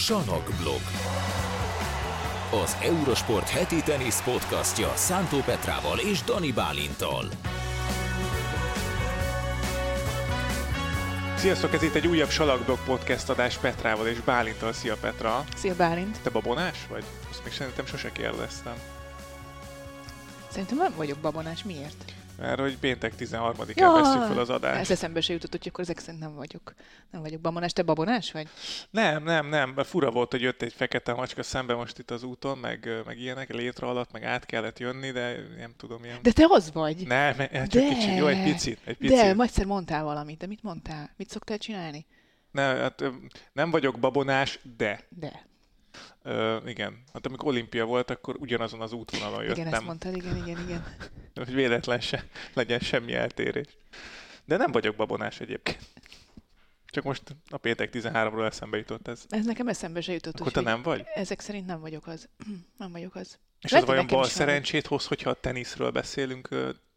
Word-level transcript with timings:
Sanokblog. 0.00 0.80
Az 2.62 2.76
Eurosport 2.82 3.48
heti 3.48 3.82
tenisz 3.82 4.22
podcastja 4.22 4.92
Szántó 4.94 5.38
Petrával 5.38 5.98
és 5.98 6.22
Dani 6.22 6.52
Bálintal. 6.52 7.24
Sziasztok, 11.36 11.74
ez 11.74 11.82
itt 11.82 11.94
egy 11.94 12.06
újabb 12.06 12.28
Salakblog 12.28 12.78
podcast 12.84 13.28
adás 13.28 13.56
Petrával 13.56 14.06
és 14.06 14.20
Bálintal. 14.20 14.72
Szia 14.72 14.96
Petra! 15.00 15.44
Szia 15.56 15.74
Bálint! 15.74 16.20
Te 16.22 16.30
babonás 16.30 16.86
vagy? 16.88 17.04
Azt 17.30 17.44
még 17.44 17.52
szerintem 17.52 17.86
sose 17.86 18.12
kérdeztem. 18.12 18.74
Szerintem 20.50 20.76
nem 20.76 20.92
vagyok 20.96 21.18
babonás, 21.18 21.64
miért? 21.64 22.09
Mert 22.40 22.60
hogy 22.60 22.78
péntek 22.78 23.12
13-án 23.18 23.76
Ja, 23.76 23.92
veszük 23.92 24.22
fel 24.22 24.38
az 24.38 24.50
adást. 24.50 24.80
Ez 24.80 24.90
eszembe 24.90 25.20
se 25.20 25.32
jutott, 25.32 25.50
hogy 25.50 25.66
akkor 25.68 25.84
ezek 25.84 25.98
szerint 25.98 26.22
nem 26.22 26.34
vagyok. 26.34 26.74
Nem 27.10 27.20
vagyok 27.20 27.40
babonás. 27.40 27.72
Te 27.72 27.82
babonás 27.82 28.32
vagy? 28.32 28.48
Nem, 28.90 29.22
nem, 29.22 29.48
nem. 29.48 29.74
Fura 29.76 30.10
volt, 30.10 30.30
hogy 30.30 30.40
jött 30.40 30.62
egy 30.62 30.72
fekete 30.72 31.14
macska 31.14 31.42
szembe 31.42 31.74
most 31.74 31.98
itt 31.98 32.10
az 32.10 32.22
úton, 32.22 32.58
meg, 32.58 33.02
meg 33.06 33.18
ilyenek, 33.18 33.52
létre 33.52 33.86
alatt, 33.86 34.12
meg 34.12 34.24
át 34.24 34.46
kellett 34.46 34.78
jönni, 34.78 35.10
de 35.10 35.36
nem 35.58 35.72
tudom, 35.76 36.04
ilyen... 36.04 36.18
De 36.22 36.32
te 36.32 36.46
az 36.48 36.72
vagy! 36.72 37.06
Nem, 37.06 37.36
csak 37.36 37.68
De. 37.68 37.88
kicsit. 37.88 38.16
Jó, 38.16 38.26
egy 38.26 38.42
picit, 38.42 38.78
egy 38.84 38.96
picit. 38.96 39.16
De, 39.16 39.34
ma 39.34 39.42
egyszer 39.42 39.66
mondtál 39.66 40.04
valamit. 40.04 40.38
De 40.38 40.46
mit 40.46 40.62
mondtál? 40.62 41.10
Mit 41.16 41.30
szoktál 41.30 41.58
csinálni? 41.58 42.06
Nem, 42.50 42.76
hát, 42.76 43.04
nem 43.52 43.70
vagyok 43.70 43.98
babonás, 43.98 44.60
de. 44.76 45.00
De. 45.08 45.48
Ö, 46.22 46.56
igen. 46.66 47.02
Hát 47.12 47.26
amikor 47.26 47.48
olimpia 47.48 47.84
volt, 47.84 48.10
akkor 48.10 48.36
ugyanazon 48.38 48.80
az 48.80 48.92
útvonalon 48.92 49.42
jöttem. 49.42 49.60
Igen, 49.60 49.74
ezt 49.74 49.84
mondtad, 49.84 50.16
igen, 50.16 50.36
igen, 50.36 50.60
igen. 50.60 50.96
hogy 51.34 51.54
véletlen 51.54 52.00
se 52.00 52.24
legyen 52.54 52.78
semmi 52.78 53.14
eltérés. 53.14 53.66
De 54.44 54.56
nem 54.56 54.72
vagyok 54.72 54.96
babonás 54.96 55.40
egyébként. 55.40 55.78
Csak 56.86 57.04
most 57.04 57.22
a 57.48 57.56
péntek 57.56 57.90
13-ról 57.92 58.46
eszembe 58.46 58.76
jutott 58.76 59.08
ez. 59.08 59.24
Ez 59.28 59.44
nekem 59.44 59.68
eszembe 59.68 60.00
se 60.00 60.12
jutott. 60.12 60.40
Akkor 60.40 60.52
te 60.52 60.60
nem 60.60 60.82
vagy? 60.82 61.04
Ezek 61.14 61.40
szerint 61.40 61.66
nem 61.66 61.80
vagyok 61.80 62.06
az. 62.06 62.28
Nem 62.78 62.92
vagyok 62.92 63.14
az. 63.14 63.38
És 63.60 63.70
Lehet, 63.70 63.86
hogy 63.86 63.96
vajon 63.96 64.10
bal 64.10 64.24
szerencsét 64.24 64.86
hoz, 64.86 65.06
hogyha 65.06 65.30
a 65.30 65.34
teniszről 65.34 65.90
beszélünk 65.90 66.48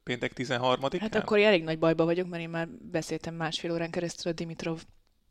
péntek 0.03 0.31
13-án? 0.35 0.97
Hát 0.99 1.15
akkor 1.15 1.39
elég 1.39 1.63
nagy 1.63 1.79
bajba 1.79 2.05
vagyok, 2.05 2.29
mert 2.29 2.43
én 2.43 2.49
már 2.49 2.67
beszéltem 2.67 3.35
másfél 3.35 3.71
órán 3.71 3.89
keresztül 3.89 4.31
a 4.31 4.35
Dimitrov. 4.35 4.83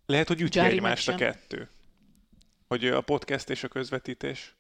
Lehet, 0.07 0.29
hogy 0.29 0.59
egymást 0.59 1.09
a 1.09 1.15
kettő. 1.15 1.69
Hogy 2.73 2.87
a 2.87 3.01
podcast 3.01 3.51
és 3.51 3.65
a 3.65 3.69
közvetítés, 3.69 4.55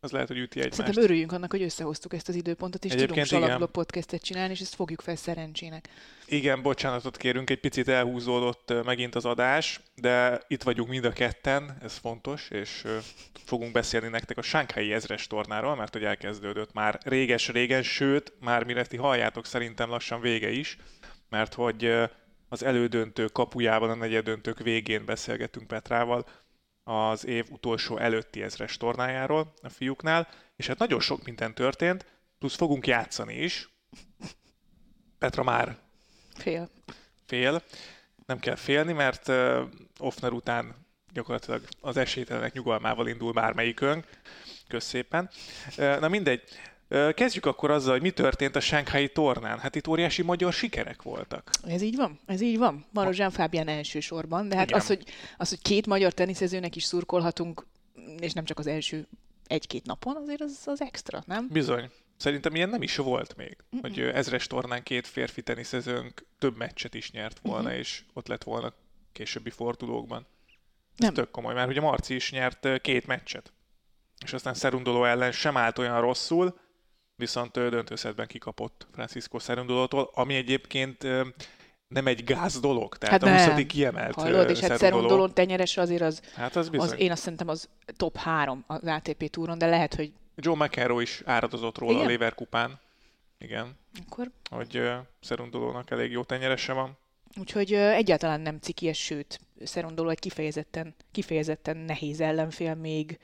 az 0.00 0.10
lehet, 0.10 0.28
hogy 0.28 0.38
üti 0.38 0.58
egymást. 0.58 0.76
Szerintem 0.76 1.02
örüljünk 1.02 1.32
annak, 1.32 1.50
hogy 1.50 1.62
összehoztuk 1.62 2.14
ezt 2.14 2.28
az 2.28 2.34
időpontot, 2.34 2.84
és 2.84 2.92
Egyébként 2.92 3.28
tudunk 3.28 3.46
igen. 3.46 3.68
podcastet 3.72 4.22
csinálni, 4.22 4.52
és 4.52 4.60
ezt 4.60 4.74
fogjuk 4.74 5.00
fel 5.00 5.16
szerencsének. 5.16 5.88
Igen, 6.26 6.62
bocsánatot 6.62 7.16
kérünk, 7.16 7.50
egy 7.50 7.60
picit 7.60 7.88
elhúzódott 7.88 8.84
megint 8.84 9.14
az 9.14 9.24
adás, 9.24 9.80
de 9.94 10.42
itt 10.48 10.62
vagyunk 10.62 10.88
mind 10.88 11.04
a 11.04 11.12
ketten, 11.12 11.78
ez 11.82 11.96
fontos, 11.96 12.50
és 12.50 12.84
fogunk 13.44 13.72
beszélni 13.72 14.08
nektek 14.08 14.38
a 14.38 14.42
Sánkhái 14.42 14.92
ezres 14.92 15.26
tornáról, 15.26 15.76
mert 15.76 15.92
hogy 15.92 16.04
elkezdődött 16.04 16.72
már 16.72 17.00
réges-régen, 17.04 17.82
sőt, 17.82 18.32
már 18.40 18.64
mire 18.64 18.84
ti 18.84 18.96
halljátok, 18.96 19.46
szerintem 19.46 19.88
lassan 19.88 20.20
vége 20.20 20.50
is, 20.50 20.78
mert 21.28 21.54
hogy 21.54 21.92
az 22.48 22.62
elődöntő 22.62 23.26
kapujában, 23.26 23.90
a 23.90 23.94
negyedöntők 23.94 24.58
végén 24.58 25.04
beszélgetünk 25.04 25.66
Petrával 25.66 26.26
az 26.84 27.26
év 27.26 27.46
utolsó 27.50 27.96
előtti 27.96 28.42
ezres 28.42 28.76
tornájáról 28.76 29.52
a 29.62 29.68
fiúknál, 29.68 30.28
és 30.56 30.66
hát 30.66 30.78
nagyon 30.78 31.00
sok 31.00 31.24
minden 31.24 31.54
történt, 31.54 32.06
plusz 32.38 32.56
fogunk 32.56 32.86
játszani 32.86 33.34
is. 33.34 33.70
Petra 35.18 35.42
már 35.42 35.76
Fél. 36.34 36.70
fél. 37.26 37.62
Nem 38.26 38.38
kell 38.38 38.54
félni, 38.54 38.92
mert 38.92 39.28
uh, 39.28 39.62
Offner 39.98 40.32
után 40.32 40.86
gyakorlatilag 41.12 41.62
az 41.80 41.96
esélytelenek 41.96 42.52
nyugalmával 42.52 43.08
indul 43.08 43.32
bármelyikünk. 43.32 44.06
Kösz 44.68 44.84
szépen. 44.84 45.30
Na 45.76 46.08
mindegy. 46.08 46.42
Kezdjük 47.14 47.46
akkor 47.46 47.70
azzal, 47.70 47.92
hogy 47.92 48.02
mi 48.02 48.10
történt 48.10 48.56
a 48.56 48.60
Shanghai 48.60 49.08
tornán. 49.08 49.58
Hát 49.58 49.74
itt 49.74 49.88
óriási 49.88 50.22
magyar 50.22 50.52
sikerek 50.52 51.02
voltak. 51.02 51.50
Ez 51.66 51.82
így 51.82 51.96
van? 51.96 52.20
Ez 52.26 52.40
így 52.40 52.58
van? 52.58 52.84
Marozsán 52.90 53.30
Fábián 53.30 53.68
elsősorban, 53.68 54.48
de 54.48 54.56
hát 54.56 54.68
Igen. 54.68 54.80
az 54.80 54.86
hogy, 54.86 55.04
az, 55.36 55.48
hogy 55.48 55.62
két 55.62 55.86
magyar 55.86 56.12
teniszezőnek 56.12 56.76
is 56.76 56.84
szurkolhatunk, 56.84 57.66
és 58.18 58.32
nem 58.32 58.44
csak 58.44 58.58
az 58.58 58.66
első 58.66 59.06
egy-két 59.46 59.86
napon, 59.86 60.16
azért 60.16 60.40
az, 60.40 60.62
az 60.64 60.80
extra, 60.80 61.22
nem? 61.26 61.48
Bizony. 61.50 61.90
Szerintem 62.16 62.54
ilyen 62.54 62.68
nem 62.68 62.82
is 62.82 62.96
volt 62.96 63.36
még, 63.36 63.56
hogy 63.80 63.98
ö, 63.98 64.14
ezres 64.14 64.46
tornán 64.46 64.82
két 64.82 65.06
férfi 65.06 65.42
teniszezőnk 65.42 66.26
több 66.38 66.56
meccset 66.56 66.94
is 66.94 67.10
nyert 67.10 67.38
volna, 67.42 67.74
és 67.74 68.02
ott 68.12 68.28
lett 68.28 68.42
volna 68.42 68.72
későbbi 69.12 69.50
fordulókban. 69.50 70.26
Ez 70.92 70.98
Nem. 70.98 71.14
tök 71.14 71.30
komoly, 71.30 71.54
mert 71.54 71.68
ugye 71.68 71.80
Marci 71.80 72.14
is 72.14 72.30
nyert 72.30 72.80
két 72.80 73.06
meccset. 73.06 73.52
És 74.24 74.32
aztán 74.32 74.54
Szerundoló 74.54 75.04
ellen 75.04 75.32
sem 75.32 75.56
állt 75.56 75.78
olyan 75.78 76.00
rosszul, 76.00 76.60
viszont 77.22 77.56
ö, 77.56 77.70
döntőszedben 77.70 78.26
kikapott 78.26 78.86
Francisco 78.92 79.38
Szerundolótól, 79.38 80.10
ami 80.14 80.34
egyébként 80.34 81.02
nem 81.88 82.06
egy 82.06 82.24
gáz 82.24 82.60
dolog, 82.60 82.96
tehát 82.96 83.22
Hát 83.22 83.44
a 83.44 83.46
nem. 83.46 83.56
20. 83.56 83.66
kiemelt 83.66 84.14
Hallod, 84.14 84.50
és 84.50 84.58
hát. 84.58 84.78
Szerundolon 84.78 85.34
tenyerese 85.34 85.80
azért 85.80 86.02
az, 86.02 86.20
Hát 86.34 86.56
az 86.56 86.68
bizony. 86.68 86.88
az, 86.88 86.98
én 86.98 87.10
azt 87.10 87.22
szerintem 87.22 87.48
az 87.48 87.68
top 87.96 88.16
három 88.16 88.64
az 88.66 88.80
ATP 88.84 89.30
túron, 89.30 89.58
de 89.58 89.66
lehet, 89.66 89.94
hogy 89.94 90.12
Joe 90.36 90.56
McEnroe 90.56 91.02
is 91.02 91.22
áradozott 91.24 91.78
róla 91.78 91.92
Igen? 91.92 92.04
a 92.04 92.08
Leverkupán. 92.08 92.80
Igen, 93.38 93.76
akkor 94.06 94.30
hogy 94.50 94.82
Szerundolónak 95.20 95.90
elég 95.90 96.10
jó 96.10 96.24
tenyerese 96.24 96.72
van. 96.72 96.98
Úgyhogy 97.40 97.72
egyáltalán 97.72 98.40
nem 98.40 98.58
cikies, 98.58 98.98
sőt, 98.98 99.40
Szerondoló 99.64 100.08
egy 100.08 100.18
kifejezetten, 100.18 100.94
kifejezetten 101.12 101.76
nehéz 101.76 102.20
ellenfél, 102.20 102.74
még, 102.74 103.18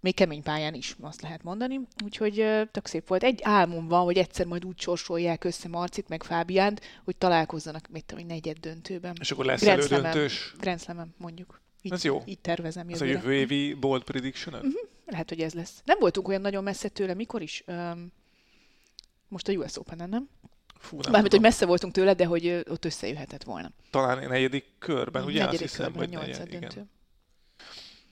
még 0.00 0.14
kemény 0.14 0.42
pályán 0.42 0.74
is, 0.74 0.96
azt 1.00 1.22
lehet 1.22 1.42
mondani. 1.42 1.80
Úgyhogy 2.04 2.34
tök 2.70 2.86
szép 2.86 3.08
volt. 3.08 3.22
Egy 3.22 3.40
álmom 3.42 3.88
van, 3.88 4.04
hogy 4.04 4.16
egyszer 4.16 4.46
majd 4.46 4.64
úgy 4.64 4.80
sorsolják 4.80 5.44
össze 5.44 5.68
Marcit 5.68 6.08
meg 6.08 6.22
Fábiánt, 6.22 6.80
hogy 7.04 7.16
találkozzanak, 7.16 7.88
mit 7.90 8.04
tudom, 8.04 8.24
egy 8.24 8.30
negyed 8.30 8.56
döntőben. 8.58 9.16
És 9.20 9.30
akkor 9.30 9.44
lesz 9.44 9.62
Grand 9.62 9.78
elődöntős. 9.78 10.54
Grand 10.58 10.80
mondjuk. 11.16 11.60
Így, 11.82 11.92
Ez 11.92 12.04
jó. 12.04 12.22
Így 12.26 12.38
tervezem 12.38 12.88
Ez 12.88 13.00
a 13.00 13.04
jövőre. 13.04 13.22
jövő 13.22 13.34
évi 13.34 13.74
bold 13.74 14.02
prediction 14.02 14.54
Mhm. 14.54 14.72
Lehet, 15.06 15.28
hogy 15.28 15.40
ez 15.40 15.52
lesz. 15.52 15.80
Nem 15.84 15.98
voltunk 15.98 16.28
olyan 16.28 16.40
nagyon 16.40 16.62
messze 16.62 16.88
tőle, 16.88 17.14
mikor 17.14 17.42
is? 17.42 17.62
Öm, 17.66 18.12
most 19.28 19.48
a 19.48 19.52
US 19.52 19.78
Open-en, 19.78 20.08
nem? 20.08 20.28
Fú, 20.78 21.00
nem 21.00 21.10
Mármint, 21.10 21.32
hogy 21.32 21.42
messze 21.42 21.66
voltunk 21.66 21.92
tőle, 21.92 22.14
de 22.14 22.24
hogy 22.24 22.62
ott 22.68 22.84
összejöhetett 22.84 23.42
volna. 23.42 23.70
Talán 23.90 24.28
negyedik 24.28 24.64
körben, 24.78 25.24
ugye? 25.24 25.44
Negyedik 25.44 25.66
Azt 25.66 25.76
hiszem, 25.76 25.92
körben, 25.92 26.18
hogy 26.18 26.28
negyed, 26.28 26.52
igen. 26.52 26.90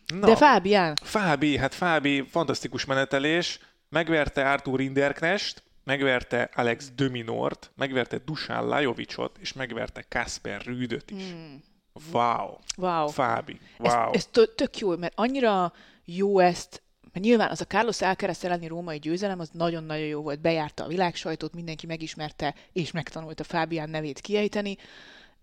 Na, 0.06 0.26
De 0.26 0.36
Fábián, 0.36 0.98
Fábi, 1.02 1.56
hát 1.56 1.74
Fábi, 1.74 2.22
fantasztikus 2.30 2.84
menetelés. 2.84 3.58
Megverte 3.88 4.50
Artur 4.50 4.78
Rinderknest, 4.78 5.62
megverte 5.84 6.50
Alex 6.54 6.90
Dominort, 6.94 7.70
megverte 7.76 8.18
Dusan 8.18 8.66
Lajovicsot, 8.66 9.36
és 9.40 9.52
megverte 9.52 10.04
Kasper 10.08 10.62
Rüdöt 10.64 11.10
is. 11.10 11.30
Hmm. 11.30 11.62
Wow. 12.12 12.58
wow. 12.76 13.06
Fábi, 13.08 13.60
Ez, 13.78 13.92
wow. 13.92 14.12
ez 14.12 14.26
tö- 14.26 14.56
tök 14.56 14.78
jó, 14.78 14.96
mert 14.96 15.12
annyira 15.16 15.72
jó 16.04 16.38
ezt, 16.38 16.82
mert 17.12 17.24
nyilván 17.26 17.50
az 17.50 17.60
a 17.60 17.64
Carlos 17.64 18.00
Alcaraz 18.02 18.44
elleni 18.44 18.66
római 18.66 18.98
győzelem, 18.98 19.40
az 19.40 19.48
nagyon-nagyon 19.52 20.06
jó 20.06 20.22
volt. 20.22 20.40
Bejárta 20.40 20.84
a 20.84 20.88
világsajtót, 20.88 21.54
mindenki 21.54 21.86
megismerte, 21.86 22.54
és 22.72 22.90
megtanulta 22.90 23.44
Fábián 23.44 23.90
nevét 23.90 24.20
kiejteni. 24.20 24.76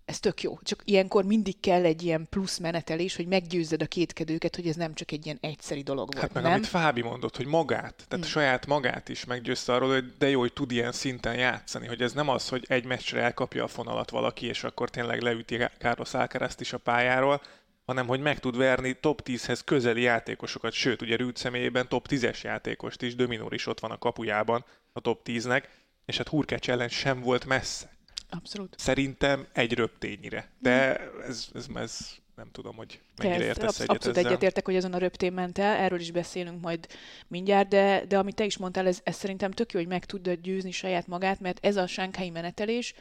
Ez 0.04 0.20
tök 0.20 0.42
jó. 0.42 0.58
Csak 0.62 0.82
ilyenkor 0.84 1.24
mindig 1.24 1.60
kell 1.60 1.84
egy 1.84 2.02
ilyen 2.02 2.26
plusz 2.30 2.58
menetelés, 2.58 3.16
hogy 3.16 3.26
meggyőzzed 3.26 3.82
a 3.82 3.86
kétkedőket, 3.86 4.56
hogy 4.56 4.68
ez 4.68 4.76
nem 4.76 4.94
csak 4.94 5.12
egy 5.12 5.24
ilyen 5.24 5.38
egyszeri 5.40 5.82
dolog 5.82 6.12
volt, 6.12 6.20
Hát 6.20 6.32
meg 6.32 6.42
nem? 6.42 6.52
amit 6.52 6.66
Fábi 6.66 7.02
mondott, 7.02 7.36
hogy 7.36 7.46
magát, 7.46 8.04
tehát 8.08 8.26
saját 8.26 8.66
magát 8.66 9.08
is 9.08 9.24
meggyőzte 9.24 9.72
arról, 9.72 9.92
hogy 9.92 10.12
de 10.18 10.28
jó, 10.28 10.40
hogy 10.40 10.52
tud 10.52 10.70
ilyen 10.70 10.92
szinten 10.92 11.34
játszani, 11.34 11.86
hogy 11.86 12.02
ez 12.02 12.12
nem 12.12 12.28
az, 12.28 12.48
hogy 12.48 12.64
egy 12.68 12.84
meccsre 12.84 13.20
elkapja 13.20 13.64
a 13.64 13.68
fonalat 13.68 14.10
valaki, 14.10 14.46
és 14.46 14.64
akkor 14.64 14.90
tényleg 14.90 15.20
leüti 15.20 15.58
Carlos 15.78 16.14
Alcarazt 16.14 16.60
is 16.60 16.72
a 16.72 16.78
pályáról, 16.78 17.42
hanem 17.84 18.06
hogy 18.06 18.20
meg 18.20 18.38
tud 18.38 18.56
verni 18.56 18.96
top 19.00 19.22
10-hez 19.24 19.60
közeli 19.64 20.02
játékosokat, 20.02 20.72
sőt, 20.72 21.02
ugye 21.02 21.16
Rüd 21.16 21.36
személyében 21.36 21.88
top 21.88 22.06
10-es 22.10 22.40
játékost 22.40 23.02
is, 23.02 23.14
Dominor 23.14 23.54
is 23.54 23.66
ott 23.66 23.80
van 23.80 23.90
a 23.90 23.98
kapujában 23.98 24.64
a 24.92 25.00
top 25.00 25.20
10-nek, 25.24 25.62
és 26.04 26.16
hát 26.16 26.28
Hurkács 26.28 26.70
ellen 26.70 26.88
sem 26.88 27.20
volt 27.20 27.44
messze. 27.44 27.91
Abszolút. 28.36 28.74
Szerintem 28.78 29.46
egy 29.52 29.72
röptényire. 29.72 30.50
De 30.58 31.00
ez, 31.26 31.48
ez, 31.54 31.66
ez 31.74 31.98
nem 32.36 32.48
tudom, 32.52 32.76
hogy 32.76 33.00
mennyire 33.16 33.36
Persze, 33.36 33.48
értesz 33.48 33.80
egyet 33.80 33.90
abszolút 33.90 34.16
ezzel. 34.16 34.30
egyetértek, 34.30 34.64
hogy 34.64 34.76
azon 34.76 34.92
a 34.92 34.98
röptén 34.98 35.32
ment 35.32 35.58
el, 35.58 35.76
erről 35.76 36.00
is 36.00 36.10
beszélünk 36.10 36.60
majd 36.60 36.86
mindjárt, 37.28 37.68
de, 37.68 38.04
de 38.08 38.18
amit 38.18 38.34
te 38.34 38.44
is 38.44 38.56
mondtál, 38.56 38.86
ez, 38.86 39.00
ez 39.04 39.16
szerintem 39.16 39.50
tök 39.50 39.72
jó, 39.72 39.78
hogy 39.78 39.88
meg 39.88 40.04
tudod 40.04 40.40
győzni 40.40 40.70
saját 40.70 41.06
magát, 41.06 41.40
mert 41.40 41.64
ez 41.64 41.76
a 41.76 41.86
sánkhái 41.86 42.30
menetelés 42.30 42.94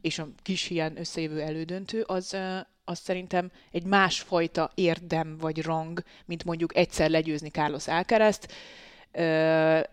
és 0.00 0.18
a 0.18 0.28
kis 0.42 0.64
hián 0.64 0.98
összejövő 0.98 1.40
elődöntő, 1.40 2.02
az, 2.02 2.36
az 2.84 2.98
szerintem 2.98 3.50
egy 3.70 3.84
másfajta 3.84 4.70
érdem 4.74 5.36
vagy 5.38 5.62
rang, 5.62 6.02
mint 6.24 6.44
mondjuk 6.44 6.76
egyszer 6.76 7.10
legyőzni 7.10 7.48
Carlos 7.48 7.88
Alcarazt, 7.88 8.52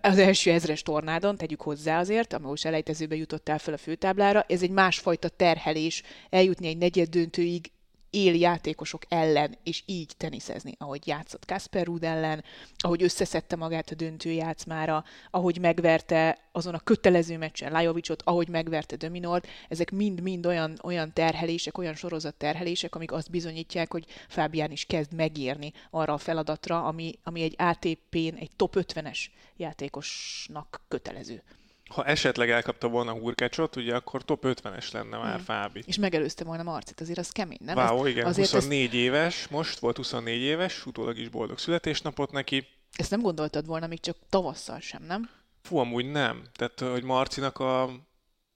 az 0.01 0.17
első 0.17 0.51
ezres 0.51 0.81
tornádon, 0.81 1.37
tegyük 1.37 1.61
hozzá 1.61 1.99
azért, 1.99 2.33
ahol 2.33 2.55
selejtezőbe 2.55 3.15
jutottál 3.15 3.57
fel 3.57 3.73
a 3.73 3.77
főtáblára, 3.77 4.45
ez 4.47 4.61
egy 4.61 4.69
másfajta 4.69 5.29
terhelés, 5.29 6.03
eljutni 6.29 6.67
egy 6.67 6.77
negyed 6.77 7.09
döntőig, 7.09 7.71
éljátékosok 8.09 9.03
ellen, 9.09 9.57
és 9.63 9.83
így 9.85 10.11
teniszezni, 10.17 10.73
ahogy 10.77 11.07
játszott 11.07 11.45
Kasper 11.45 11.85
Ruud 11.85 12.03
ellen, 12.03 12.43
ahogy 12.77 13.03
összeszedte 13.03 13.55
magát 13.55 13.89
a 13.89 13.95
döntő 13.95 14.31
játszmára, 14.31 15.03
ahogy 15.29 15.59
megverte 15.59 16.37
azon 16.51 16.73
a 16.73 16.79
kötelező 16.79 17.37
meccsen 17.37 17.71
Lajovicsot, 17.71 18.21
ahogy 18.25 18.47
megverte 18.47 18.95
Dominort, 18.95 19.47
ezek 19.69 19.91
mind-mind 19.91 20.45
olyan, 20.45 20.79
olyan 20.83 21.13
terhelések, 21.13 21.77
olyan 21.77 21.95
sorozat 21.95 22.35
terhelések, 22.35 22.95
amik 22.95 23.11
azt 23.11 23.31
bizonyítják, 23.31 23.91
hogy 23.91 24.05
Fábián 24.27 24.71
is 24.71 24.85
kezd 24.85 25.13
megírni 25.13 25.73
arra 25.89 26.13
a 26.13 26.17
feladatra, 26.17 26.83
ami, 26.83 27.13
ami 27.23 27.41
egy 27.41 27.55
ATP-n 27.57 28.35
egy 28.35 28.51
top 28.55 28.75
50-es 28.77 29.19
játékosnak 29.57 30.81
kötelező. 30.87 31.43
Ha 31.87 32.05
esetleg 32.05 32.49
elkapta 32.49 32.87
volna 32.87 33.11
Hurkácsot, 33.11 33.75
ugye 33.75 33.95
akkor 33.95 34.25
top 34.25 34.43
50-es 34.47 34.91
lenne 34.93 35.17
már 35.17 35.35
hmm. 35.35 35.43
Fábi. 35.43 35.83
És 35.85 35.97
megelőzte 35.97 36.43
volna 36.43 36.63
Marcit, 36.63 37.01
azért 37.01 37.17
az 37.17 37.29
kemény, 37.29 37.57
nem? 37.61 37.77
Ezt, 37.77 38.05
igen, 38.05 38.25
azért 38.25 38.49
24 38.49 38.85
ezt... 38.85 38.93
éves, 38.93 39.47
most 39.47 39.79
volt 39.79 39.97
24 39.97 40.41
éves, 40.41 40.85
utólag 40.85 41.17
is 41.17 41.29
boldog 41.29 41.57
születésnapot 41.57 42.31
neki. 42.31 42.67
Ezt 42.97 43.11
nem 43.11 43.21
gondoltad 43.21 43.65
volna 43.65 43.87
még 43.87 43.99
csak 43.99 44.17
tavasszal 44.29 44.79
sem, 44.79 45.03
nem? 45.03 45.29
Fú, 45.61 45.77
amúgy 45.77 46.11
nem. 46.11 46.43
Tehát, 46.53 46.79
hogy 46.79 47.03
Marcinak 47.03 47.59
a, 47.59 47.83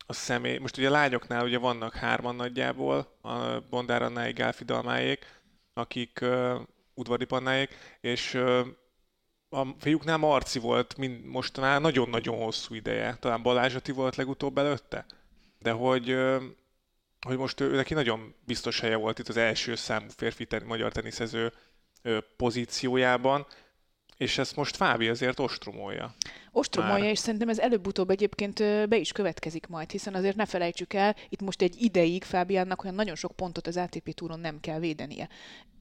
a 0.05 0.13
személy... 0.13 0.57
Most 0.57 0.77
ugye 0.77 0.87
a 0.87 0.91
lányoknál 0.91 1.43
ugye 1.45 1.57
vannak 1.57 1.95
hárman 1.95 2.35
nagyjából, 2.35 3.17
a 3.21 3.59
Bondár 3.69 4.01
Annáig, 4.01 4.35
Gálfi 4.35 4.63
Dalmáék, 4.63 5.25
akik 5.73 6.19
uh, 6.21 6.59
udvari 6.93 7.25
pannáék, 7.25 7.69
és 8.01 8.33
uh, 8.33 8.67
a 9.53 9.67
fiúknál 9.79 10.17
Marci 10.17 10.59
volt 10.59 10.97
mind 10.97 11.25
mostanában 11.25 11.81
nagyon-nagyon 11.81 12.37
hosszú 12.37 12.75
ideje. 12.75 13.17
Talán 13.19 13.41
Balázs 13.41 13.75
Ati 13.75 13.91
volt 13.91 14.15
legutóbb 14.15 14.57
előtte. 14.57 15.05
De 15.59 15.71
hogy, 15.71 16.15
hogy 17.27 17.37
most 17.37 17.59
ő, 17.59 17.75
neki 17.75 17.93
nagyon 17.93 18.35
biztos 18.45 18.79
helye 18.79 18.95
volt 18.95 19.19
itt 19.19 19.27
az 19.27 19.37
első 19.37 19.75
számú 19.75 20.05
férfi 20.15 20.45
ten, 20.45 20.63
magyar 20.65 20.91
teniszező 20.91 21.53
pozíciójában, 22.37 23.45
és 24.17 24.37
ezt 24.37 24.55
most 24.55 24.75
Fábi 24.75 25.07
azért 25.07 25.39
ostromolja. 25.39 26.15
Ostromolja, 26.51 27.03
Már. 27.03 27.11
és 27.11 27.19
szerintem 27.19 27.49
ez 27.49 27.59
előbb-utóbb 27.59 28.09
egyébként 28.09 28.87
be 28.89 28.97
is 28.97 29.11
következik 29.11 29.67
majd, 29.67 29.91
hiszen 29.91 30.13
azért 30.13 30.35
ne 30.35 30.45
felejtsük 30.45 30.93
el, 30.93 31.15
itt 31.29 31.41
most 31.41 31.61
egy 31.61 31.75
ideig 31.81 32.23
Fábiánnak 32.23 32.83
olyan 32.83 32.95
nagyon 32.95 33.15
sok 33.15 33.31
pontot 33.31 33.67
az 33.67 33.77
ATP 33.77 34.13
túron 34.13 34.39
nem 34.39 34.59
kell 34.59 34.79
védenie. 34.79 35.29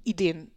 Idén 0.02 0.52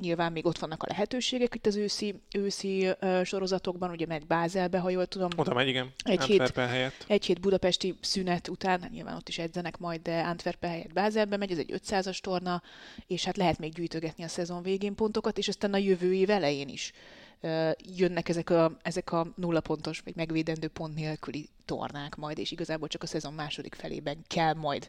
nyilván 0.00 0.32
még 0.32 0.46
ott 0.46 0.58
vannak 0.58 0.82
a 0.82 0.86
lehetőségek 0.88 1.54
itt 1.54 1.66
az 1.66 1.76
őszi, 1.76 2.14
őszi 2.34 2.88
uh, 2.88 3.24
sorozatokban, 3.24 3.90
ugye 3.90 4.06
megy 4.06 4.26
Bázelbe, 4.26 4.78
ha 4.78 4.90
jól 4.90 5.06
tudom. 5.06 5.28
Oda 5.36 5.54
megy, 5.54 5.68
igen. 5.68 5.92
Egy 6.04 6.22
hét, 6.22 6.54
helyett. 6.54 7.04
egy 7.06 7.24
hét 7.24 7.40
budapesti 7.40 7.98
szünet 8.00 8.48
után, 8.48 8.88
nyilván 8.90 9.16
ott 9.16 9.28
is 9.28 9.38
edzenek 9.38 9.78
majd, 9.78 10.02
de 10.02 10.20
Antwerpen 10.20 10.70
helyett 10.70 10.92
Bázelbe 10.92 11.36
megy, 11.36 11.50
ez 11.50 11.58
egy 11.58 11.80
500-as 11.86 12.18
torna, 12.18 12.62
és 13.06 13.24
hát 13.24 13.36
lehet 13.36 13.58
még 13.58 13.72
gyűjtögetni 13.72 14.24
a 14.24 14.28
szezon 14.28 14.62
végén 14.62 14.94
pontokat, 14.94 15.38
és 15.38 15.48
aztán 15.48 15.72
a 15.72 15.76
jövő 15.76 16.14
év 16.14 16.30
elején 16.30 16.68
is 16.68 16.92
uh, 17.40 17.70
jönnek 17.96 18.28
ezek 18.28 18.50
a, 18.50 18.76
ezek 18.82 19.12
a 19.12 19.26
nulla 19.36 19.60
pontos, 19.60 20.00
vagy 20.00 20.16
megvédendő 20.16 20.68
pont 20.68 20.94
nélküli 20.94 21.48
tornák 21.64 22.16
majd, 22.16 22.38
és 22.38 22.50
igazából 22.50 22.88
csak 22.88 23.02
a 23.02 23.06
szezon 23.06 23.32
második 23.32 23.74
felében 23.74 24.24
kell 24.26 24.54
majd 24.54 24.88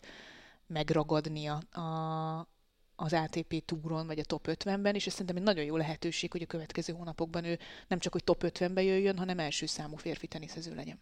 megragadnia 0.67 1.55
a, 1.55 2.47
az 2.99 3.13
ATP 3.13 3.65
túron, 3.65 4.07
vagy 4.07 4.19
a 4.19 4.23
top 4.23 4.47
50-ben, 4.51 4.95
és 4.95 5.07
ez 5.07 5.11
szerintem 5.11 5.35
egy 5.35 5.43
nagyon 5.43 5.63
jó 5.63 5.77
lehetőség, 5.77 6.31
hogy 6.31 6.41
a 6.41 6.45
következő 6.45 6.93
hónapokban 6.93 7.43
ő 7.43 7.59
nem 7.87 7.99
csak, 7.99 8.11
hogy 8.11 8.23
top 8.23 8.43
50-ben 8.43 8.83
jöjjön, 8.83 9.17
hanem 9.17 9.39
első 9.39 9.65
számú 9.65 9.95
férfi 9.95 10.27
teniszező 10.27 10.75
legyen. 10.75 10.99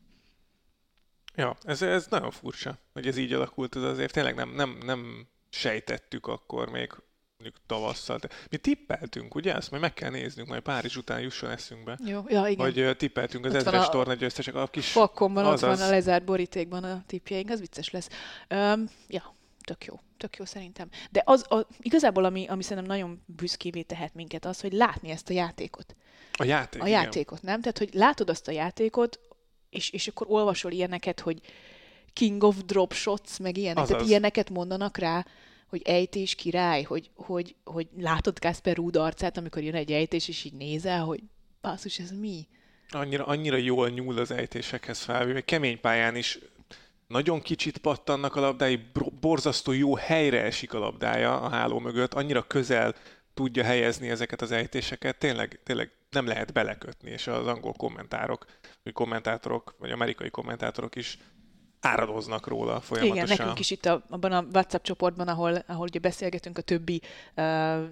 Ja, 1.35 1.57
ez, 1.63 1.81
ez 1.81 2.07
nagyon 2.09 2.31
furcsa, 2.31 2.77
hogy 2.93 3.07
ez 3.07 3.17
így 3.17 3.33
alakult, 3.33 3.75
ez 3.75 3.81
azért 3.81 4.13
tényleg 4.13 4.35
nem, 4.35 4.49
nem, 4.49 4.77
nem 4.85 5.27
sejtettük 5.49 6.27
akkor 6.27 6.69
még 6.69 6.91
mondjuk 7.37 7.63
tavasszal. 7.65 8.19
Mi 8.49 8.57
tippeltünk, 8.57 9.35
ugye? 9.35 9.55
Ezt 9.55 9.69
majd 9.69 9.81
meg 9.81 9.93
kell 9.93 10.09
néznünk, 10.09 10.47
majd 10.47 10.61
Párizs 10.61 10.95
után 10.95 11.21
jusson 11.21 11.49
eszünkbe. 11.49 11.99
Jó, 12.05 12.23
ja, 12.27 12.47
igen. 12.47 12.65
Hogy 12.65 12.97
tippeltünk 12.97 13.45
az 13.45 13.51
ott 13.51 13.57
ezres 13.57 13.89
torna 13.89 14.13
győztesek, 14.13 14.55
a 14.55 14.67
kis... 14.67 14.91
Fakkomban 14.91 15.45
ott 15.45 15.59
van 15.59 15.81
a 15.81 15.89
lezárt 15.89 16.25
borítékban 16.25 16.83
a 16.83 17.03
tippjeink, 17.07 17.49
az 17.49 17.59
vicces 17.59 17.89
lesz. 17.89 18.09
Um, 18.49 18.89
ja, 19.07 19.35
tök 19.65 19.85
jó, 19.85 19.99
tök 20.17 20.37
jó 20.37 20.45
szerintem. 20.45 20.89
De 21.11 21.21
az, 21.25 21.51
a, 21.51 21.67
igazából, 21.79 22.25
ami, 22.25 22.47
ami 22.47 22.63
szerintem 22.63 22.97
nagyon 22.97 23.23
büszkévé 23.25 23.81
tehet 23.81 24.13
minket, 24.13 24.45
az, 24.45 24.61
hogy 24.61 24.73
látni 24.73 25.09
ezt 25.09 25.29
a 25.29 25.33
játékot. 25.33 25.95
A 26.33 26.43
játék, 26.43 26.81
A 26.81 26.87
játékot, 26.87 27.41
nem? 27.41 27.61
Tehát, 27.61 27.77
hogy 27.77 27.89
látod 27.93 28.29
azt 28.29 28.47
a 28.47 28.51
játékot, 28.51 29.19
és, 29.69 29.89
és 29.89 30.07
akkor 30.07 30.27
olvasol 30.29 30.71
ilyeneket, 30.71 31.19
hogy 31.19 31.39
King 32.13 32.43
of 32.43 32.63
Drop 32.65 32.93
Shots, 32.93 33.39
meg 33.39 33.57
ilyenek. 33.57 33.77
Azaz. 33.77 33.89
Tehát 33.89 34.07
ilyeneket 34.07 34.49
mondanak 34.49 34.97
rá, 34.97 35.25
hogy 35.67 35.81
ejtés 35.85 36.35
király, 36.35 36.83
hogy, 36.83 37.09
hogy, 37.15 37.55
hogy 37.63 37.87
látod 37.97 38.39
Kasper 38.39 38.75
Ruud 38.75 38.95
arcát, 38.95 39.37
amikor 39.37 39.63
jön 39.63 39.75
egy 39.75 39.91
ejtés, 39.91 40.27
és 40.27 40.43
így 40.43 40.53
nézel, 40.53 41.03
hogy 41.03 41.23
basszus, 41.61 41.99
ez 41.99 42.11
mi? 42.11 42.47
Annyira, 42.89 43.25
annyira 43.25 43.57
jól 43.57 43.89
nyúl 43.89 44.17
az 44.17 44.31
ejtésekhez 44.31 44.99
fel, 44.99 45.25
még 45.25 45.45
kemény 45.45 45.79
pályán 45.79 46.15
is 46.15 46.39
nagyon 47.07 47.41
kicsit 47.41 47.77
pattannak 47.77 48.35
a 48.35 48.39
labdái, 48.39 48.91
borzasztó 49.19 49.71
jó 49.71 49.95
helyre 49.95 50.41
esik 50.41 50.73
a 50.73 50.79
labdája 50.79 51.41
a 51.41 51.49
háló 51.49 51.79
mögött, 51.79 52.13
annyira 52.13 52.41
közel 52.41 52.95
tudja 53.33 53.63
helyezni 53.63 54.09
ezeket 54.09 54.41
az 54.41 54.51
ejtéseket, 54.51 55.17
tényleg, 55.17 55.59
tényleg 55.63 55.91
nem 56.09 56.27
lehet 56.27 56.53
belekötni, 56.53 57.11
és 57.11 57.27
az 57.27 57.47
angol 57.47 57.73
kommentárok, 57.73 58.45
vagy 58.83 58.93
kommentátorok, 58.93 59.75
vagy 59.79 59.91
amerikai 59.91 60.29
kommentátorok 60.29 60.95
is 60.95 61.17
áradoznak 61.79 62.47
róla 62.47 62.81
folyamatosan. 62.81 63.25
Igen, 63.25 63.37
nekünk 63.37 63.59
is 63.59 63.71
itt 63.71 63.85
a, 63.85 64.05
abban 64.09 64.31
a 64.31 64.45
WhatsApp 64.53 64.83
csoportban, 64.83 65.27
ahol, 65.27 65.63
ahol 65.67 65.85
ugye 65.85 65.99
beszélgetünk 65.99 66.57
a 66.57 66.61
többi 66.61 67.01
uh, 67.35 67.83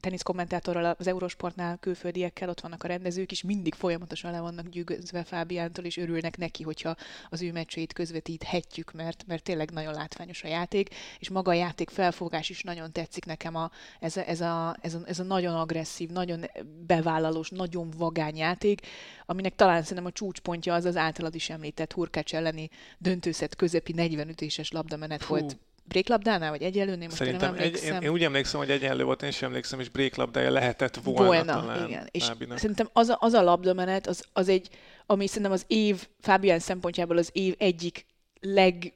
teniszkommentátorral 0.00 0.94
az 0.98 1.06
Eurosportnál 1.06 1.76
külföldiekkel, 1.76 2.48
ott 2.48 2.60
vannak 2.60 2.84
a 2.84 2.88
rendezők 2.88 3.32
is, 3.32 3.42
mindig 3.42 3.74
folyamatosan 3.74 4.30
le 4.30 4.40
vannak 4.40 4.68
gyűgözve 4.68 5.24
Fábiántól, 5.24 5.84
és 5.84 5.96
örülnek 5.96 6.36
neki, 6.36 6.62
hogyha 6.62 6.96
az 7.28 7.42
ő 7.42 7.52
meccseit 7.52 7.92
közvetíthetjük, 7.92 8.92
mert, 8.92 9.24
mert 9.26 9.42
tényleg 9.42 9.70
nagyon 9.70 9.94
látványos 9.94 10.44
a 10.44 10.48
játék, 10.48 10.94
és 11.18 11.28
maga 11.28 11.50
a 11.50 11.54
játék 11.54 11.90
felfogás 11.90 12.50
is 12.50 12.62
nagyon 12.62 12.92
tetszik 12.92 13.24
nekem, 13.24 13.54
a, 13.54 13.70
ez, 14.00 14.16
a, 14.16 14.28
ez, 14.28 14.40
a, 14.40 14.76
ez, 14.80 14.94
a, 14.94 15.00
ez 15.04 15.18
a 15.18 15.24
nagyon 15.24 15.54
agresszív, 15.54 16.10
nagyon 16.10 16.44
bevállalós, 16.86 17.50
nagyon 17.50 17.90
vagány 17.96 18.36
játék, 18.36 18.86
aminek 19.26 19.54
talán 19.54 19.82
szerintem 19.82 20.06
a 20.06 20.12
csúcspontja 20.12 20.74
az 20.74 20.84
az 20.84 20.96
általad 20.96 21.34
is 21.34 21.50
említett 21.50 21.92
Hurkács 21.92 22.34
elleni 22.34 22.70
döntőszet 22.98 23.56
közepi 23.56 23.92
40 23.92 24.28
ütéses 24.28 24.70
labdamenet 24.70 25.22
Fú. 25.22 25.34
volt 25.34 25.58
Bréklabdánál, 25.90 26.50
vagy 26.50 26.62
egyenlőnél? 26.62 27.04
Most 27.04 27.16
Szerintem 27.16 27.54
nem 27.54 27.62
egy, 27.62 27.82
én, 27.84 28.00
én, 28.00 28.08
úgy 28.08 28.24
emlékszem, 28.24 28.60
hogy 28.60 28.70
egyenlő 28.70 29.04
volt, 29.04 29.22
én 29.22 29.28
is 29.28 29.42
emlékszem, 29.42 29.80
és 29.80 29.88
bréklabdája 29.88 30.50
lehetett 30.50 30.96
volna, 30.96 31.24
volna 31.24 31.60
talán. 31.60 31.88
igen. 31.88 32.08
És 32.10 32.24
Fábinak. 32.24 32.58
szerintem 32.58 32.88
az 32.92 33.08
a, 33.08 33.16
az 33.20 33.32
a 33.32 33.42
labdamenet, 33.42 34.06
az, 34.06 34.24
az 34.32 34.48
egy, 34.48 34.68
ami 35.06 35.26
szerintem 35.26 35.52
az 35.52 35.64
év, 35.66 36.08
Fábián 36.20 36.58
szempontjából 36.58 37.16
az 37.16 37.30
év 37.32 37.54
egyik 37.58 38.06
leg 38.40 38.94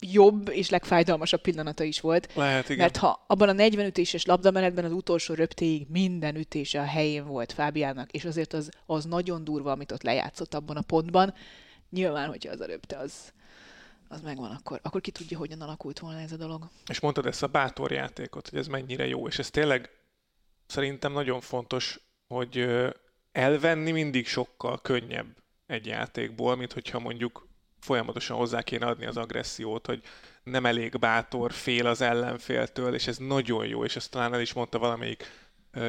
jobb 0.00 0.48
és 0.48 0.70
legfájdalmasabb 0.70 1.40
pillanata 1.40 1.84
is 1.84 2.00
volt. 2.00 2.34
Lehet, 2.34 2.64
igen. 2.64 2.78
Mert 2.78 2.96
ha 2.96 3.24
abban 3.26 3.48
a 3.48 3.52
40 3.52 3.86
ütéses 3.86 4.24
labdamenetben 4.24 4.84
az 4.84 4.92
utolsó 4.92 5.34
röptéig 5.34 5.86
minden 5.88 6.36
ütése 6.36 6.80
a 6.80 6.84
helyén 6.84 7.26
volt 7.26 7.52
Fábiának, 7.52 8.10
és 8.10 8.24
azért 8.24 8.52
az, 8.52 8.70
az 8.86 9.04
nagyon 9.04 9.44
durva, 9.44 9.72
amit 9.72 9.92
ott 9.92 10.02
lejátszott 10.02 10.54
abban 10.54 10.76
a 10.76 10.82
pontban. 10.82 11.34
Nyilván, 11.90 12.28
hogyha 12.28 12.52
az 12.52 12.60
a 12.60 12.66
röpte, 12.66 12.96
az, 12.98 13.32
az 14.14 14.20
megvan, 14.20 14.50
akkor, 14.50 14.80
akkor 14.82 15.00
ki 15.00 15.10
tudja, 15.10 15.38
hogyan 15.38 15.60
alakult 15.60 15.98
volna 15.98 16.20
ez 16.20 16.32
a 16.32 16.36
dolog. 16.36 16.68
És 16.86 17.00
mondtad 17.00 17.26
ezt 17.26 17.42
a 17.42 17.46
bátor 17.46 17.92
játékot, 17.92 18.48
hogy 18.48 18.58
ez 18.58 18.66
mennyire 18.66 19.06
jó, 19.06 19.26
és 19.26 19.38
ez 19.38 19.50
tényleg 19.50 19.90
szerintem 20.66 21.12
nagyon 21.12 21.40
fontos, 21.40 22.00
hogy 22.26 22.66
elvenni 23.32 23.90
mindig 23.90 24.26
sokkal 24.26 24.80
könnyebb 24.80 25.36
egy 25.66 25.86
játékból, 25.86 26.56
mint 26.56 26.72
hogyha 26.72 26.98
mondjuk 26.98 27.48
folyamatosan 27.80 28.36
hozzá 28.36 28.62
kéne 28.62 28.86
adni 28.86 29.06
az 29.06 29.16
agressziót, 29.16 29.86
hogy 29.86 30.02
nem 30.42 30.66
elég 30.66 30.98
bátor, 30.98 31.52
fél 31.52 31.86
az 31.86 32.00
ellenféltől, 32.00 32.94
és 32.94 33.06
ez 33.06 33.16
nagyon 33.16 33.66
jó, 33.66 33.84
és 33.84 33.96
ezt 33.96 34.10
talán 34.10 34.34
el 34.34 34.40
is 34.40 34.52
mondta 34.52 34.78
valamelyik 34.78 35.24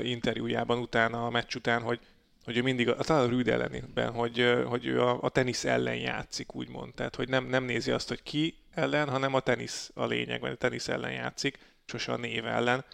interjújában 0.01 0.77
utána, 0.77 1.25
a 1.25 1.29
meccs 1.29 1.55
után, 1.55 1.81
hogy 1.81 1.99
hogy 2.45 2.57
ő 2.57 2.61
mindig, 2.61 2.89
a, 2.89 2.95
talán 2.95 3.25
a 3.25 3.29
Rüd 3.29 3.47
elleniben, 3.47 4.11
hogy, 4.11 4.63
hogy 4.65 4.85
ő 4.85 5.01
a, 5.01 5.21
a 5.21 5.29
tenisz 5.29 5.65
ellen 5.65 5.95
játszik, 5.95 6.55
úgymond. 6.55 6.93
Tehát, 6.93 7.15
hogy 7.15 7.29
nem, 7.29 7.45
nem 7.45 7.63
nézi 7.63 7.91
azt, 7.91 8.07
hogy 8.07 8.23
ki 8.23 8.57
ellen, 8.73 9.09
hanem 9.09 9.33
a 9.33 9.39
tenisz 9.39 9.91
a 9.93 10.05
lényeg, 10.05 10.41
vagy 10.41 10.51
a 10.51 10.55
tenisz 10.55 10.87
ellen 10.87 11.11
játszik, 11.11 11.59
sose 11.85 12.11
a 12.11 12.17
név 12.17 12.45
ellen. 12.45 12.85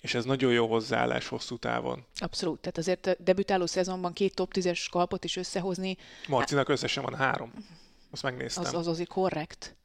És 0.00 0.14
ez 0.14 0.24
nagyon 0.24 0.52
jó 0.52 0.66
hozzáállás 0.66 1.28
hosszú 1.28 1.56
távon. 1.56 2.04
Abszolút. 2.14 2.60
Tehát 2.60 2.78
azért 2.78 3.22
debütáló 3.22 3.66
szezonban 3.66 4.12
két 4.12 4.34
top 4.34 4.50
10-es 4.54 4.86
kalpot 4.90 5.24
is 5.24 5.36
összehozni. 5.36 5.96
Marcinak 6.28 6.68
összesen 6.68 7.02
van 7.02 7.14
három. 7.14 7.52
Azt 8.10 8.22
megnéztem. 8.22 8.64
Az, 8.64 8.74
az 8.74 8.86
azért 8.86 9.08
korrekt. 9.08 9.76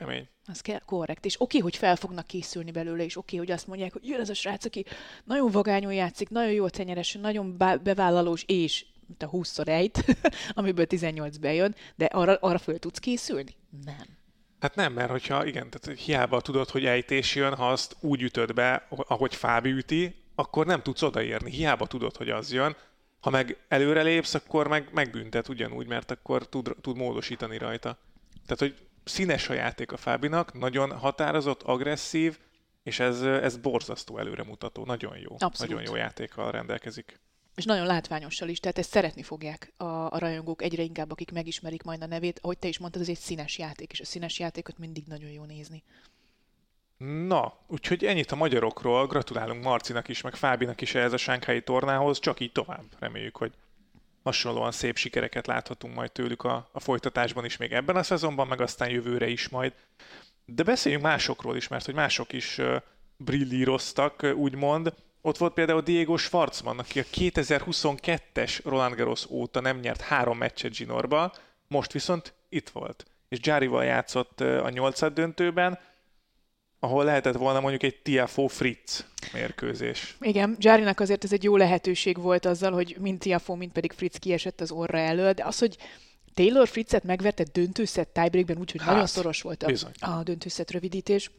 Kemény. 0.00 0.28
Az 0.46 0.60
kell, 0.60 0.78
korrekt. 0.78 1.24
És 1.24 1.40
oké, 1.40 1.58
hogy 1.58 1.76
fel 1.76 1.96
fognak 1.96 2.26
készülni 2.26 2.70
belőle, 2.70 3.04
és 3.04 3.16
oké, 3.16 3.36
hogy 3.36 3.50
azt 3.50 3.66
mondják, 3.66 3.92
hogy 3.92 4.06
jön 4.06 4.20
ez 4.20 4.28
a 4.28 4.34
srác, 4.34 4.64
aki 4.64 4.84
nagyon 5.24 5.50
vagányul 5.50 5.92
játszik, 5.92 6.28
nagyon 6.28 6.52
jó 6.52 6.68
tenyeres, 6.68 7.12
nagyon 7.12 7.56
bevállalós, 7.82 8.44
és 8.46 8.84
mint 9.06 9.22
a 9.22 9.26
20 9.26 9.58
ejt, 9.58 10.04
amiből 10.54 10.86
18 10.86 11.36
bejön, 11.36 11.74
de 11.96 12.04
arra, 12.04 12.34
arra 12.40 12.58
föl 12.58 12.78
tudsz 12.78 12.98
készülni? 12.98 13.56
Nem. 13.84 14.18
Hát 14.60 14.74
nem, 14.74 14.92
mert 14.92 15.10
hogyha 15.10 15.46
igen, 15.46 15.70
tehát 15.70 15.98
hiába 15.98 16.40
tudod, 16.40 16.68
hogy 16.68 16.84
ejtés 16.84 17.34
jön, 17.34 17.54
ha 17.54 17.70
azt 17.70 17.96
úgy 18.00 18.22
ütöd 18.22 18.54
be, 18.54 18.86
ahogy 18.88 19.34
Fábi 19.34 19.70
üti, 19.70 20.14
akkor 20.34 20.66
nem 20.66 20.82
tudsz 20.82 21.02
odaérni. 21.02 21.50
Hiába 21.50 21.86
tudod, 21.86 22.16
hogy 22.16 22.30
az 22.30 22.52
jön. 22.52 22.76
Ha 23.20 23.30
meg 23.30 23.64
előre 23.68 24.02
lépsz, 24.02 24.34
akkor 24.34 24.68
meg 24.68 24.88
megbüntet 24.92 25.48
ugyanúgy, 25.48 25.86
mert 25.86 26.10
akkor 26.10 26.48
tud, 26.48 26.76
tud 26.80 26.96
módosítani 26.96 27.58
rajta. 27.58 27.98
Tehát, 28.46 28.58
hogy 28.58 28.88
színes 29.04 29.48
a 29.48 29.52
játék 29.52 29.92
a 29.92 29.96
Fábinak, 29.96 30.58
nagyon 30.58 30.98
határozott, 30.98 31.62
agresszív, 31.62 32.38
és 32.82 33.00
ez, 33.00 33.22
ez 33.22 33.56
borzasztó 33.56 34.18
előremutató, 34.18 34.84
nagyon 34.84 35.16
jó. 35.16 35.36
Abszolút. 35.38 35.74
Nagyon 35.74 35.82
jó 35.82 35.96
játékkal 35.96 36.50
rendelkezik. 36.50 37.20
És 37.54 37.64
nagyon 37.64 37.86
látványossal 37.86 38.48
is, 38.48 38.60
tehát 38.60 38.78
ezt 38.78 38.90
szeretni 38.90 39.22
fogják 39.22 39.72
a, 39.76 39.84
a 39.84 40.18
rajongók 40.18 40.62
egyre 40.62 40.82
inkább, 40.82 41.10
akik 41.10 41.32
megismerik 41.32 41.82
majd 41.82 42.02
a 42.02 42.06
nevét. 42.06 42.38
Ahogy 42.42 42.58
te 42.58 42.68
is 42.68 42.78
mondtad, 42.78 43.02
ez 43.02 43.08
egy 43.08 43.18
színes 43.18 43.58
játék, 43.58 43.92
és 43.92 44.00
a 44.00 44.04
színes 44.04 44.38
játékot 44.38 44.78
mindig 44.78 45.04
nagyon 45.06 45.30
jó 45.30 45.44
nézni. 45.44 45.82
Na, 47.26 47.58
úgyhogy 47.66 48.04
ennyit 48.04 48.32
a 48.32 48.36
magyarokról. 48.36 49.06
Gratulálunk 49.06 49.64
Marcinak 49.64 50.08
is, 50.08 50.20
meg 50.20 50.34
Fábinak 50.34 50.80
is 50.80 50.94
ehhez 50.94 51.12
a 51.12 51.16
Sánkhái 51.16 51.62
tornához. 51.62 52.18
Csak 52.18 52.40
így 52.40 52.52
tovább. 52.52 52.84
Reméljük, 52.98 53.36
hogy 53.36 53.52
hasonlóan 54.22 54.72
szép 54.72 54.96
sikereket 54.96 55.46
láthatunk 55.46 55.94
majd 55.94 56.12
tőlük 56.12 56.42
a, 56.42 56.68
a 56.72 56.80
folytatásban 56.80 57.44
is 57.44 57.56
még 57.56 57.72
ebben 57.72 57.96
a 57.96 58.02
szezonban, 58.02 58.46
meg 58.46 58.60
aztán 58.60 58.90
jövőre 58.90 59.28
is 59.28 59.48
majd. 59.48 59.72
De 60.44 60.62
beszéljünk 60.62 61.04
másokról 61.04 61.56
is, 61.56 61.68
mert 61.68 61.84
hogy 61.84 61.94
mások 61.94 62.32
is 62.32 62.58
uh, 62.58 62.76
brillíroztak, 63.16 64.22
uh, 64.22 64.36
úgymond. 64.36 64.94
Ott 65.20 65.38
volt 65.38 65.52
például 65.52 65.80
Diego 65.80 66.16
Schwarzman, 66.16 66.78
aki 66.78 67.00
a 67.00 67.04
2022-es 67.12 68.60
Roland 68.64 68.94
Garros 68.94 69.30
óta 69.30 69.60
nem 69.60 69.78
nyert 69.78 70.00
három 70.00 70.38
meccset 70.38 70.76
Ginorba, 70.76 71.32
most 71.68 71.92
viszont 71.92 72.34
itt 72.48 72.68
volt. 72.68 73.04
És 73.28 73.38
Jarival 73.42 73.84
játszott 73.84 74.40
a 74.40 74.68
nyolcad 74.70 75.12
döntőben, 75.12 75.78
ahol 76.80 77.04
lehetett 77.04 77.36
volna 77.36 77.60
mondjuk 77.60 77.82
egy 77.82 77.96
Tiafo 78.02 78.46
Fritz 78.46 79.06
mérkőzés. 79.32 80.16
Igen, 80.20 80.56
Járinak 80.58 81.00
azért 81.00 81.24
ez 81.24 81.32
egy 81.32 81.44
jó 81.44 81.56
lehetőség 81.56 82.20
volt 82.20 82.44
azzal, 82.44 82.72
hogy 82.72 82.96
mind 83.00 83.18
Tiafo, 83.18 83.54
mind 83.54 83.72
pedig 83.72 83.92
Fritz 83.92 84.16
kiesett 84.16 84.60
az 84.60 84.70
orra 84.70 84.98
elől, 84.98 85.32
de 85.32 85.44
az, 85.44 85.58
hogy 85.58 85.76
Taylor 86.34 86.68
Fritzet 86.68 87.04
megverte 87.04 87.44
döntőszett 87.52 88.12
tiebreakben, 88.12 88.58
úgyhogy 88.58 88.80
hát, 88.80 88.90
nagyon 88.90 89.06
szoros 89.06 89.42
volt 89.42 89.62
a, 89.62 89.72
a 90.00 90.22
döntőszett 90.22 90.70
rövidítés. 90.70 91.30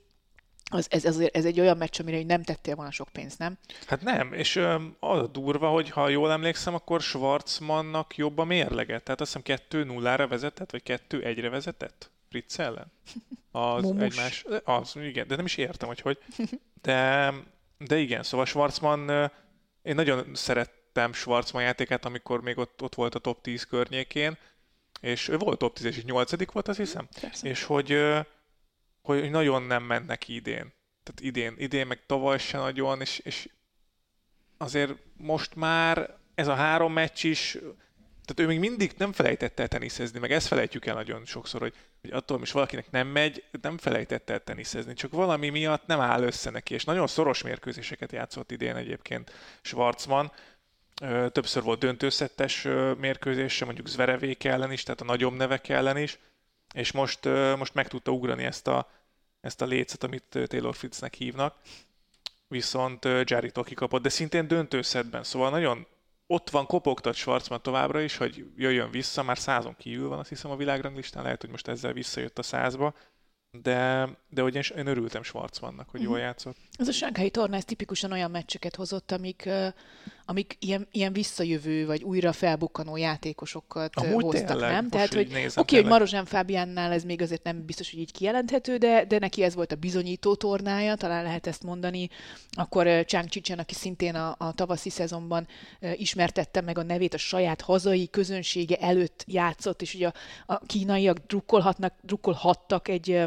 Az, 0.74 0.88
ez, 0.90 1.06
ez, 1.06 1.20
ez 1.32 1.46
egy 1.46 1.60
olyan 1.60 1.78
meccs, 1.78 2.00
amire 2.00 2.24
nem 2.24 2.44
tettél 2.44 2.76
volna 2.76 2.92
sok 2.92 3.10
pénzt, 3.10 3.40
nem? 3.40 3.58
Hát 3.88 4.02
nem, 4.02 4.34
és 4.34 4.56
öm, 4.56 4.96
az 5.00 5.20
a 5.20 5.28
durva, 5.28 5.70
hogy 5.70 5.90
ha 5.90 6.10
jól 6.10 6.32
emlékszem, 6.32 6.74
akkor 6.74 7.02
Schwarzmannak 7.02 8.16
jobb 8.16 8.38
a 8.38 8.44
mérlege. 8.44 9.00
Tehát 9.00 9.22
azt 9.22 9.38
hiszem 9.42 9.60
2-0-ra 9.70 10.26
vezetett, 10.30 10.72
vagy 10.72 10.82
2-1-re 11.10 11.50
vezetett 11.50 12.12
Fritz 12.32 12.60
ellen. 12.60 12.92
Az 13.52 13.84
Mumus. 13.84 14.04
egymás, 14.04 14.46
az, 14.64 14.96
igen, 14.96 15.28
de 15.28 15.36
nem 15.36 15.46
is 15.46 15.58
értem, 15.58 15.88
hogy 15.88 16.00
hogy. 16.00 16.18
De, 16.82 17.34
de 17.78 17.98
igen, 17.98 18.24
szóval 18.24 18.46
Schwarzman, 18.46 19.32
én 19.82 19.96
nagyon 19.96 20.36
szerettem 20.36 21.14
Schwarzman 21.14 21.64
játékát, 21.64 22.06
amikor 22.06 22.42
még 22.42 22.58
ott, 22.58 22.82
ott 22.82 22.96
volt 22.96 23.16
a 23.16 23.20
top 23.20 23.42
10 23.42 23.64
környékén, 23.64 24.38
és 25.02 25.28
ő 25.28 25.38
volt 25.38 25.58
top 25.58 25.74
10 25.74 25.86
és 25.86 26.04
8 26.04 26.52
volt, 26.52 26.68
azt 26.68 26.78
hiszem. 26.78 27.08
Persze. 27.22 27.48
És 27.48 27.64
hogy, 27.64 27.98
hogy 29.02 29.30
nagyon 29.32 29.64
nem 29.64 29.84
ment 29.84 30.08
neki 30.08 30.36
idén. 30.36 30.74
Tehát 31.04 31.22
idén, 31.22 31.56
idén 31.58 31.88
meg 31.88 32.06
tavaly 32.06 32.38
se 32.38 32.58
nagyon, 32.58 33.02
és, 33.02 33.20
és 33.20 33.50
azért 34.58 34.94
most 35.18 35.56
már 35.56 36.18
ez 36.36 36.48
a 36.48 36.56
három 36.56 36.94
meccs 36.94 37.24
is, 37.24 37.58
tehát 38.34 38.52
ő 38.52 38.54
még 38.54 38.70
mindig 38.70 38.94
nem 38.98 39.12
felejtette 39.12 39.62
el 39.62 39.68
teniszezni, 39.68 40.20
meg 40.20 40.32
ezt 40.32 40.48
felejtjük 40.48 40.86
el 40.86 40.96
nagyon 40.96 41.26
sokszor, 41.26 41.62
hogy, 41.62 41.74
hogy 42.02 42.12
attól 42.12 42.38
most 42.38 42.52
valakinek 42.52 42.92
nem 42.92 43.08
megy, 43.08 43.44
nem 43.62 43.78
felejtette 43.78 44.34
el 44.34 44.44
teniszezni, 44.44 44.94
csak 44.94 45.12
valami 45.12 45.50
miatt 45.50 45.86
nem 45.86 46.00
áll 46.00 46.24
össze 46.24 46.50
neki, 46.50 46.74
és 46.74 46.84
nagyon 46.84 47.08
szoros 47.08 47.42
mérkőzéseket 47.42 48.12
játszott 48.12 48.52
idén 48.52 48.76
egyébként 48.76 49.32
Schwarzman, 49.62 50.32
Többször 51.32 51.64
volt 51.64 51.80
döntőszettes 51.80 52.68
mérkőzése, 52.98 53.66
mondjuk 53.66 53.88
Zverevék 53.88 54.44
ellen 54.44 54.72
is, 54.72 54.84
tehát 54.84 55.02
a 55.02 55.06
nagyobb 55.06 55.34
nevek 55.34 55.70
ellen 55.70 55.98
is, 55.98 56.20
és 56.74 56.92
most, 56.92 57.26
most 57.58 57.74
meg 57.74 57.88
tudta 57.88 58.12
ugrani 58.12 58.44
ezt 58.44 58.68
a, 58.68 58.90
ezt 59.42 59.62
a 59.62 59.66
lécet, 59.66 60.04
amit 60.04 60.40
Taylor 60.48 60.76
Fritznek 60.76 61.14
hívnak, 61.14 61.56
viszont 62.48 63.06
Jarry-tól 63.06 63.64
kikapott, 63.64 64.02
de 64.02 64.10
szintén 64.10 64.48
döntőszetben, 64.48 65.24
szóval 65.24 65.50
nagyon 65.50 65.88
ott 66.32 66.50
van, 66.50 66.66
kopogtat 66.66 67.16
Schwarzman 67.16 67.62
továbbra 67.62 68.02
is, 68.02 68.18
hogy 68.18 68.46
jöjjön 68.56 68.92
vissza, 68.92 69.24
már 69.24 69.38
százon 69.38 69.76
kívül 69.78 70.08
van, 70.10 70.20
azt 70.20 70.30
hiszem 70.30 70.52
a 70.52 70.56
világranglistán, 70.56 71.24
lehet, 71.24 71.42
hogy 71.42 71.50
most 71.50 71.68
ezzel 71.68 71.94
visszajött 71.94 72.40
a 72.40 72.44
százba, 72.44 72.94
de, 73.62 74.10
de 74.30 74.42
hogy 74.42 74.56
én, 74.56 74.88
örültem 74.88 75.24
Schwarzmannak, 75.24 75.90
hogy 75.90 76.00
uh-huh. 76.00 76.16
jól 76.16 76.26
játszott. 76.26 76.58
Ez 76.78 76.88
a 76.88 76.92
Sánkhái 76.92 77.30
torna, 77.30 77.56
ez 77.56 77.66
tipikusan 77.66 78.12
olyan 78.12 78.32
meccseket 78.32 78.76
hozott, 78.76 79.12
amik, 79.12 79.50
amik 80.32 80.56
ilyen, 80.60 80.88
ilyen 80.92 81.14
visszajövő, 81.14 81.86
vagy 81.86 82.04
újra 82.04 82.32
felbukkanó 82.32 82.98
játékosokat 82.98 83.96
Amúgy 83.96 84.24
hoztak, 84.24 84.48
tényleg, 84.48 84.72
nem? 84.72 84.90
Tehát, 84.90 85.14
hogy 85.14 85.28
oké, 85.28 85.48
okay, 85.56 85.80
hogy 85.80 85.90
Marozsán 85.90 86.26
Fábiánnál 86.26 86.92
ez 86.92 87.04
még 87.04 87.22
azért 87.22 87.44
nem 87.44 87.66
biztos, 87.66 87.92
hogy 87.92 88.00
így 88.00 88.12
kijelenthető, 88.12 88.78
de, 88.78 89.06
de 89.06 89.20
neki 89.20 89.44
ez 89.44 89.56
volt 89.56 89.72
a 89.72 89.76
bizonyító 89.76 90.36
tornája, 90.36 90.96
talán 90.96 91.24
lehet 91.24 91.48
ezt 91.48 91.64
mondani. 91.64 92.10
Akkor 92.52 93.06
Chang 93.06 93.30
Chichan, 93.30 93.60
aki 93.60 93.74
szintén 93.74 94.16
a, 94.16 94.36
a 94.38 94.54
tavaszi 94.54 94.90
szezonban 94.90 95.48
ismertette 95.96 96.62
meg 96.62 96.78
a 96.78 96.84
nevét 96.84 97.14
a 97.14 97.18
saját 97.18 97.62
hazai 97.62 98.10
közönsége 98.10 98.76
előtt 98.76 99.24
játszott, 99.28 99.82
és 99.82 99.94
ugye 99.94 100.08
a, 100.08 100.14
a 100.46 100.60
kínaiak 100.66 101.18
drukkolhatnak, 101.28 101.94
drukkolhattak 102.02 102.88
egy 102.88 103.20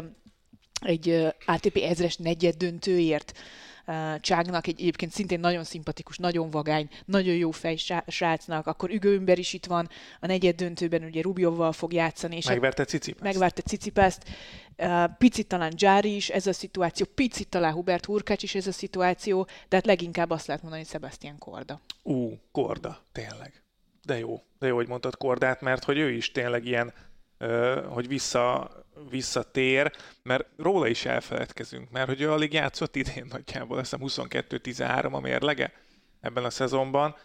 egy 0.79 1.33
ATP 1.45 1.77
ezres 1.77 2.15
negyed 2.15 2.55
döntőért. 2.55 3.33
Cságnak 4.19 4.67
egy 4.67 4.79
egyébként 4.79 5.11
szintén 5.11 5.39
nagyon 5.39 5.63
szimpatikus, 5.63 6.17
nagyon 6.17 6.49
vagány, 6.49 6.89
nagyon 7.05 7.35
jó 7.35 7.51
fej 7.51 7.77
srácnak, 8.07 8.67
akkor 8.67 8.89
Ügő 8.89 9.23
is 9.35 9.53
itt 9.53 9.65
van, 9.65 9.89
a 10.19 10.25
negyed 10.25 10.55
döntőben 10.55 11.03
ugye 11.03 11.21
Rubjovval 11.21 11.71
fog 11.71 11.93
játszani. 11.93 12.35
És 12.35 12.47
megverte 12.47 12.85
Cicipászt. 12.85 13.23
Megverte 13.23 13.61
Cicipászt. 13.61 14.23
Picit 15.17 15.47
talán 15.47 15.73
Jári 15.77 16.15
is 16.15 16.29
ez 16.29 16.47
a 16.47 16.53
szituáció, 16.53 17.05
picit 17.15 17.47
talán 17.47 17.73
Hubert 17.73 18.05
Hurkács 18.05 18.43
is 18.43 18.55
ez 18.55 18.67
a 18.67 18.71
szituáció, 18.71 19.43
de 19.43 19.75
hát 19.75 19.85
leginkább 19.85 20.29
azt 20.29 20.47
lehet 20.47 20.61
mondani, 20.61 20.83
hogy 20.83 20.91
Sebastian 20.91 21.37
Korda. 21.37 21.81
Ú, 22.03 22.39
Korda, 22.51 23.05
tényleg. 23.11 23.63
De 24.05 24.17
jó, 24.17 24.41
de 24.59 24.67
jó, 24.67 24.75
hogy 24.75 24.87
mondtad 24.87 25.17
Kordát, 25.17 25.61
mert 25.61 25.83
hogy 25.83 25.97
ő 25.97 26.11
is 26.11 26.31
tényleg 26.31 26.65
ilyen 26.65 26.93
hogy 27.89 28.07
vissza, 28.07 28.71
visszatér, 29.09 29.91
mert 30.23 30.47
róla 30.57 30.87
is 30.87 31.05
elfeledkezünk, 31.05 31.91
mert 31.91 32.07
hogy 32.07 32.21
ő 32.21 32.31
alig 32.31 32.53
játszott 32.53 32.95
idén 32.95 33.25
nagyjából, 33.29 33.77
azt 33.77 33.95
hiszem 33.99 34.27
22-13 34.29 35.11
a 35.11 35.19
mérlege 35.19 35.73
ebben 36.21 36.43
a 36.43 36.49
szezonban, 36.49 37.15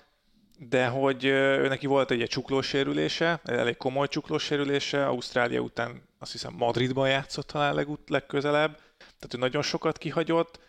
de 0.58 0.86
hogy 0.86 1.24
ő 1.24 1.68
neki 1.68 1.86
volt 1.86 2.10
egy, 2.10 2.28
csuklósérülése, 2.28 3.40
elég 3.44 3.76
komoly 3.76 4.08
csuklósérülése, 4.08 5.06
Ausztrália 5.06 5.60
után 5.60 6.02
azt 6.18 6.32
hiszem 6.32 6.54
Madridban 6.54 7.08
játszott 7.08 7.46
talán 7.46 7.74
legut, 7.74 8.08
legközelebb, 8.08 8.76
tehát 8.98 9.34
ő 9.34 9.38
nagyon 9.38 9.62
sokat 9.62 9.98
kihagyott, 9.98 10.60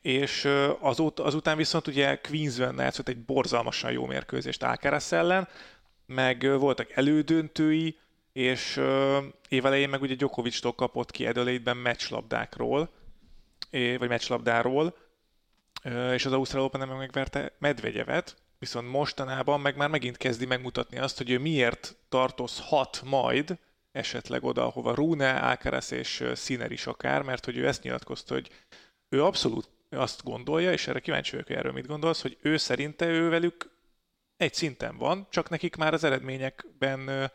és 0.00 0.48
azut, 0.80 1.20
azután 1.20 1.56
viszont 1.56 1.86
ugye 1.86 2.16
Queensben 2.16 2.78
játszott 2.78 3.08
egy 3.08 3.24
borzalmasan 3.24 3.92
jó 3.92 4.06
mérkőzést 4.06 4.62
Alcaraz 4.62 5.12
ellen, 5.12 5.48
meg 6.06 6.58
voltak 6.58 6.90
elődöntői, 6.90 7.98
és 8.34 8.80
évelején 9.48 9.88
meg 9.88 10.02
ugye 10.02 10.14
Djokovic-tól 10.14 10.74
kapott 10.74 11.10
ki 11.10 11.26
Adelaide-ben 11.26 11.76
meccslabdákról, 11.76 12.90
vagy 13.70 14.08
meccslabdáról, 14.08 14.96
és 16.12 16.26
az 16.26 16.32
Ausztrál 16.32 16.62
Open 16.62 16.88
meg 16.88 16.96
megverte 16.96 17.52
Medvegyevet, 17.58 18.36
viszont 18.58 18.90
mostanában 18.90 19.60
meg 19.60 19.76
már 19.76 19.88
megint 19.88 20.16
kezdi 20.16 20.46
megmutatni 20.46 20.98
azt, 20.98 21.16
hogy 21.16 21.30
ő 21.30 21.38
miért 21.38 21.96
tartozhat 22.08 23.02
majd 23.04 23.58
esetleg 23.92 24.44
oda, 24.44 24.66
ahova 24.66 24.94
Rune, 24.94 25.38
Alcaraz 25.38 25.92
és 25.92 26.24
Sziner 26.34 26.72
is 26.72 26.86
akár, 26.86 27.22
mert 27.22 27.44
hogy 27.44 27.56
ő 27.56 27.66
ezt 27.66 27.82
nyilatkozta, 27.82 28.34
hogy 28.34 28.50
ő 29.08 29.24
abszolút 29.24 29.68
azt 29.90 30.24
gondolja, 30.24 30.72
és 30.72 30.86
erre 30.86 31.00
kíváncsi 31.00 31.30
vagyok, 31.30 31.46
hogy 31.46 31.56
erről 31.56 31.72
mit 31.72 31.86
gondolsz, 31.86 32.22
hogy 32.22 32.38
ő 32.40 32.56
szerinte 32.56 33.06
ő 33.06 33.28
velük 33.28 33.70
egy 34.36 34.54
szinten 34.54 34.96
van, 34.96 35.26
csak 35.30 35.48
nekik 35.48 35.76
már 35.76 35.92
az 35.92 36.04
eredményekben 36.04 37.30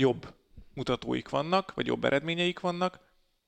jobb 0.00 0.34
mutatóik 0.74 1.28
vannak, 1.28 1.74
vagy 1.74 1.86
jobb 1.86 2.04
eredményeik 2.04 2.60
vannak, 2.60 2.98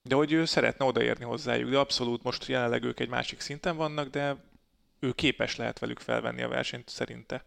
de 0.02 0.14
hogy 0.14 0.32
ő 0.32 0.44
szeretne 0.44 0.84
odaérni 0.84 1.24
hozzájuk, 1.24 1.70
de 1.70 1.78
abszolút 1.78 2.22
most 2.22 2.46
jelenleg 2.46 2.84
ők 2.84 3.00
egy 3.00 3.08
másik 3.08 3.40
szinten 3.40 3.76
vannak, 3.76 4.08
de 4.08 4.36
ő 5.00 5.12
képes 5.12 5.56
lehet 5.56 5.78
velük 5.78 5.98
felvenni 5.98 6.42
a 6.42 6.48
versenyt 6.48 6.88
szerinte. 6.88 7.44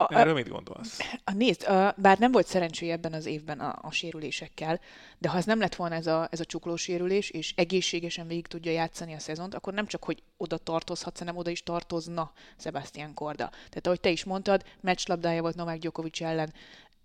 A, 0.00 0.14
Erről 0.14 0.34
mit 0.34 0.48
gondolsz? 0.48 0.98
A, 1.24 1.32
nézd, 1.32 1.62
a, 1.68 1.94
bár 1.96 2.18
nem 2.18 2.32
volt 2.32 2.46
szerencséje 2.46 2.92
ebben 2.92 3.12
az 3.12 3.26
évben 3.26 3.60
a, 3.60 3.78
a 3.82 3.90
sérülésekkel, 3.90 4.80
de 5.18 5.28
ha 5.28 5.36
ez 5.36 5.44
nem 5.44 5.58
lett 5.58 5.74
volna 5.74 5.94
ez 5.94 6.06
a, 6.06 6.28
ez 6.30 6.40
a 6.40 6.44
csuklósérülés, 6.44 7.30
és 7.30 7.52
egészségesen 7.56 8.26
végig 8.26 8.46
tudja 8.46 8.72
játszani 8.72 9.14
a 9.14 9.18
szezont, 9.18 9.54
akkor 9.54 9.72
nem 9.72 9.86
csak, 9.86 10.04
hogy 10.04 10.22
oda 10.36 10.58
tartozhat, 10.58 11.18
hanem 11.18 11.36
oda 11.36 11.50
is 11.50 11.62
tartozna 11.62 12.32
Sebastian 12.58 13.14
Korda. 13.14 13.48
Tehát 13.48 13.86
ahogy 13.86 14.00
te 14.00 14.10
is 14.10 14.24
mondtad, 14.24 14.64
meccslabdája 14.80 15.40
volt 15.40 15.54
Novák 15.54 15.78
Djokovic 15.78 16.20
ellen, 16.20 16.52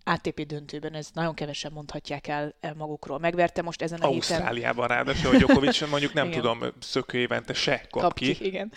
ATP 0.03 0.45
döntőben, 0.45 0.93
ez 0.93 1.09
nagyon 1.13 1.33
kevesen 1.33 1.71
mondhatják 1.71 2.27
el, 2.27 2.55
magukról. 2.75 3.19
Megverte 3.19 3.61
most 3.61 3.81
ezen 3.81 3.99
a 3.99 4.05
Ausztráliában 4.05 4.87
héten... 4.87 4.97
ráadásul, 4.97 5.29
hogy 5.29 5.37
Djokovic 5.37 5.89
mondjuk 5.89 6.13
nem 6.13 6.27
igen. 6.27 6.41
tudom, 6.41 6.59
szökő 6.79 7.17
évente 7.17 7.53
se 7.53 7.85
kap, 7.89 8.01
kap 8.01 8.13
ki. 8.13 8.33
ki. 8.35 8.45
Igen. 8.45 8.71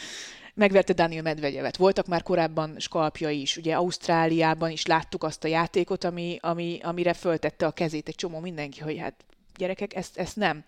Megverte 0.55 0.93
Daniel 0.93 1.23
Medvegyevet. 1.23 1.77
Voltak 1.77 2.07
már 2.07 2.23
korábban 2.23 2.75
skalpja 2.79 3.31
is. 3.31 3.57
Ugye 3.57 3.75
Ausztráliában 3.75 4.71
is 4.71 4.87
láttuk 4.87 5.25
azt 5.25 5.45
a 5.45 5.49
játékot, 5.49 6.05
ami, 6.05 6.39
ami, 6.41 6.79
amire 6.83 7.13
föltette 7.13 7.67
a 7.67 7.71
kezét 7.71 8.09
egy 8.09 8.15
csomó 8.15 8.41
mindenki, 8.41 8.81
hogy 8.81 8.99
hát 8.99 9.25
gyerekek, 9.57 9.95
ezt, 9.95 10.19
ezt 10.19 10.37
nem 10.37 10.65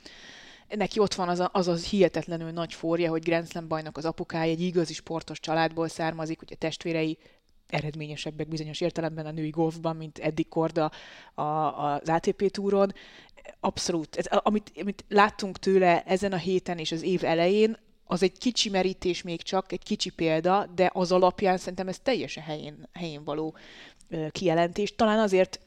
neki 0.77 0.99
ott 0.99 1.15
van 1.15 1.29
az, 1.29 1.41
a, 1.41 1.51
az 1.53 1.69
az 1.69 1.85
hihetetlenül 1.85 2.51
nagy 2.51 2.75
forja, 2.75 3.11
hogy 3.11 3.23
Grand 3.23 3.49
Slam 3.49 3.69
bajnok 3.69 3.97
az 3.97 4.05
apukája, 4.05 4.51
egy 4.51 4.61
igazi 4.61 4.93
sportos 4.93 5.41
családból 5.41 5.89
származik, 5.89 6.43
ugye 6.43 6.55
testvérei 6.55 7.19
eredményesebbek 7.69 8.49
bizonyos 8.49 8.81
értelemben 8.81 9.27
a 9.27 9.31
női 9.31 9.51
golfban, 9.51 9.97
mint 9.97 10.19
eddig 10.19 10.49
Korda 10.49 10.91
a, 11.35 11.43
az 11.43 12.09
ATP 12.09 12.51
túron. 12.51 12.93
Abszolút. 13.61 14.17
Ez, 14.17 14.27
amit, 14.27 14.73
amit 14.81 15.05
láttunk 15.09 15.59
tőle 15.59 16.03
ezen 16.03 16.33
a 16.33 16.37
héten 16.37 16.79
és 16.79 16.93
az 16.93 17.03
év 17.03 17.25
elején, 17.25 17.77
az 18.05 18.23
egy 18.23 18.39
kicsi 18.39 18.69
merítés 18.69 19.23
még 19.23 19.43
csak, 19.43 19.73
egy 19.73 19.83
kicsi 19.83 20.11
példa, 20.11 20.67
de 20.75 20.91
az 20.93 21.13
alapján 21.13 21.57
szerintem 21.57 21.89
ez 21.89 21.99
teljesen 21.99 22.43
helyén, 22.43 22.89
helyén 22.93 23.25
való 23.25 23.57
kijelentés. 24.31 24.95
Talán 24.95 25.19
azért 25.19 25.61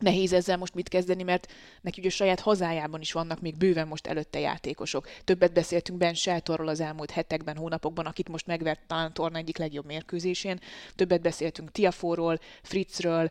nehéz 0.00 0.32
ezzel 0.32 0.56
most 0.56 0.74
mit 0.74 0.88
kezdeni, 0.88 1.22
mert 1.22 1.52
neki 1.80 2.00
ugye 2.00 2.08
a 2.08 2.12
saját 2.12 2.40
hazájában 2.40 3.00
is 3.00 3.12
vannak 3.12 3.40
még 3.40 3.56
bőven 3.56 3.88
most 3.88 4.06
előtte 4.06 4.38
játékosok. 4.38 5.08
Többet 5.24 5.52
beszéltünk 5.52 5.98
Ben 5.98 6.14
Sheltorról 6.14 6.68
az 6.68 6.80
elmúlt 6.80 7.10
hetekben, 7.10 7.56
hónapokban, 7.56 8.06
akit 8.06 8.28
most 8.28 8.46
megvert 8.46 8.80
talán 8.86 9.06
a 9.06 9.12
torna 9.12 9.38
egyik 9.38 9.58
legjobb 9.58 9.86
mérkőzésén. 9.86 10.60
Többet 10.94 11.20
beszéltünk 11.20 11.72
Tiaforról, 11.72 12.38
Fritzről, 12.62 13.30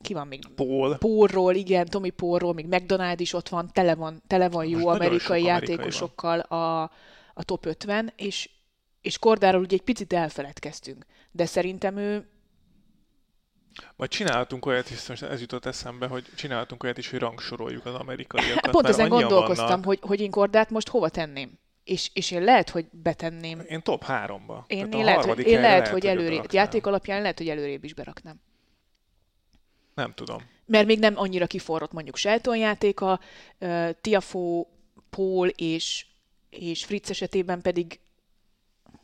ki 0.00 0.14
van 0.14 0.26
még? 0.26 0.40
Paul. 0.54 0.98
Paulról, 0.98 1.54
igen, 1.54 1.86
Tommy 1.86 2.10
Paulról, 2.10 2.52
még 2.52 2.66
McDonald 2.66 3.20
is 3.20 3.32
ott 3.32 3.48
van, 3.48 3.70
tele 3.72 3.94
van, 3.94 4.22
tele 4.26 4.48
van 4.48 4.66
jó 4.66 4.78
most 4.78 5.00
amerikai 5.00 5.42
játékosokkal 5.42 6.38
a, 6.38 6.82
a 7.34 7.42
top 7.44 7.66
50, 7.66 8.12
és, 8.16 8.50
és 9.00 9.18
Kordáról 9.18 9.60
ugye 9.60 9.76
egy 9.76 9.82
picit 9.82 10.12
elfeledkeztünk, 10.12 11.06
de 11.30 11.46
szerintem 11.46 11.96
ő 11.96 12.28
majd 13.96 14.10
csinálhatunk 14.10 14.66
olyat 14.66 14.90
is, 14.90 15.06
most 15.06 15.22
ez 15.22 15.40
jutott 15.40 15.66
eszembe, 15.66 16.06
hogy 16.06 16.24
csinálhatunk 16.34 16.82
olyat 16.82 16.98
is, 16.98 17.10
hogy 17.10 17.18
rangsoroljuk 17.18 17.86
az 17.86 17.94
amerikaiakat. 17.94 18.64
Hát 18.64 18.70
pont 18.70 18.88
ezen 18.88 19.08
gondolkoztam, 19.08 19.84
hogy, 19.84 19.98
hogy 20.02 20.20
én 20.20 20.30
Kordát 20.30 20.70
most 20.70 20.88
hova 20.88 21.08
tenném. 21.08 21.58
És, 21.84 22.10
és 22.12 22.30
én 22.30 22.42
lehet, 22.42 22.70
hogy 22.70 22.86
betenném. 22.90 23.60
Én 23.68 23.82
top 23.82 24.04
háromba. 24.04 24.64
Én, 24.66 24.92
én 24.92 25.04
lehet, 25.04 25.24
hogy, 25.24 25.38
én 25.38 25.60
lehet, 25.60 25.88
hogy 25.88 26.06
előrébb. 26.06 26.52
Játék 26.52 26.86
alapján 26.86 27.20
lehet, 27.20 27.38
hogy 27.38 27.48
előrébb 27.48 27.84
is 27.84 27.94
beraknám. 27.94 28.40
Nem 29.94 30.12
tudom. 30.12 30.42
Mert 30.66 30.86
még 30.86 30.98
nem 30.98 31.18
annyira 31.18 31.46
kiforrott 31.46 31.92
mondjuk 31.92 32.16
Shelton 32.16 32.56
játéka, 32.56 33.20
uh, 33.60 33.90
Tiafó, 34.00 34.68
Paul 35.10 35.48
és, 35.48 36.06
és 36.50 36.84
Fritz 36.84 37.10
esetében 37.10 37.60
pedig, 37.60 38.00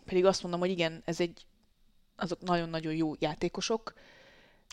pedig 0.04 0.24
azt 0.24 0.42
mondom, 0.42 0.60
hogy 0.60 0.70
igen, 0.70 1.02
ez 1.04 1.20
egy, 1.20 1.46
azok 2.16 2.40
nagyon-nagyon 2.40 2.94
jó 2.94 3.12
játékosok, 3.18 3.92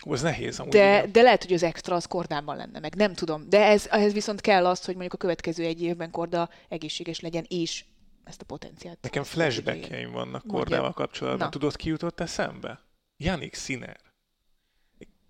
Ó, 0.05 0.13
ez 0.13 0.21
nehéz 0.21 0.59
amúgy. 0.59 0.71
De, 0.71 1.05
de 1.11 1.21
lehet, 1.21 1.43
hogy 1.43 1.53
az 1.53 1.63
extra 1.63 1.95
az 1.95 2.05
kordában 2.05 2.55
lenne 2.55 2.79
meg, 2.79 2.95
nem 2.95 3.13
tudom. 3.13 3.49
De 3.49 3.65
ez, 3.65 3.87
ehhez 3.89 4.13
viszont 4.13 4.41
kell 4.41 4.65
az, 4.65 4.85
hogy 4.85 4.93
mondjuk 4.93 5.13
a 5.13 5.17
következő 5.17 5.63
egy 5.63 5.81
évben 5.81 6.11
korda 6.11 6.49
egészséges 6.69 7.19
legyen, 7.19 7.45
és 7.47 7.85
ezt 8.23 8.41
a 8.41 8.45
potenciált. 8.45 8.97
Nekem 9.01 9.23
flashbackjeim 9.23 10.11
vannak 10.11 10.47
kordával 10.47 10.93
kapcsolatban. 10.93 11.45
Na. 11.45 11.49
Tudod, 11.49 11.75
ki 11.75 11.89
jutott 11.89 12.19
eszembe? 12.19 12.79
Janik 13.17 13.55
Sinner. 13.55 13.99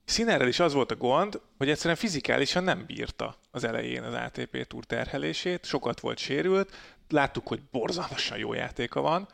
Sinerrel 0.05 0.47
is 0.47 0.59
az 0.59 0.73
volt 0.73 0.91
a 0.91 0.95
gond, 0.95 1.41
hogy 1.57 1.69
egyszerűen 1.69 1.95
fizikálisan 1.95 2.63
nem 2.63 2.85
bírta 2.85 3.35
az 3.51 3.63
elején 3.63 4.03
az 4.03 4.13
ATP 4.13 4.67
túr 4.67 4.85
terhelését, 4.85 5.65
sokat 5.65 5.99
volt 5.99 6.17
sérült, 6.17 6.73
láttuk, 7.09 7.47
hogy 7.47 7.61
borzalmasan 7.71 8.37
jó 8.37 8.53
játéka 8.53 9.01
van, 9.01 9.27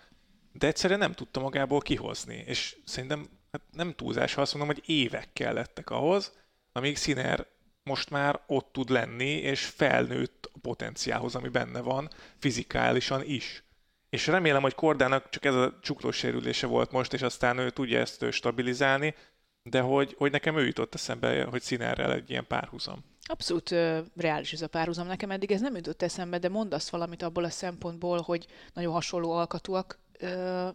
de 0.51 0.67
egyszerűen 0.67 0.99
nem 0.99 1.13
tudta 1.13 1.39
magából 1.39 1.79
kihozni, 1.79 2.43
és 2.47 2.77
szerintem 2.85 3.27
hát 3.53 3.61
nem 3.71 3.93
túlzás, 3.93 4.33
ha 4.33 4.41
azt 4.41 4.53
mondom, 4.53 4.75
hogy 4.75 4.89
évek 4.89 5.27
kellettek 5.33 5.89
ahhoz, 5.89 6.31
amíg 6.71 6.97
Sziner 6.97 7.45
most 7.83 8.09
már 8.09 8.41
ott 8.47 8.69
tud 8.71 8.89
lenni, 8.89 9.29
és 9.29 9.65
felnőtt 9.65 10.49
a 10.53 10.59
potenciálhoz, 10.61 11.35
ami 11.35 11.47
benne 11.47 11.79
van, 11.79 12.09
fizikálisan 12.39 13.23
is. 13.25 13.63
És 14.09 14.27
remélem, 14.27 14.61
hogy 14.61 14.75
Kordának 14.75 15.29
csak 15.29 15.45
ez 15.45 15.55
a 15.55 15.79
csuklós 15.81 16.15
sérülése 16.15 16.67
volt 16.67 16.91
most, 16.91 17.13
és 17.13 17.21
aztán 17.21 17.57
ő 17.57 17.69
tudja 17.69 17.99
ezt 17.99 18.31
stabilizálni, 18.31 19.15
de 19.63 19.81
hogy, 19.81 20.15
hogy 20.17 20.31
nekem 20.31 20.57
ő 20.57 20.65
jutott 20.65 20.93
eszembe, 20.93 21.43
hogy 21.43 21.61
Színerrel 21.61 22.13
egy 22.13 22.29
ilyen 22.29 22.47
párhuzam. 22.47 23.03
Abszolút 23.25 23.71
ö, 23.71 23.99
reális 24.15 24.53
ez 24.53 24.61
a 24.61 24.67
párhuzam. 24.67 25.07
Nekem 25.07 25.31
eddig 25.31 25.51
ez 25.51 25.61
nem 25.61 25.75
jutott 25.75 26.01
eszembe, 26.01 26.37
de 26.37 26.49
mondasz 26.49 26.89
valamit 26.89 27.21
abból 27.21 27.43
a 27.43 27.49
szempontból, 27.49 28.21
hogy 28.21 28.45
nagyon 28.73 28.93
hasonló 28.93 29.31
alkatúak. 29.31 29.99
Ö, 30.19 30.67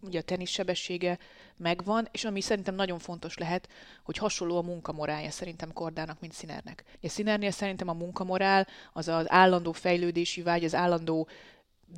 ugye 0.00 0.18
a 0.18 0.22
tenisz 0.22 0.50
sebessége 0.50 1.18
megvan, 1.56 2.08
és 2.10 2.24
ami 2.24 2.40
szerintem 2.40 2.74
nagyon 2.74 2.98
fontos 2.98 3.38
lehet, 3.38 3.68
hogy 4.04 4.16
hasonló 4.16 4.56
a 4.56 4.62
munkamorálja 4.62 5.30
szerintem 5.30 5.72
Kordának, 5.72 6.20
mint 6.20 6.32
Szinernek. 6.32 6.84
A 7.02 7.08
Szinernél 7.08 7.50
szerintem 7.50 7.88
a 7.88 7.92
munkamorál 7.92 8.66
az 8.92 9.08
az 9.08 9.30
állandó 9.30 9.72
fejlődési 9.72 10.42
vágy, 10.42 10.64
az 10.64 10.74
állandó 10.74 11.28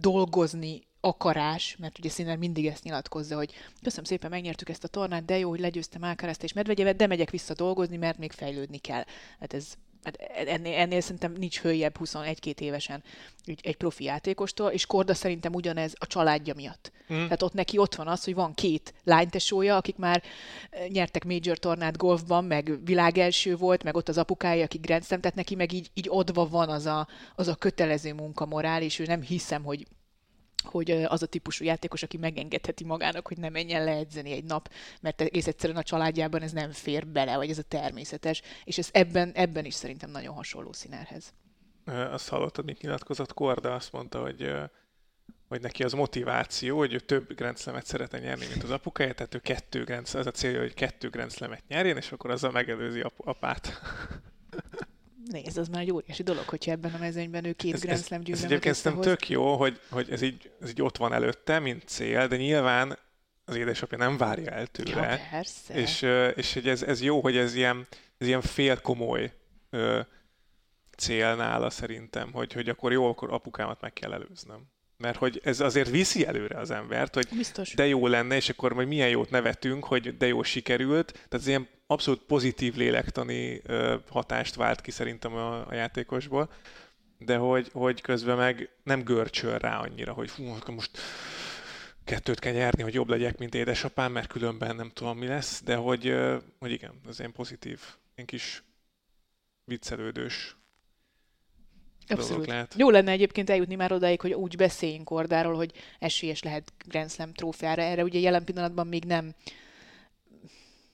dolgozni 0.00 0.82
akarás, 1.00 1.76
mert 1.76 1.98
ugye 1.98 2.08
Sziner 2.08 2.36
mindig 2.36 2.66
ezt 2.66 2.84
nyilatkozza, 2.84 3.36
hogy 3.36 3.52
köszönöm 3.82 4.04
szépen, 4.04 4.30
megnyertük 4.30 4.68
ezt 4.68 4.84
a 4.84 4.88
tornát, 4.88 5.24
de 5.24 5.38
jó, 5.38 5.48
hogy 5.48 5.60
legyőztem 5.60 6.02
Alcarazt 6.02 6.42
és 6.42 6.52
Medvegyevet, 6.52 6.96
de 6.96 7.06
megyek 7.06 7.30
vissza 7.30 7.54
dolgozni, 7.54 7.96
mert 7.96 8.18
még 8.18 8.32
fejlődni 8.32 8.78
kell. 8.78 9.04
Hát 9.40 9.54
ez 9.54 9.74
hát 10.04 10.16
ennél, 10.46 10.74
ennél 10.74 11.00
szerintem 11.00 11.32
nincs 11.32 11.58
följebb 11.58 11.96
21-2 12.04 12.60
évesen 12.60 13.02
egy, 13.44 13.60
egy 13.62 13.76
profi 13.76 14.04
játékostól, 14.04 14.70
és 14.70 14.86
Korda 14.86 15.14
szerintem 15.14 15.54
ugyanez 15.54 15.94
a 15.98 16.06
családja 16.06 16.54
miatt. 16.54 16.92
Mm. 17.12 17.16
Tehát 17.16 17.42
ott 17.42 17.52
neki 17.52 17.78
ott 17.78 17.94
van 17.94 18.08
az, 18.08 18.24
hogy 18.24 18.34
van 18.34 18.54
két 18.54 18.94
lánytesója, 19.04 19.76
akik 19.76 19.96
már 19.96 20.22
eh, 20.70 20.86
nyertek 20.88 21.24
major 21.24 21.58
tornát 21.58 21.96
golfban, 21.96 22.44
meg 22.44 22.78
világelső 22.84 23.56
volt, 23.56 23.82
meg 23.82 23.96
ott 23.96 24.08
az 24.08 24.18
apukája, 24.18 24.64
aki 24.64 24.78
Grand 24.78 25.04
Slam, 25.04 25.20
tehát 25.20 25.36
neki 25.36 25.54
meg 25.54 25.72
így, 25.72 25.90
így 25.94 26.06
odva 26.08 26.48
van 26.48 26.68
az 26.68 26.86
a, 26.86 27.08
az 27.34 27.48
a 27.48 27.54
kötelező 27.54 28.12
munkamorál, 28.12 28.82
és 28.82 28.98
ő 28.98 29.04
nem 29.04 29.22
hiszem, 29.22 29.62
hogy 29.62 29.86
hogy 30.62 30.90
az 30.90 31.22
a 31.22 31.26
típusú 31.26 31.64
játékos, 31.64 32.02
aki 32.02 32.16
megengedheti 32.16 32.84
magának, 32.84 33.26
hogy 33.26 33.38
ne 33.38 33.48
menjen 33.48 33.84
leedzeni 33.84 34.32
egy 34.32 34.44
nap, 34.44 34.70
mert 35.00 35.20
egész 35.20 35.46
egyszerűen 35.46 35.78
a 35.78 35.82
családjában 35.82 36.42
ez 36.42 36.52
nem 36.52 36.72
fér 36.72 37.06
bele, 37.06 37.36
vagy 37.36 37.50
ez 37.50 37.58
a 37.58 37.62
természetes, 37.62 38.42
és 38.64 38.78
ez 38.78 38.88
ebben, 38.92 39.32
ebben 39.34 39.64
is 39.64 39.74
szerintem 39.74 40.10
nagyon 40.10 40.34
hasonló 40.34 40.72
színerhez. 40.72 41.32
Azt 41.84 42.28
hallottad, 42.28 42.64
mit 42.64 42.80
nyilatkozott 42.80 43.34
Korda, 43.34 43.74
azt 43.74 43.92
mondta, 43.92 44.20
hogy 44.20 44.52
hogy 45.50 45.60
neki 45.60 45.84
az 45.84 45.92
motiváció, 45.92 46.78
hogy 46.78 46.94
ő 46.94 46.98
több 46.98 47.34
grenzlemet 47.34 47.86
szeretne 47.86 48.18
nyerni, 48.18 48.46
mint 48.46 48.62
az 48.62 48.70
apukája, 48.70 49.14
tehát 49.14 49.34
ő 49.34 49.38
kettő 49.38 49.84
Grand 49.84 50.08
az 50.12 50.26
a 50.26 50.30
célja, 50.30 50.60
hogy 50.60 50.74
kettő 50.74 51.08
grenzlemet 51.08 51.62
nyerjen, 51.68 51.96
és 51.96 52.12
akkor 52.12 52.30
azzal 52.30 52.50
megelőzi 52.50 53.00
ap- 53.00 53.26
apát. 53.26 53.80
Nézd, 55.30 55.58
az 55.58 55.68
már 55.68 55.80
egy 55.80 55.92
óriási 55.92 56.22
dolog, 56.22 56.48
hogyha 56.48 56.70
ebben 56.70 56.94
a 56.94 56.98
mezőnyben 56.98 57.44
ő 57.44 57.52
két 57.52 57.74
ez, 57.74 57.80
Grand 57.80 58.04
Slam 58.04 58.20
győzelmet 58.20 58.44
Ez 58.44 58.50
egyébként 58.50 58.74
szerintem 58.74 59.12
tök 59.12 59.28
jó, 59.28 59.56
hogy, 59.56 59.80
hogy 59.90 60.10
ez, 60.10 60.22
így, 60.22 60.50
ez 60.60 60.70
így 60.70 60.82
ott 60.82 60.96
van 60.96 61.12
előtte, 61.12 61.58
mint 61.58 61.82
cél, 61.86 62.28
de 62.28 62.36
nyilván 62.36 62.98
az 63.44 63.56
édesapja 63.56 63.98
nem 63.98 64.16
várja 64.16 64.50
el 64.50 64.66
tőle. 64.66 65.10
Ja, 65.10 65.18
persze. 65.30 65.74
És, 65.74 66.02
és 66.36 66.54
hogy 66.54 66.68
ez, 66.68 66.82
ez 66.82 67.02
jó, 67.02 67.20
hogy 67.20 67.36
ez 67.36 67.54
ilyen, 67.54 67.86
ez 68.18 68.26
ilyen 68.26 68.40
fél 68.40 68.80
komoly 68.80 69.32
cél 70.96 71.34
nála 71.34 71.70
szerintem, 71.70 72.32
hogy, 72.32 72.52
hogy 72.52 72.68
akkor 72.68 72.92
jó, 72.92 73.08
akkor 73.08 73.32
apukámat 73.32 73.80
meg 73.80 73.92
kell 73.92 74.12
előznöm. 74.12 74.66
Mert 75.00 75.16
hogy 75.16 75.40
ez 75.44 75.60
azért 75.60 75.90
viszi 75.90 76.26
előre 76.26 76.58
az 76.58 76.70
embert, 76.70 77.14
hogy 77.14 77.28
Biztos. 77.36 77.74
de 77.74 77.86
jó 77.86 78.06
lenne, 78.06 78.36
és 78.36 78.48
akkor 78.48 78.72
majd 78.72 78.88
milyen 78.88 79.08
jót 79.08 79.30
nevetünk, 79.30 79.84
hogy 79.84 80.16
de 80.16 80.26
jó 80.26 80.42
sikerült. 80.42 81.12
Tehát 81.12 81.32
ez 81.32 81.46
ilyen 81.46 81.68
abszolút 81.86 82.20
pozitív 82.20 82.76
lélektani 82.76 83.62
hatást 84.10 84.54
vált 84.54 84.80
ki 84.80 84.90
szerintem 84.90 85.34
a, 85.34 85.66
a 85.66 85.74
játékosból, 85.74 86.50
de 87.18 87.36
hogy, 87.36 87.68
hogy 87.72 88.00
közben 88.00 88.36
meg 88.36 88.68
nem 88.82 89.02
görcsöl 89.02 89.58
rá 89.58 89.78
annyira, 89.78 90.12
hogy 90.12 90.30
fú, 90.30 90.56
most 90.66 90.98
kettőt 92.04 92.38
kell 92.38 92.52
nyerni, 92.52 92.82
hogy 92.82 92.94
jobb 92.94 93.08
legyek, 93.08 93.38
mint 93.38 93.54
édesapám, 93.54 94.12
mert 94.12 94.26
különben 94.26 94.76
nem 94.76 94.90
tudom, 94.90 95.18
mi 95.18 95.26
lesz, 95.26 95.62
de 95.62 95.76
hogy, 95.76 96.14
hogy 96.58 96.70
igen, 96.70 97.00
ez 97.08 97.18
ilyen 97.18 97.32
pozitív, 97.32 97.80
ilyen 98.14 98.26
kis 98.26 98.62
viccelődős 99.64 100.56
Abszolút. 102.10 102.46
Lehet. 102.46 102.74
Jó 102.76 102.90
lenne 102.90 103.10
egyébként 103.10 103.50
eljutni 103.50 103.74
már 103.74 103.92
odáig, 103.92 104.20
hogy 104.20 104.32
úgy 104.32 104.56
beszéljünk 104.56 105.04
Kordáról, 105.04 105.54
hogy 105.54 105.72
esélyes 105.98 106.42
lehet 106.42 106.72
Grand 106.88 107.10
Slam 107.10 107.32
trófeára. 107.32 107.82
Erre 107.82 108.02
ugye 108.02 108.18
jelen 108.18 108.44
pillanatban 108.44 108.86
még 108.86 109.04
nem 109.04 109.34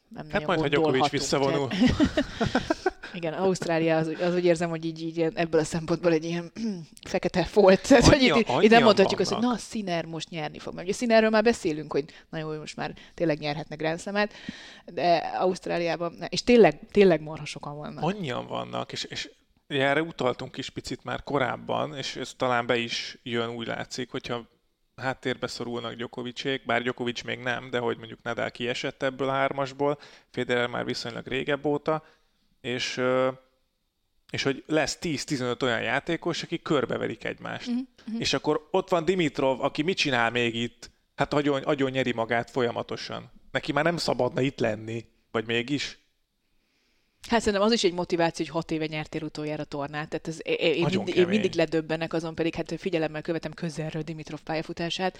nem 0.08 0.26
hát 0.30 0.46
majd, 0.46 0.60
ha 0.60 0.68
Djokovic 0.68 1.08
visszavonul. 1.08 1.68
Igen, 3.14 3.32
Ausztrália 3.32 3.96
az, 3.96 4.12
az 4.20 4.34
úgy 4.34 4.44
érzem, 4.44 4.70
hogy 4.70 4.84
így, 4.84 5.02
így 5.02 5.20
ebből 5.20 5.60
a 5.60 5.64
szempontból 5.64 6.12
egy 6.12 6.24
ilyen 6.24 6.52
fekete 7.08 7.44
folt. 7.44 7.88
Tehát, 7.88 8.04
hogy 8.04 8.22
itt, 8.22 8.62
itt 8.62 8.70
nem 8.70 8.82
mondhatjuk 8.82 9.20
azt, 9.20 9.32
hogy 9.32 9.42
na, 9.42 9.56
Sziner 9.56 10.04
most 10.04 10.30
nyerni 10.30 10.58
fog. 10.58 10.74
Mert 10.74 10.86
ugye 10.86 10.96
Színerről 10.96 11.30
már 11.30 11.42
beszélünk, 11.42 11.92
hogy 11.92 12.04
na 12.30 12.38
jó, 12.38 12.58
most 12.58 12.76
már 12.76 12.94
tényleg 13.14 13.38
nyerhetne 13.38 13.76
Grand 13.76 14.00
Slam-et, 14.00 14.32
de 14.84 15.16
Ausztráliában, 15.16 16.14
és 16.28 16.42
tényleg, 16.42 16.80
tényleg 16.90 17.20
marha 17.20 17.44
sokan 17.44 17.76
vannak. 17.76 18.04
Annyian 18.04 18.46
vannak, 18.46 18.92
és, 18.92 19.04
és 19.04 19.30
erre 19.66 20.02
utaltunk 20.02 20.56
is 20.56 20.70
picit 20.70 21.04
már 21.04 21.22
korábban, 21.22 21.96
és 21.96 22.16
ez 22.16 22.34
talán 22.36 22.66
be 22.66 22.76
is 22.76 23.18
jön, 23.22 23.50
úgy 23.50 23.66
látszik, 23.66 24.10
hogyha 24.10 24.48
háttérbe 24.96 25.46
szorulnak 25.46 25.92
Gyokovicsék, 25.92 26.64
bár 26.64 26.82
Gyokovics 26.82 27.24
még 27.24 27.38
nem, 27.38 27.70
de 27.70 27.78
hogy 27.78 27.96
mondjuk 27.98 28.22
Nadal 28.22 28.50
kiesett 28.50 29.02
ebből 29.02 29.28
a 29.28 29.32
hármasból, 29.32 29.98
Federer 30.30 30.66
már 30.68 30.84
viszonylag 30.84 31.26
régebb 31.26 31.64
óta, 31.64 32.04
és, 32.60 33.02
és 34.30 34.42
hogy 34.42 34.64
lesz 34.66 34.98
10-15 35.00 35.62
olyan 35.62 35.82
játékos, 35.82 36.42
akik 36.42 36.62
körbeverik 36.62 37.24
egymást. 37.24 37.70
Mm-hmm. 37.70 38.18
És 38.18 38.32
akkor 38.32 38.68
ott 38.70 38.88
van 38.88 39.04
Dimitrov, 39.04 39.60
aki 39.60 39.82
mit 39.82 39.96
csinál 39.96 40.30
még 40.30 40.54
itt? 40.54 40.90
Hát 41.14 41.34
agyon, 41.34 41.62
agyon 41.62 41.90
nyeri 41.90 42.12
magát 42.12 42.50
folyamatosan. 42.50 43.30
Neki 43.50 43.72
már 43.72 43.84
nem 43.84 43.96
szabadna 43.96 44.40
itt 44.40 44.58
lenni. 44.58 45.04
Vagy 45.30 45.46
mégis? 45.46 45.98
Hát 47.28 47.40
szerintem 47.40 47.62
az 47.62 47.72
is 47.72 47.84
egy 47.84 47.92
motiváció, 47.92 48.44
hogy 48.44 48.54
hat 48.54 48.70
éve 48.70 48.86
nyertél 48.86 49.22
utoljára 49.22 49.64
tornát. 49.64 50.08
Tehát 50.08 50.28
ez, 50.28 50.38
én, 50.60 50.86
mindig, 50.90 51.16
én 51.16 51.26
mindig 51.26 51.54
ledöbbenek, 51.54 52.12
azon 52.12 52.34
pedig 52.34 52.54
hát 52.54 52.74
figyelemmel 52.78 53.22
követem 53.22 53.52
közelről 53.52 54.02
Dimitrov 54.02 54.40
pályafutását, 54.40 55.18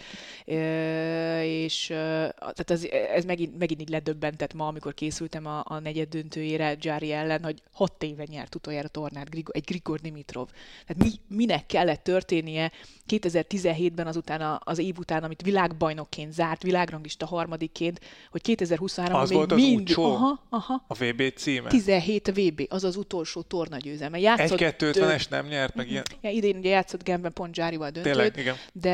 és 1.43 1.87
tehát 1.87 2.71
ez, 2.71 2.85
ez 3.15 3.25
megint, 3.25 3.59
megint 3.59 3.81
így 3.81 3.89
ledöbbentett 3.89 4.55
ma, 4.55 4.67
amikor 4.67 4.95
készültem 4.95 5.47
a, 5.47 5.63
a 5.65 5.79
negyed 5.79 6.09
döntőjére 6.09 6.75
Gyári 6.75 7.13
ellen, 7.13 7.45
hogy 7.45 7.63
hat 7.73 8.03
éve 8.03 8.25
nyert 8.29 8.55
utoljára 8.55 8.89
tornát 8.89 9.29
egy 9.51 9.65
Grigor 9.65 10.01
Dimitrov. 10.01 10.49
Tehát 10.87 11.03
mi, 11.03 11.37
minek 11.37 11.67
kellett 11.67 12.03
történnie 12.03 12.73
2017-ben 13.09 14.07
azután 14.07 14.61
az 14.65 14.79
év 14.79 14.99
után, 14.99 15.23
amit 15.23 15.43
világbajnokként 15.43 16.33
zárt, 16.33 16.63
világranglista 16.63 17.27
harmadikként, 17.27 18.01
hogy 18.31 18.41
2023-ban 18.45 19.29
még 19.29 19.39
az 19.39 19.59
mindig... 19.59 19.99
Aha, 19.99 20.47
aha. 20.49 20.85
A 20.87 20.95
VB 20.95 21.33
címe? 21.37 21.69
17 22.01 22.31
VB, 22.35 22.67
az 22.69 22.85
az 22.85 22.97
utolsó 22.97 23.43
tornagyőzelme. 23.43 24.19
Játszott... 24.19 24.61
Egy 24.61 24.77
250 24.77 25.11
es 25.11 25.29
nem 25.29 25.47
nyert 25.47 25.75
meg 25.75 25.91
ilyen? 25.91 26.05
Ja, 26.21 26.31
idén 26.31 26.57
ugye 26.57 26.71
játszott 26.71 27.03
Genben 27.03 27.33
pont 27.33 27.55
Zsárival 27.55 27.91
döntőt, 27.91 28.13
Tényleg, 28.13 28.37
igen. 28.37 28.57
de 28.73 28.91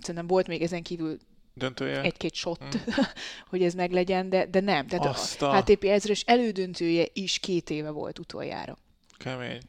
szerintem 0.00 0.26
volt 0.26 0.46
még 0.46 0.62
ezen 0.62 0.82
kívül 0.82 1.18
döntője. 1.54 2.00
egy-két 2.00 2.34
shot, 2.34 2.64
mm. 2.64 2.80
hogy 3.50 3.62
ez 3.62 3.74
meglegyen, 3.74 4.28
de, 4.28 4.46
de 4.46 4.60
nem. 4.60 4.86
Tehát 4.86 5.06
Azt 5.06 5.42
a 5.42 5.56
HTP 5.56 5.84
ezres 5.84 6.20
elődöntője 6.20 7.06
is 7.12 7.38
két 7.38 7.70
éve 7.70 7.90
volt 7.90 8.18
utoljára. 8.18 8.78
Kemény. 9.16 9.60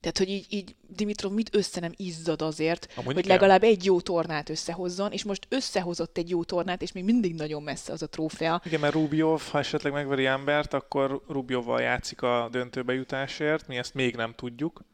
Tehát, 0.00 0.18
hogy 0.18 0.28
így, 0.28 0.46
így 0.48 0.74
Dimitrov 0.88 1.32
mit 1.32 1.54
össze 1.54 1.80
nem 1.80 1.92
izzad 1.96 2.42
azért, 2.42 2.88
Amúgy 2.94 3.14
hogy 3.14 3.24
igen. 3.24 3.36
legalább 3.36 3.62
egy 3.62 3.84
jó 3.84 4.00
tornát 4.00 4.48
összehozzon, 4.48 5.12
és 5.12 5.24
most 5.24 5.46
összehozott 5.48 6.18
egy 6.18 6.30
jó 6.30 6.44
tornát, 6.44 6.82
és 6.82 6.92
még 6.92 7.04
mindig 7.04 7.34
nagyon 7.34 7.62
messze 7.62 7.92
az 7.92 8.02
a 8.02 8.08
trófea. 8.08 8.62
Igen, 8.64 8.80
mert 8.80 8.94
Rubjov, 8.94 9.42
ha 9.50 9.58
esetleg 9.58 9.92
megveri 9.92 10.26
embert, 10.26 10.74
akkor 10.74 11.22
Rubjovval 11.28 11.80
játszik 11.80 12.22
a 12.22 12.48
döntőbe 12.50 12.92
jutásért, 12.92 13.68
mi 13.68 13.76
ezt 13.76 13.94
még 13.94 14.16
nem 14.16 14.34
tudjuk, 14.34 14.84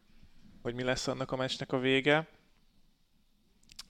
hogy 0.63 0.75
mi 0.75 0.83
lesz 0.83 1.07
annak 1.07 1.33
a 1.33 1.37
meccsnek 1.37 1.73
a 1.73 1.79
vége. 1.79 2.29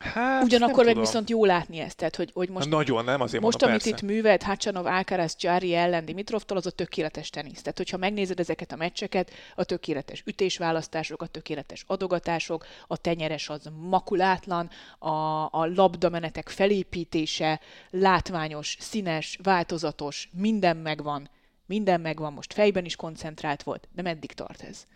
Hát, 0.02 0.42
Ugyanakkor 0.42 0.84
meg 0.84 0.98
viszont 0.98 1.30
jó 1.30 1.44
látni 1.44 1.78
ezt, 1.78 1.96
tehát 1.96 2.16
hogy, 2.16 2.30
hogy 2.34 2.48
most, 2.48 2.68
Nagyon, 2.68 3.04
nem 3.04 3.20
azért 3.20 3.42
most 3.42 3.60
mondom, 3.60 3.78
amit 3.78 3.90
persze. 3.90 4.04
itt 4.06 4.14
művelt 4.14 4.42
Hacsanov, 4.42 4.86
Alcaraz, 4.86 5.36
Jari 5.38 5.74
ellen 5.74 6.04
Dimitrovtól, 6.04 6.56
az 6.56 6.66
a 6.66 6.70
tökéletes 6.70 7.30
tenisz. 7.30 7.62
Tehát, 7.62 7.76
hogyha 7.76 7.96
megnézed 7.96 8.40
ezeket 8.40 8.72
a 8.72 8.76
meccseket, 8.76 9.30
a 9.54 9.64
tökéletes 9.64 10.22
ütésválasztások, 10.26 11.22
a 11.22 11.26
tökéletes 11.26 11.84
adogatások, 11.86 12.66
a 12.86 12.96
tenyeres 12.96 13.48
az 13.48 13.70
makulátlan, 13.80 14.70
a, 14.98 15.08
a 15.44 15.66
labdamenetek 15.74 16.48
felépítése, 16.48 17.60
látványos, 17.90 18.76
színes, 18.80 19.38
változatos, 19.42 20.28
minden 20.32 20.76
megvan, 20.76 21.30
minden 21.66 22.00
megvan, 22.00 22.32
most 22.32 22.52
fejben 22.52 22.84
is 22.84 22.96
koncentrált 22.96 23.62
volt, 23.62 23.88
de 23.94 24.02
meddig 24.02 24.32
tart 24.32 24.62
ez? 24.62 24.86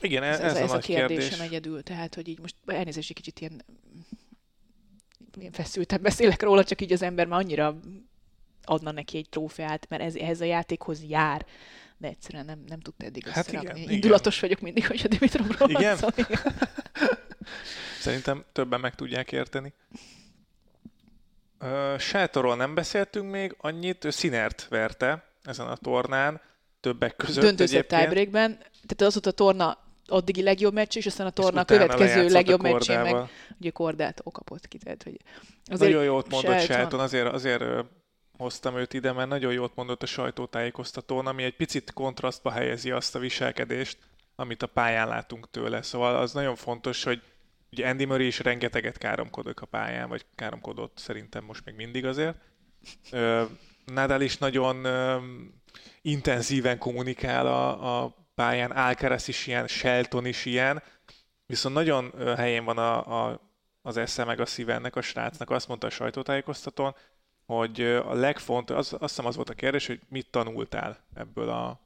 Igen, 0.00 0.22
ez, 0.22 0.40
ez, 0.40 0.54
ez, 0.54 0.60
a, 0.60 0.62
ez 0.62 0.72
a, 0.72 0.78
kérdésem 0.78 1.28
kérdés. 1.28 1.46
egyedül, 1.46 1.82
tehát, 1.82 2.14
hogy 2.14 2.28
így 2.28 2.40
most 2.40 2.54
elnézést, 2.66 3.10
egy 3.10 3.16
kicsit 3.16 3.40
ilyen 3.40 3.64
feszülten 5.52 6.02
beszélek 6.02 6.42
róla, 6.42 6.64
csak 6.64 6.80
így 6.80 6.92
az 6.92 7.02
ember 7.02 7.26
már 7.26 7.40
annyira 7.40 7.80
adna 8.64 8.90
neki 8.90 9.16
egy 9.16 9.28
trófeát, 9.28 9.86
mert 9.88 10.02
ez, 10.02 10.14
ehhez 10.14 10.40
a 10.40 10.44
játékhoz 10.44 11.02
jár, 11.02 11.46
de 11.96 12.08
egyszerűen 12.08 12.44
nem, 12.44 12.64
nem 12.66 12.80
tudta 12.80 13.04
eddig 13.04 13.26
hát 13.26 13.46
összerakni. 13.46 13.80
Igen, 13.80 13.92
Indulatos 13.92 14.36
igen. 14.36 14.48
vagyok 14.48 14.64
mindig, 14.64 14.86
hogy 14.86 15.00
a 15.04 15.08
Dimitrovról 15.08 15.70
igen? 15.70 15.96
Szó, 15.96 16.08
igen. 16.14 16.40
Szerintem 18.00 18.44
többen 18.52 18.80
meg 18.80 18.94
tudják 18.94 19.32
érteni. 19.32 19.72
Uh, 21.60 21.98
Sátorról 21.98 22.56
nem 22.56 22.74
beszéltünk 22.74 23.30
még 23.30 23.54
annyit, 23.58 24.04
ő 24.04 24.10
Színert 24.10 24.66
verte 24.68 25.24
ezen 25.42 25.66
a 25.66 25.76
tornán, 25.76 26.40
többek 26.80 27.16
között 27.16 27.44
Döntőzött 27.44 27.88
tiebreakben, 27.88 28.56
tehát 28.56 29.00
az 29.00 29.12
volt 29.12 29.26
a 29.26 29.30
torna 29.30 29.78
addigi 30.12 30.42
legjobb 30.42 30.72
meccs, 30.72 30.96
és 30.96 31.06
aztán 31.06 31.26
a 31.26 31.30
torna 31.30 31.60
a 31.60 31.64
következő 31.64 32.28
legjobb 32.28 32.62
meccsén 32.62 33.00
meg 33.00 33.16
ugye 33.60 33.70
Kordát 33.70 34.20
okapott 34.24 34.68
ki. 34.68 34.78
Tehát, 34.78 35.02
hogy 35.02 35.16
azért 35.64 35.90
nagyon 35.90 36.04
jót 36.04 36.28
mondott 36.28 36.60
Shelton, 36.60 37.00
azért, 37.00 37.32
azért 37.32 37.64
hoztam 38.38 38.76
őt 38.76 38.94
ide, 38.94 39.12
mert 39.12 39.28
nagyon 39.28 39.52
jót 39.52 39.74
mondott 39.74 40.02
a 40.02 40.06
sajtótájékoztatón, 40.06 41.26
ami 41.26 41.42
egy 41.42 41.56
picit 41.56 41.92
kontrasztba 41.92 42.50
helyezi 42.50 42.90
azt 42.90 43.14
a 43.14 43.18
viselkedést, 43.18 43.98
amit 44.36 44.62
a 44.62 44.66
pályán 44.66 45.08
látunk 45.08 45.50
tőle. 45.50 45.82
Szóval 45.82 46.16
az 46.16 46.32
nagyon 46.32 46.56
fontos, 46.56 47.04
hogy 47.04 47.22
ugye 47.72 47.88
Andy 47.88 48.04
Murray 48.04 48.26
is 48.26 48.38
rengeteget 48.38 48.98
káromkodott 48.98 49.60
a 49.60 49.66
pályán, 49.66 50.08
vagy 50.08 50.24
káromkodott 50.34 50.98
szerintem 50.98 51.44
most 51.44 51.64
még 51.64 51.74
mindig 51.74 52.06
azért. 52.06 52.36
Nadal 53.84 54.20
is 54.20 54.38
nagyon 54.38 54.86
intenzíven 56.02 56.78
kommunikál 56.78 57.46
a, 57.46 58.02
a 58.02 58.21
pályán, 58.42 58.70
Alcaraz 58.70 59.28
is 59.28 59.46
ilyen, 59.46 59.66
Shelton 59.66 60.26
is 60.26 60.44
ilyen, 60.44 60.82
viszont 61.46 61.74
nagyon 61.74 62.12
helyén 62.36 62.64
van 62.64 62.78
a, 62.78 63.24
a, 63.24 63.40
az 63.82 63.96
esze 63.96 64.24
meg 64.24 64.40
a 64.40 64.46
szíve 64.46 64.74
ennek 64.74 64.96
a 64.96 65.00
srácnak, 65.02 65.50
azt 65.50 65.68
mondta 65.68 65.86
a 65.86 65.90
sajtótájékoztatón, 65.90 66.94
hogy 67.46 67.80
a 67.82 68.14
legfontosabb, 68.14 68.78
az, 68.78 68.92
azt 68.92 69.14
hiszem 69.14 69.26
az 69.26 69.36
volt 69.36 69.50
a 69.50 69.54
kérdés, 69.54 69.86
hogy 69.86 70.00
mit 70.08 70.30
tanultál 70.30 71.04
ebből 71.14 71.48
a, 71.48 71.80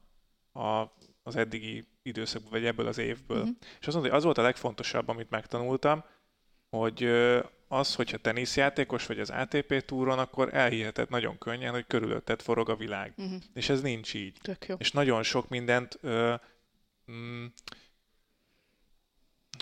a, 0.59 0.93
az 1.23 1.35
eddigi 1.35 1.87
időszakból, 2.01 2.51
vagy 2.51 2.65
ebből 2.65 2.87
az 2.87 2.97
évből. 2.97 3.41
Mm-hmm. 3.41 3.51
És 3.79 3.87
azt 3.87 3.95
mondta, 3.95 4.09
hogy 4.09 4.17
az 4.17 4.23
volt 4.23 4.37
a 4.37 4.41
legfontosabb, 4.41 5.07
amit 5.07 5.29
megtanultam, 5.29 6.03
hogy 6.69 7.03
az, 7.67 7.95
hogyha 7.95 8.17
teniszjátékos 8.17 9.05
vagy 9.05 9.19
az 9.19 9.29
ATP 9.29 9.85
túron, 9.85 10.19
akkor 10.19 10.53
elhiheted 10.53 11.09
nagyon 11.09 11.37
könnyen, 11.37 11.71
hogy 11.71 11.85
körülötted 11.87 12.41
forog 12.41 12.69
a 12.69 12.75
világ. 12.75 13.13
Uh-huh. 13.17 13.41
És 13.53 13.69
ez 13.69 13.81
nincs 13.81 14.13
így. 14.13 14.37
Tök 14.41 14.65
jó. 14.67 14.75
És 14.79 14.91
nagyon 14.91 15.23
sok 15.23 15.49
mindent 15.49 15.97
ö, 16.01 16.35
mm, 17.11 17.45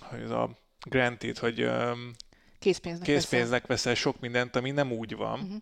hogy 0.01 0.21
ez 0.21 0.29
a 0.29 0.59
granted, 0.87 1.37
hogy 1.37 1.61
ö, 1.61 1.91
készpénznek, 2.59 3.07
készpénznek 3.07 3.67
veszel 3.67 3.95
sok 3.95 4.19
mindent, 4.19 4.55
ami 4.55 4.71
nem 4.71 4.91
úgy 4.91 5.15
van. 5.15 5.39
Uh-huh 5.39 5.61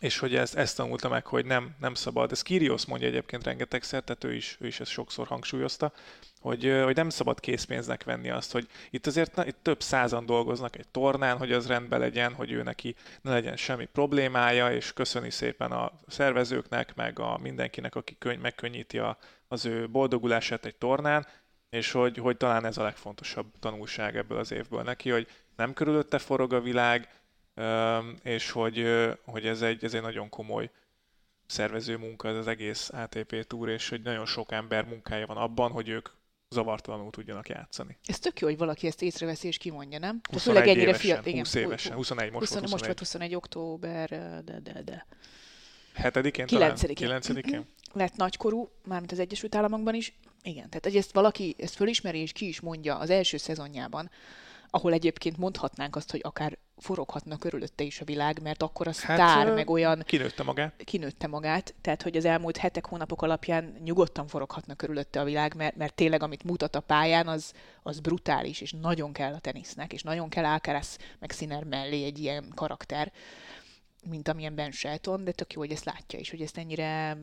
és 0.00 0.18
hogy 0.18 0.34
ezt, 0.34 0.54
ezt 0.54 0.76
tanulta 0.76 1.08
meg, 1.08 1.26
hogy 1.26 1.44
nem, 1.44 1.74
nem 1.80 1.94
szabad. 1.94 2.32
Ez 2.32 2.42
Kirios 2.42 2.86
mondja 2.86 3.08
egyébként 3.08 3.44
rengetegszer, 3.44 4.02
tehát 4.02 4.24
ő 4.24 4.34
is, 4.34 4.56
ő 4.60 4.66
is 4.66 4.80
ezt 4.80 4.90
sokszor 4.90 5.26
hangsúlyozta, 5.26 5.92
hogy, 6.40 6.80
hogy 6.84 6.96
nem 6.96 7.08
szabad 7.08 7.40
készpénznek 7.40 8.04
venni 8.04 8.30
azt, 8.30 8.52
hogy 8.52 8.66
itt 8.90 9.06
azért 9.06 9.34
na, 9.34 9.46
itt 9.46 9.58
több 9.62 9.82
százan 9.82 10.26
dolgoznak 10.26 10.76
egy 10.76 10.88
tornán, 10.88 11.38
hogy 11.38 11.52
az 11.52 11.66
rendben 11.66 12.00
legyen, 12.00 12.32
hogy 12.34 12.52
ő 12.52 12.62
neki 12.62 12.94
ne 13.22 13.30
legyen 13.30 13.56
semmi 13.56 13.84
problémája, 13.84 14.72
és 14.72 14.92
köszöni 14.92 15.30
szépen 15.30 15.72
a 15.72 15.92
szervezőknek, 16.06 16.94
meg 16.94 17.18
a 17.18 17.38
mindenkinek, 17.42 17.94
aki 17.94 18.16
könyv, 18.18 18.40
megkönnyíti 18.40 18.98
a, 18.98 19.18
az 19.48 19.64
ő 19.64 19.88
boldogulását 19.88 20.64
egy 20.64 20.76
tornán, 20.76 21.26
és 21.70 21.92
hogy, 21.92 22.16
hogy 22.16 22.36
talán 22.36 22.64
ez 22.64 22.78
a 22.78 22.82
legfontosabb 22.82 23.46
tanulság 23.60 24.16
ebből 24.16 24.38
az 24.38 24.52
évből 24.52 24.82
neki, 24.82 25.10
hogy 25.10 25.26
nem 25.56 25.72
körülötte 25.72 26.18
forog 26.18 26.52
a 26.52 26.60
világ, 26.60 27.08
és 28.22 28.50
hogy, 28.50 28.86
hogy 29.24 29.46
ez, 29.46 29.62
egy, 29.62 29.84
ez 29.84 29.94
egy 29.94 30.02
nagyon 30.02 30.28
komoly 30.28 30.70
szervező 31.46 31.96
munka, 31.96 32.28
ez 32.28 32.36
az 32.36 32.46
egész 32.46 32.90
ATP 32.92 33.46
túr, 33.46 33.68
és 33.68 33.88
hogy 33.88 34.02
nagyon 34.02 34.26
sok 34.26 34.52
ember 34.52 34.84
munkája 34.84 35.26
van 35.26 35.36
abban, 35.36 35.70
hogy 35.70 35.88
ők 35.88 36.08
zavartalanul 36.54 37.10
tudjanak 37.10 37.48
játszani. 37.48 37.98
Ez 38.06 38.18
tök 38.18 38.40
jó, 38.40 38.46
hogy 38.46 38.58
valaki 38.58 38.86
ezt 38.86 39.02
észreveszi 39.02 39.46
és 39.46 39.56
kimondja, 39.56 39.98
nem? 39.98 40.20
21 40.32 40.62
ennyire 40.62 40.80
évesen, 40.80 41.00
fiatal, 41.00 41.26
igen, 41.26 41.38
20 41.38 41.54
évesen, 41.54 41.94
21 41.94 42.30
most 42.30 42.48
20, 42.48 42.50
volt 42.50 42.62
21. 42.62 42.70
Most 42.70 42.84
volt 42.84 42.98
21 42.98 43.34
október, 43.34 44.08
de, 44.44 44.60
de, 44.60 44.82
de. 44.82 45.06
Hetedikén 45.94 46.46
9 46.46 47.28
mm 47.28 47.56
Lett 47.92 48.16
nagykorú, 48.16 48.70
mármint 48.84 49.12
az 49.12 49.18
Egyesült 49.18 49.54
Államokban 49.54 49.94
is. 49.94 50.18
Igen, 50.42 50.68
tehát 50.68 50.84
hogy 50.84 50.96
ezt 50.96 51.12
valaki 51.12 51.54
ezt 51.58 51.74
fölismeri 51.74 52.18
és 52.18 52.32
ki 52.32 52.48
is 52.48 52.60
mondja 52.60 52.98
az 52.98 53.10
első 53.10 53.36
szezonjában, 53.36 54.10
ahol 54.70 54.92
egyébként 54.92 55.36
mondhatnánk 55.36 55.96
azt, 55.96 56.10
hogy 56.10 56.20
akár 56.22 56.58
foroghatna 56.76 57.36
körülötte 57.36 57.84
is 57.84 58.00
a 58.00 58.04
világ, 58.04 58.42
mert 58.42 58.62
akkor 58.62 58.86
a 58.86 58.92
hát, 58.94 59.16
sztár, 59.16 59.54
meg 59.54 59.70
olyan... 59.70 60.02
Kinőtte 60.06 60.42
magát. 60.42 60.82
Kinőtte 60.84 61.26
magát, 61.26 61.74
tehát 61.80 62.02
hogy 62.02 62.16
az 62.16 62.24
elmúlt 62.24 62.56
hetek, 62.56 62.86
hónapok 62.86 63.22
alapján 63.22 63.76
nyugodtan 63.84 64.26
foroghatna 64.26 64.74
körülötte 64.74 65.20
a 65.20 65.24
világ, 65.24 65.54
mert, 65.54 65.76
mert 65.76 65.94
tényleg 65.94 66.22
amit 66.22 66.44
mutat 66.44 66.76
a 66.76 66.80
pályán, 66.80 67.28
az, 67.28 67.52
az 67.82 68.00
brutális, 68.00 68.60
és 68.60 68.74
nagyon 68.80 69.12
kell 69.12 69.32
a 69.32 69.38
tenisznek, 69.38 69.92
és 69.92 70.02
nagyon 70.02 70.28
kell 70.28 70.44
Alcaraz 70.44 70.98
meg 71.18 71.30
Sinner 71.30 71.64
mellé 71.64 72.04
egy 72.04 72.18
ilyen 72.18 72.52
karakter, 72.54 73.12
mint 74.08 74.28
amilyen 74.28 74.54
Ben 74.54 74.72
Shelton, 74.72 75.24
de 75.24 75.32
tök 75.32 75.52
jó, 75.52 75.60
hogy 75.60 75.72
ezt 75.72 75.84
látja 75.84 76.18
is, 76.18 76.30
hogy 76.30 76.40
ezt 76.40 76.58
ennyire 76.58 77.16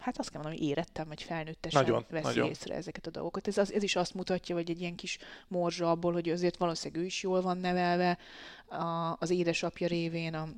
hát 0.00 0.18
azt 0.18 0.30
kell 0.30 0.40
mondani, 0.42 0.62
hogy 0.62 0.70
érettem, 0.70 1.08
vagy 1.08 1.22
felnőttesen 1.22 1.82
nagyon, 1.82 2.04
veszi 2.10 2.26
nagyon. 2.26 2.48
észre 2.48 2.74
ezeket 2.74 3.06
a 3.06 3.10
dolgokat. 3.10 3.48
Ez, 3.48 3.58
az, 3.58 3.72
ez 3.72 3.82
is 3.82 3.96
azt 3.96 4.14
mutatja, 4.14 4.54
hogy 4.54 4.70
egy 4.70 4.80
ilyen 4.80 4.94
kis 4.94 5.18
morzsa 5.48 5.90
abból, 5.90 6.12
hogy 6.12 6.28
azért 6.28 6.56
valószínűleg 6.56 7.02
ő 7.02 7.06
is 7.06 7.22
jól 7.22 7.40
van 7.40 7.58
nevelve 7.58 8.18
a, 8.66 9.16
az 9.18 9.30
édesapja 9.30 9.86
révén, 9.86 10.34
a, 10.34 10.48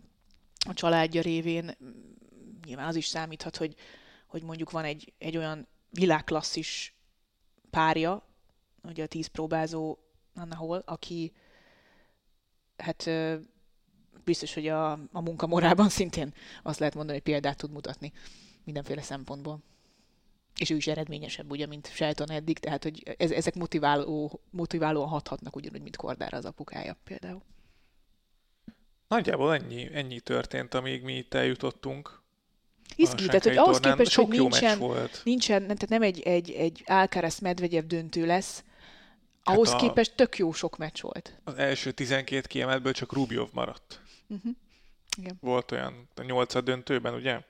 a 0.69 0.75
családja 0.75 1.23
révén. 1.23 1.77
Nyilván 2.65 2.87
az 2.87 2.97
is 2.97 3.07
számíthat, 3.07 3.57
hogy, 3.57 3.75
hogy 4.27 4.43
mondjuk 4.43 4.71
van 4.71 4.85
egy, 4.85 5.13
egy 5.19 5.37
olyan 5.37 5.69
világklasszis 5.91 6.95
párja, 7.71 8.27
ugye 8.83 9.03
a 9.03 9.07
tíz 9.07 9.27
próbázó 9.27 9.99
Anna 10.35 10.57
Hall, 10.57 10.83
aki 10.87 11.33
hát 12.77 13.11
biztos, 14.25 14.55
hogy 14.55 14.69
a, 14.69 14.93
a 14.93 15.21
munkamorában 15.21 15.89
szintén 15.99 16.35
azt 16.63 16.79
lehet 16.79 16.95
mondani, 16.95 17.19
hogy 17.19 17.33
példát 17.33 17.57
tud 17.57 17.71
mutatni 17.71 18.13
mindenféle 18.65 19.03
szempontból. 19.03 19.59
És 20.59 20.71
ő 20.71 20.77
is 20.77 20.87
eredményesebb, 20.87 21.51
ugye, 21.51 21.67
mint 21.67 21.87
Shelton 21.87 22.31
eddig, 22.31 22.59
tehát 22.59 22.83
hogy 22.83 23.15
ez, 23.19 23.31
ezek 23.31 23.55
motiváló, 23.55 24.41
motiválóan 24.51 25.09
hathatnak 25.09 25.57
ugyanúgy, 25.57 25.83
mint 25.83 25.97
Kordára 25.97 26.37
az 26.37 26.45
apukája 26.45 26.97
például. 27.05 27.43
Nagyjából 29.09 29.55
ennyi, 29.55 29.89
ennyi 29.93 30.21
történt, 30.21 30.75
amíg 30.75 31.03
mi 31.03 31.17
itt 31.17 31.35
eljutottunk. 31.35 32.21
Izgi, 32.97 33.27
tehát 33.27 33.43
hogy 33.43 33.57
ahhoz 33.57 33.81
képest, 33.81 34.11
Sok 34.11 34.27
hogy 34.27 34.39
nincsen, 34.39 34.79
volt. 34.79 35.21
nincsen, 35.25 35.63
tehát 35.63 35.89
nem 35.89 36.03
egy, 36.03 36.21
egy, 36.21 36.51
egy 36.51 36.83
Alcaraz 36.87 37.39
Medvegyev 37.39 37.85
döntő 37.85 38.27
lesz, 38.27 38.65
ahhoz 39.45 39.71
hát 39.71 39.81
a, 39.81 39.87
képest 39.87 40.15
tök 40.15 40.39
jó 40.39 40.53
sok 40.53 40.77
meccs 40.77 41.01
volt. 41.01 41.41
Az 41.45 41.55
első 41.55 41.93
12 41.93 42.47
kiemeltből 42.47 42.93
csak 42.93 43.13
Rubjov 43.13 43.49
maradt. 43.53 44.01
Uh-huh. 44.29 44.53
Igen. 45.17 45.37
Volt 45.41 45.73
olyan 45.73 46.09
a 46.15 46.23
nyolcad 46.23 46.65
döntőben, 46.65 47.15
ugye? 47.15 47.41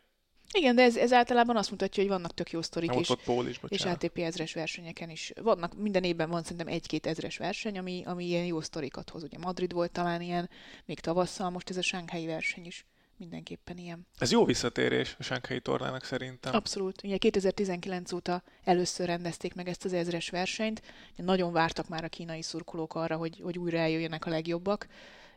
Igen, 0.53 0.75
de 0.75 0.83
ez, 0.83 0.97
ez 0.97 1.13
általában 1.13 1.57
azt 1.57 1.71
mutatja, 1.71 2.03
hogy 2.03 2.13
vannak 2.13 2.35
tök 2.35 2.51
jó 2.51 2.63
sztorik, 2.63 2.95
és, 2.95 3.13
is, 3.49 3.61
és 3.69 3.85
ATP 3.85 4.19
ezres 4.19 4.53
versenyeken 4.53 5.11
is. 5.11 5.33
Vannak, 5.43 5.77
minden 5.77 6.05
évben 6.05 6.31
van 6.31 6.43
szerintem 6.43 6.67
egy-két 6.67 7.07
ezres 7.07 7.37
verseny, 7.37 7.79
ami, 7.79 8.03
ami 8.07 8.25
ilyen 8.25 8.45
jó 8.45 8.61
sztorikat 8.61 9.11
hoz. 9.11 9.23
Ugye 9.23 9.39
Madrid 9.39 9.73
volt 9.73 9.93
talán 9.93 10.21
ilyen, 10.21 10.51
még 10.85 11.01
tavasszal, 11.01 11.51
most 11.51 11.71
ez 11.71 11.77
a 11.77 11.83
Sánkhái 11.83 12.27
verseny 12.27 12.67
is 12.67 12.87
mindenképpen 13.17 13.79
ilyen. 13.79 14.07
Ez 14.19 14.31
jó 14.33 14.45
visszatérés 14.45 15.17
a 15.19 15.23
Sánkhái 15.23 15.61
tornának 15.61 16.05
szerintem. 16.05 16.55
Abszolút. 16.55 17.03
Ugye 17.05 17.17
2019 17.17 18.13
óta 18.13 18.43
először 18.65 19.07
rendezték 19.07 19.55
meg 19.55 19.69
ezt 19.69 19.85
az 19.85 19.93
ezres 19.93 20.31
versenyt. 20.31 20.83
Nagyon 21.17 21.53
vártak 21.53 21.89
már 21.89 22.05
a 22.05 22.09
kínai 22.09 22.43
szurkolók 22.43 22.95
arra, 22.95 23.17
hogy, 23.17 23.41
hogy 23.43 23.59
újra 23.59 23.79
eljöjjenek 23.79 24.27
a 24.27 24.31
legjobbak. 24.31 24.87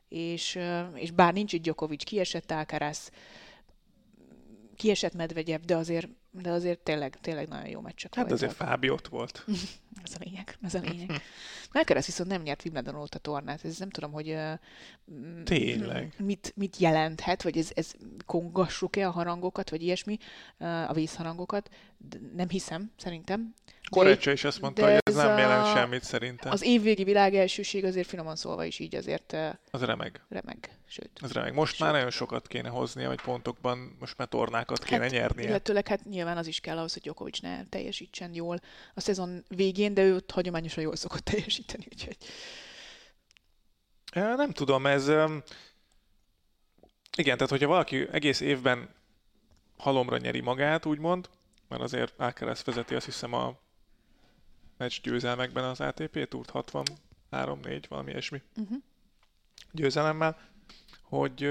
És, 0.10 0.60
és 0.94 1.12
bár 1.12 1.34
nincs 1.34 1.54
itt 1.54 1.62
Djokovic, 1.62 2.04
kiesett 2.04 2.52
Alcaraz, 2.52 3.12
kiesett 4.76 5.14
Medvegyev, 5.14 5.62
de 5.62 5.76
azért, 5.76 6.08
de 6.32 6.52
azért 6.52 6.80
tényleg, 6.80 7.18
tényleg 7.22 7.48
nagyon 7.48 7.70
jó 7.70 7.82
meccsek 7.82 8.16
Hát 8.16 8.32
azért 8.32 8.54
Fábi 8.54 8.90
ott 8.90 9.08
volt. 9.08 9.46
ez 10.04 10.12
a 10.14 10.24
lényeg, 10.24 10.58
ez 10.62 10.74
a 10.74 10.80
lényeg. 10.80 11.22
Melkeres 11.72 12.06
viszont 12.06 12.30
nem 12.30 12.42
nyert 12.42 12.64
Wimbledon 12.64 12.96
óta 12.96 13.18
tornát, 13.18 13.66
ez 13.66 13.78
nem 13.78 13.90
tudom, 13.90 14.12
hogy 14.12 14.30
uh, 14.30 14.52
tényleg. 15.44 16.14
Mit, 16.18 16.54
mit 16.56 16.78
jelenthet, 16.78 17.42
vagy 17.42 17.58
ez, 17.58 17.72
ez 17.74 17.94
kongassuk-e 18.26 19.08
a 19.08 19.12
harangokat, 19.12 19.70
vagy 19.70 19.82
ilyesmi, 19.82 20.18
uh, 20.60 20.90
a 20.90 20.94
vízharangokat, 20.94 21.70
de 21.98 22.18
nem 22.36 22.50
hiszem, 22.50 22.92
szerintem. 22.98 23.54
Korecsa 23.90 24.32
is 24.32 24.44
azt 24.44 24.62
mondta, 24.62 24.84
hogy 24.84 24.92
ez, 24.92 25.00
ez 25.04 25.16
nem 25.16 25.38
jelent 25.38 25.78
semmit 25.78 26.04
szerintem. 26.04 26.52
Az 26.52 26.64
évvégi 26.64 27.04
világ 27.04 27.36
elsőség 27.36 27.84
azért 27.84 28.08
finoman 28.08 28.36
szólva 28.36 28.64
is 28.64 28.80
így 28.80 28.96
azért... 28.96 29.36
Az 29.72 29.84
remeg. 29.84 30.22
Remeg, 30.30 30.70
sőt. 30.88 31.10
Az 31.22 31.32
remeg. 31.32 31.54
Most 31.54 31.72
sőt. 31.72 31.80
már 31.80 31.92
nagyon 31.92 32.10
sokat 32.10 32.48
kéne 32.48 32.70
hoznia, 32.70 33.08
vagy 33.08 33.22
pontokban 33.22 33.96
most 34.00 34.18
már 34.18 34.28
tornákat 34.28 34.84
kéne 34.84 35.02
hát, 35.02 35.12
nyernie. 35.12 35.48
Illetőleg 35.48 35.88
hát 35.88 36.06
nyilván 36.06 36.38
az 36.38 36.48
is 36.48 36.60
kell 36.60 36.78
ahhoz, 36.78 36.94
hogy 36.94 37.02
Djokovic 37.02 37.40
ne 37.40 37.66
teljesítsen 37.66 38.34
jól 38.34 38.60
a 38.94 39.02
szezon 39.02 39.44
végén, 39.48 39.94
de 39.94 40.02
ő 40.04 40.16
ott 40.16 40.32
hagyományosan 40.32 40.84
jól 40.84 40.96
szokott 40.96 41.24
teljesíteni, 41.24 41.86
úgyhogy... 41.92 42.18
Nem 44.14 44.52
tudom, 44.52 44.86
ez... 44.86 45.08
Igen, 47.18 47.36
tehát 47.38 47.50
hogyha 47.50 47.68
valaki 47.68 48.08
egész 48.12 48.40
évben 48.40 48.90
halomra 49.78 50.18
nyeri 50.18 50.40
magát, 50.40 50.86
úgymond, 50.86 51.30
mert 51.68 51.82
azért 51.82 52.14
Alcaraz 52.18 52.64
vezeti 52.64 52.96
azt 52.96 53.06
hiszem 53.06 53.34
a 53.34 53.64
meccs 54.78 55.02
győzelmekben 55.02 55.64
az 55.64 55.80
ATP 55.80 56.28
túrt 56.28 56.52
63-4, 56.54 57.84
valami 57.90 58.12
ilyesmi 58.12 58.42
uh-huh. 58.56 58.78
győzelemmel, 59.72 60.38
hogy 61.02 61.50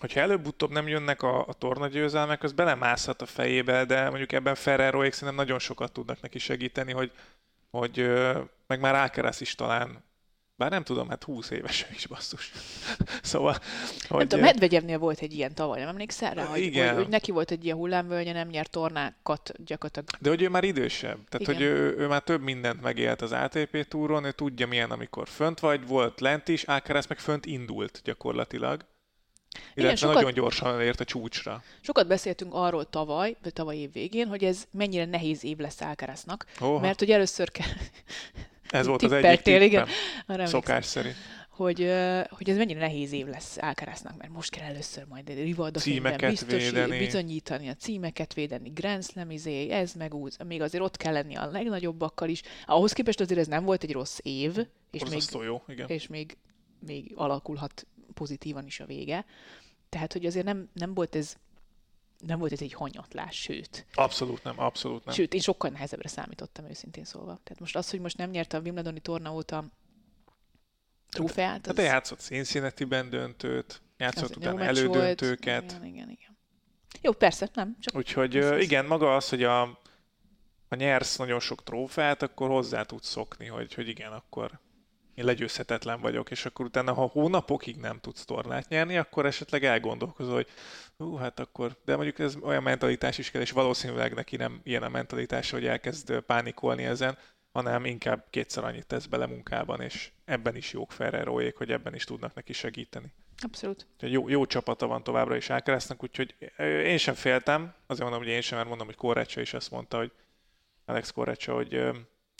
hogyha 0.00 0.20
előbb-utóbb 0.20 0.70
nem 0.70 0.88
jönnek 0.88 1.22
a, 1.22 1.46
a 1.46 1.52
torna 1.52 1.86
győzelmek, 1.86 2.42
az 2.42 2.52
belemászhat 2.52 3.22
a 3.22 3.26
fejébe, 3.26 3.84
de 3.84 4.08
mondjuk 4.08 4.32
ebben 4.32 4.54
Ferreroék 4.54 5.12
szerintem 5.12 5.44
nagyon 5.44 5.58
sokat 5.58 5.92
tudnak 5.92 6.20
neki 6.20 6.38
segíteni, 6.38 6.92
hogy, 6.92 7.12
hogy 7.70 7.98
meg 8.66 8.80
már 8.80 8.94
Alcaraz 8.94 9.40
is 9.40 9.54
talán 9.54 10.04
bár 10.56 10.70
nem 10.70 10.82
tudom, 10.82 11.08
hát 11.08 11.24
20 11.24 11.50
éves 11.50 11.86
is 11.94 12.06
basszus. 12.06 12.52
szóval, 13.22 13.56
hogy... 14.08 14.18
Nem 14.18 14.28
tudom, 14.28 14.44
Medvegyevnél 14.44 14.98
volt 14.98 15.20
egy 15.20 15.32
ilyen 15.32 15.54
tavaly, 15.54 15.78
nem 15.80 15.88
emlékszel 15.88 16.34
rá? 16.34 16.44
Hogy, 16.44 16.60
igen. 16.60 16.88
Hogy, 16.88 17.02
hogy, 17.02 17.08
neki 17.08 17.30
volt 17.30 17.50
egy 17.50 17.64
ilyen 17.64 17.76
hullámvölgye, 17.76 18.32
nem 18.32 18.48
nyert 18.48 18.70
tornákat 18.70 19.52
gyakorlatilag. 19.64 20.08
De 20.20 20.28
hogy 20.28 20.42
ő 20.42 20.48
már 20.48 20.64
idősebb. 20.64 21.18
Tehát, 21.28 21.48
igen. 21.48 21.54
hogy 21.54 21.62
ő, 21.62 21.96
ő, 21.98 22.06
már 22.06 22.22
több 22.22 22.42
mindent 22.42 22.82
megélt 22.82 23.22
az 23.22 23.32
ATP 23.32 23.88
túron, 23.88 24.24
ő 24.24 24.32
tudja 24.32 24.66
milyen, 24.66 24.90
amikor 24.90 25.28
fönt 25.28 25.60
vagy, 25.60 25.86
volt 25.86 26.20
lent 26.20 26.48
is, 26.48 26.62
Alcaraz 26.62 27.06
meg 27.06 27.18
fönt 27.18 27.46
indult 27.46 28.00
gyakorlatilag. 28.04 28.84
Illetve 29.54 29.82
Igen, 29.82 29.96
sokat, 29.96 30.14
nagyon 30.14 30.32
gyorsan 30.32 30.80
ért 30.80 31.00
a 31.00 31.04
csúcsra. 31.04 31.62
Sokat 31.80 32.06
beszéltünk 32.06 32.54
arról 32.54 32.84
tavaly, 32.84 33.36
vagy 33.42 33.52
tavaly 33.52 33.76
év 33.76 33.92
végén, 33.92 34.26
hogy 34.26 34.44
ez 34.44 34.64
mennyire 34.70 35.04
nehéz 35.04 35.44
év 35.44 35.56
lesz 35.56 35.80
Alcaraznak, 35.80 36.46
mert 36.60 36.98
hogy 36.98 37.10
először 37.10 37.50
kell... 37.50 37.66
Ez 38.74 38.86
volt 38.86 39.02
az 39.02 39.12
egyik 39.12 39.40
tippem, 39.40 39.62
igen. 39.62 40.46
szokás 40.46 40.84
szerint. 40.84 41.14
Hogy, 41.48 41.92
hogy 42.28 42.50
ez 42.50 42.56
mennyire 42.56 42.78
nehéz 42.78 43.12
év 43.12 43.26
lesz 43.26 43.56
Alcaraznak, 43.60 44.16
mert 44.16 44.32
most 44.32 44.50
kell 44.50 44.64
először 44.64 45.04
majd 45.08 45.28
Rivalda 45.28 45.80
címeket 45.80 46.30
biztos, 46.30 46.62
védeni. 46.62 46.98
bizonyítani, 46.98 47.68
a 47.68 47.74
címeket 47.74 48.34
védeni, 48.34 48.68
Grand 48.68 49.04
Slam 49.04 49.30
izé, 49.30 49.70
ez 49.70 49.92
meg 49.92 50.14
úgy, 50.14 50.34
még 50.46 50.62
azért 50.62 50.84
ott 50.84 50.96
kell 50.96 51.12
lenni 51.12 51.34
a 51.34 51.50
legnagyobbakkal 51.50 52.28
is. 52.28 52.42
Ahhoz 52.66 52.92
képest 52.92 53.20
azért 53.20 53.40
ez 53.40 53.46
nem 53.46 53.64
volt 53.64 53.82
egy 53.82 53.92
rossz 53.92 54.18
év, 54.22 54.56
és 54.90 55.02
még, 55.04 55.22
jó, 55.44 55.62
igen. 55.68 55.88
és 55.88 56.06
még, 56.06 56.36
még 56.86 57.12
alakulhat 57.14 57.86
pozitívan 58.14 58.66
is 58.66 58.80
a 58.80 58.86
vége. 58.86 59.24
Tehát, 59.88 60.12
hogy 60.12 60.26
azért 60.26 60.44
nem, 60.44 60.68
nem 60.72 60.94
volt 60.94 61.14
ez 61.14 61.36
nem 62.26 62.38
volt 62.38 62.52
ez 62.52 62.60
egy 62.60 62.72
hanyatlás, 62.72 63.40
sőt. 63.40 63.86
Abszolút 63.94 64.42
nem, 64.44 64.60
abszolút 64.60 65.04
nem. 65.04 65.14
Sőt, 65.14 65.34
én 65.34 65.40
sokkal 65.40 65.70
nehezebbre 65.70 66.08
számítottam 66.08 66.68
őszintén 66.68 67.04
szólva. 67.04 67.38
Tehát 67.44 67.60
most 67.60 67.76
az, 67.76 67.90
hogy 67.90 68.00
most 68.00 68.16
nem 68.16 68.30
nyerte 68.30 68.56
a 68.56 68.60
Wimbledoni 68.60 69.00
torna 69.00 69.32
óta 69.32 69.64
trófeát. 71.08 71.66
Hát 71.66 71.78
az... 71.78 71.84
Játszott 71.84 72.20
Cincinnati-ben 72.20 73.10
döntőt, 73.10 73.82
játszott 73.96 74.36
utána 74.36 74.62
elődöntőket. 74.62 75.60
Volt. 75.60 75.72
Igen, 75.72 75.94
igen, 75.94 76.10
igen. 76.10 76.38
Jó, 77.00 77.12
persze, 77.12 77.48
nem. 77.54 77.76
Csak 77.80 77.96
Úgyhogy 77.96 78.36
ez 78.36 78.62
igen, 78.62 78.84
maga 78.84 79.16
az, 79.16 79.28
hogy 79.28 79.42
a, 79.42 79.80
ha 80.68 80.76
nyersz 80.76 81.16
nagyon 81.16 81.40
sok 81.40 81.62
trófeát, 81.62 82.22
akkor 82.22 82.48
hozzá 82.48 82.82
tudsz 82.82 83.08
szokni, 83.08 83.46
hogy, 83.46 83.74
hogy 83.74 83.88
igen, 83.88 84.12
akkor 84.12 84.60
én 85.14 85.24
legyőzhetetlen 85.24 86.00
vagyok, 86.00 86.30
és 86.30 86.46
akkor 86.46 86.64
utána, 86.64 86.92
ha 86.92 87.06
hónapokig 87.06 87.76
nem 87.76 88.00
tudsz 88.00 88.24
tornát 88.24 88.68
nyerni, 88.68 88.96
akkor 88.96 89.26
esetleg 89.26 89.64
elgondolkozol, 89.64 90.34
hogy 90.34 90.48
hú, 90.96 91.16
hát 91.16 91.40
akkor, 91.40 91.76
de 91.84 91.94
mondjuk 91.94 92.18
ez 92.18 92.36
olyan 92.36 92.62
mentalitás 92.62 93.18
is 93.18 93.30
kell, 93.30 93.40
és 93.40 93.50
valószínűleg 93.50 94.14
neki 94.14 94.36
nem 94.36 94.60
ilyen 94.62 94.82
a 94.82 94.88
mentalitás, 94.88 95.50
hogy 95.50 95.66
elkezd 95.66 96.20
pánikolni 96.20 96.84
ezen, 96.84 97.18
hanem 97.52 97.84
inkább 97.84 98.26
kétszer 98.30 98.64
annyit 98.64 98.86
tesz 98.86 99.06
bele 99.06 99.26
munkában, 99.26 99.80
és 99.80 100.10
ebben 100.24 100.56
is 100.56 100.72
jók 100.72 100.92
Ferreroék, 100.92 101.56
hogy 101.56 101.70
ebben 101.70 101.94
is 101.94 102.04
tudnak 102.04 102.34
neki 102.34 102.52
segíteni. 102.52 103.12
Abszolút. 103.42 103.86
Jó, 104.00 104.28
jó 104.28 104.46
csapata 104.46 104.86
van 104.86 105.02
továbbra 105.02 105.36
is 105.36 105.50
Ákeresznek, 105.50 106.02
úgyhogy 106.02 106.34
én 106.84 106.98
sem 106.98 107.14
féltem, 107.14 107.74
azért 107.86 108.08
mondom, 108.08 108.22
hogy 108.22 108.32
én 108.32 108.40
sem, 108.40 108.56
mert 108.56 108.68
mondom, 108.68 108.86
hogy 108.86 108.96
Korrecsa 108.96 109.40
is 109.40 109.54
azt 109.54 109.70
mondta, 109.70 109.96
hogy 109.96 110.12
Alex 110.84 111.10
Korrecsa, 111.10 111.54
hogy 111.54 111.80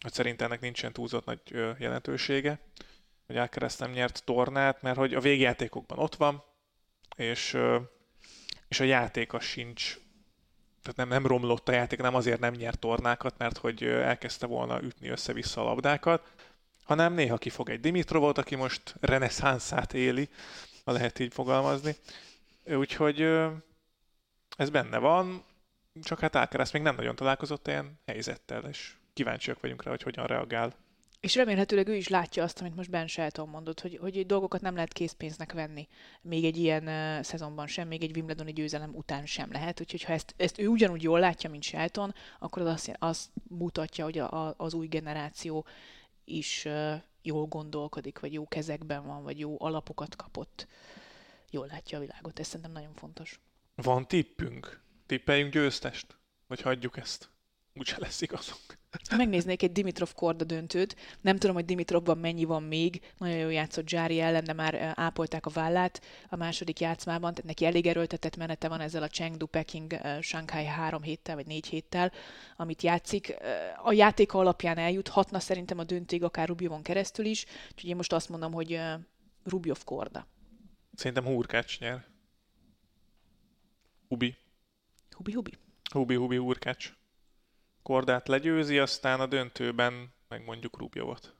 hogy 0.04 0.12
szerintem 0.12 0.46
ennek 0.46 0.60
nincsen 0.60 0.92
túlzott 0.92 1.24
nagy 1.24 1.40
jelentősége, 1.78 2.60
hogy 3.26 3.36
Alcaraz 3.36 3.78
nem 3.78 3.90
nyert 3.90 4.24
tornát, 4.24 4.82
mert 4.82 4.96
hogy 4.96 5.14
a 5.14 5.20
végjátékokban 5.20 5.98
ott 5.98 6.14
van, 6.14 6.44
és, 7.16 7.56
és 8.74 8.80
a 8.80 8.84
játéka 8.84 9.40
sincs, 9.40 9.98
tehát 10.82 10.96
nem, 10.96 11.08
nem 11.08 11.26
romlott 11.26 11.68
a 11.68 11.72
játék, 11.72 11.98
nem 12.00 12.14
azért 12.14 12.40
nem 12.40 12.54
nyert 12.54 12.78
tornákat, 12.78 13.38
mert 13.38 13.58
hogy 13.58 13.82
elkezdte 13.82 14.46
volna 14.46 14.82
ütni 14.82 15.08
össze-vissza 15.08 15.60
a 15.60 15.64
labdákat, 15.64 16.32
hanem 16.84 17.12
néha 17.12 17.38
kifog 17.38 17.70
egy 17.70 17.80
Dimitrovot, 17.80 18.38
aki 18.38 18.54
most 18.54 18.94
reneszánszát 19.00 19.94
éli, 19.94 20.28
ha 20.84 20.92
lehet 20.92 21.18
így 21.18 21.32
fogalmazni. 21.32 21.96
Úgyhogy 22.64 23.20
ez 24.56 24.70
benne 24.70 24.98
van, 24.98 25.44
csak 26.02 26.20
hát 26.20 26.34
Alcaraz 26.34 26.70
még 26.70 26.82
nem 26.82 26.94
nagyon 26.94 27.16
találkozott 27.16 27.66
ilyen 27.66 28.00
helyzettel, 28.06 28.64
és 28.64 28.94
kíváncsiak 29.12 29.60
vagyunk 29.60 29.82
rá, 29.82 29.90
hogy 29.90 30.02
hogyan 30.02 30.26
reagál. 30.26 30.74
És 31.24 31.34
remélhetőleg 31.34 31.88
ő 31.88 31.94
is 31.94 32.08
látja 32.08 32.42
azt, 32.42 32.60
amit 32.60 32.74
most 32.74 32.90
Ben 32.90 33.06
Shelton 33.06 33.48
mondott, 33.48 33.80
hogy, 33.80 33.98
hogy 34.00 34.26
dolgokat 34.26 34.60
nem 34.60 34.74
lehet 34.74 34.92
készpénznek 34.92 35.52
venni. 35.52 35.88
Még 36.22 36.44
egy 36.44 36.56
ilyen 36.56 36.86
uh, 36.86 37.22
szezonban 37.22 37.66
sem, 37.66 37.88
még 37.88 38.02
egy 38.02 38.16
Wimbledoni 38.16 38.52
győzelem 38.52 38.94
után 38.94 39.26
sem 39.26 39.52
lehet. 39.52 39.80
Úgyhogy 39.80 40.02
ha 40.02 40.12
ezt, 40.12 40.34
ezt 40.36 40.58
ő 40.58 40.66
ugyanúgy 40.66 41.02
jól 41.02 41.20
látja, 41.20 41.50
mint 41.50 41.62
Shelton, 41.62 42.14
akkor 42.38 42.62
az 42.62 42.68
azt, 42.68 42.96
azt 42.98 43.30
mutatja, 43.48 44.04
hogy 44.04 44.18
a, 44.18 44.46
a, 44.46 44.54
az 44.56 44.74
új 44.74 44.86
generáció 44.86 45.66
is 46.24 46.64
uh, 46.64 46.94
jól 47.22 47.46
gondolkodik, 47.46 48.20
vagy 48.20 48.32
jó 48.32 48.48
kezekben 48.48 49.06
van, 49.06 49.22
vagy 49.22 49.38
jó 49.38 49.56
alapokat 49.58 50.16
kapott. 50.16 50.66
Jól 51.50 51.66
látja 51.66 51.98
a 51.98 52.00
világot. 52.00 52.38
Ez 52.38 52.46
szerintem 52.46 52.72
nagyon 52.72 52.94
fontos. 52.94 53.40
Van 53.74 54.06
tippünk? 54.06 54.82
Tippeljünk 55.06 55.52
győztest? 55.52 56.18
Vagy 56.46 56.60
hagyjuk 56.60 56.96
ezt? 56.96 57.33
Úgyse 57.78 57.96
lesz 57.98 58.20
igazunk. 58.20 58.78
Megnéznék 59.16 59.62
egy 59.62 59.72
Dimitrov 59.72 60.12
korda 60.12 60.44
döntőt. 60.44 60.96
Nem 61.20 61.36
tudom, 61.38 61.54
hogy 61.54 61.64
Dimitrovban 61.64 62.18
mennyi 62.18 62.44
van 62.44 62.62
még. 62.62 63.00
Nagyon 63.18 63.36
jól 63.36 63.52
játszott 63.52 63.88
Zsári 63.88 64.20
ellen, 64.20 64.44
de 64.44 64.52
már 64.52 64.92
ápolták 64.94 65.46
a 65.46 65.50
vállát 65.50 66.02
a 66.28 66.36
második 66.36 66.80
játszmában. 66.80 67.30
Tehát 67.30 67.44
neki 67.44 67.64
elég 67.64 67.86
erőltetett 67.86 68.36
menete 68.36 68.68
van 68.68 68.80
ezzel 68.80 69.02
a 69.02 69.08
Chengdu, 69.08 69.46
Peking, 69.46 70.00
Shanghai 70.20 70.64
három 70.64 71.02
héttel 71.02 71.34
vagy 71.34 71.46
négy 71.46 71.66
héttel, 71.66 72.12
amit 72.56 72.82
játszik. 72.82 73.36
A 73.82 73.92
játéka 73.92 74.38
alapján 74.38 74.78
eljuthatna 74.78 75.40
szerintem 75.40 75.78
a 75.78 75.84
döntőig, 75.84 76.22
akár 76.22 76.48
Rubjovon 76.48 76.82
keresztül 76.82 77.24
is. 77.24 77.44
Úgyhogy 77.72 77.90
én 77.90 77.96
most 77.96 78.12
azt 78.12 78.28
mondom, 78.28 78.52
hogy 78.52 78.80
Rubjov 79.44 79.84
korda. 79.84 80.26
Szerintem 80.94 81.24
Hurkács 81.24 81.80
nyer. 81.80 82.04
Hubi. 84.08 84.36
Hubi, 85.10 85.32
hubi. 85.32 85.52
Hubi, 85.90 86.14
hubi, 86.14 86.36
Hurkács. 86.36 86.92
Kordát 87.84 88.28
legyőzi, 88.28 88.78
aztán 88.78 89.20
a 89.20 89.26
döntőben 89.26 90.12
meg 90.28 90.44
mondjuk 90.44 90.78
Rubjovot. 90.78 91.34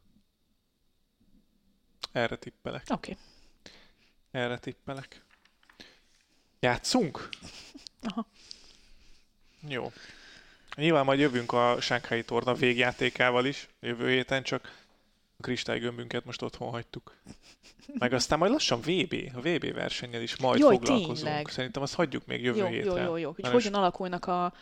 Erre 2.13 2.37
tippelek. 2.37 2.87
Oké. 2.89 3.11
Okay. 3.11 3.23
Erre 4.31 4.59
tippelek. 4.59 5.25
Játszunk? 6.61 7.29
Aha. 8.09 8.27
Jó. 9.69 9.93
Nyilván 10.77 11.05
majd 11.05 11.19
jövünk 11.19 11.53
a 11.53 11.81
Sánkhái 11.81 12.25
torna 12.25 12.55
végjátékával 12.55 13.47
is 13.47 13.69
jövő 13.81 14.11
héten, 14.11 14.43
csak 14.43 14.84
kristálygömbünket 15.45 16.25
most 16.25 16.43
otthon 16.43 16.71
hagytuk. 16.71 17.17
Meg 17.99 18.13
aztán 18.13 18.39
majd 18.39 18.53
lassan 18.53 18.81
VB, 18.81 19.15
a 19.35 19.41
VB 19.41 19.73
versennyel 19.73 20.23
is 20.23 20.37
majd 20.37 20.59
Jaj, 20.59 20.75
foglalkozunk. 20.75 21.19
Tényleg. 21.19 21.49
Szerintem 21.49 21.83
azt 21.83 21.95
hagyjuk 21.95 22.27
még 22.27 22.43
jövő 22.43 22.59
jó, 22.59 22.67
hétre. 22.67 23.01
Jó, 23.01 23.07
jó, 23.07 23.17
jó. 23.17 23.33
Hogy 23.33 23.47
hogyan 23.47 23.75
alakulnak 23.75 24.27
a, 24.27 24.53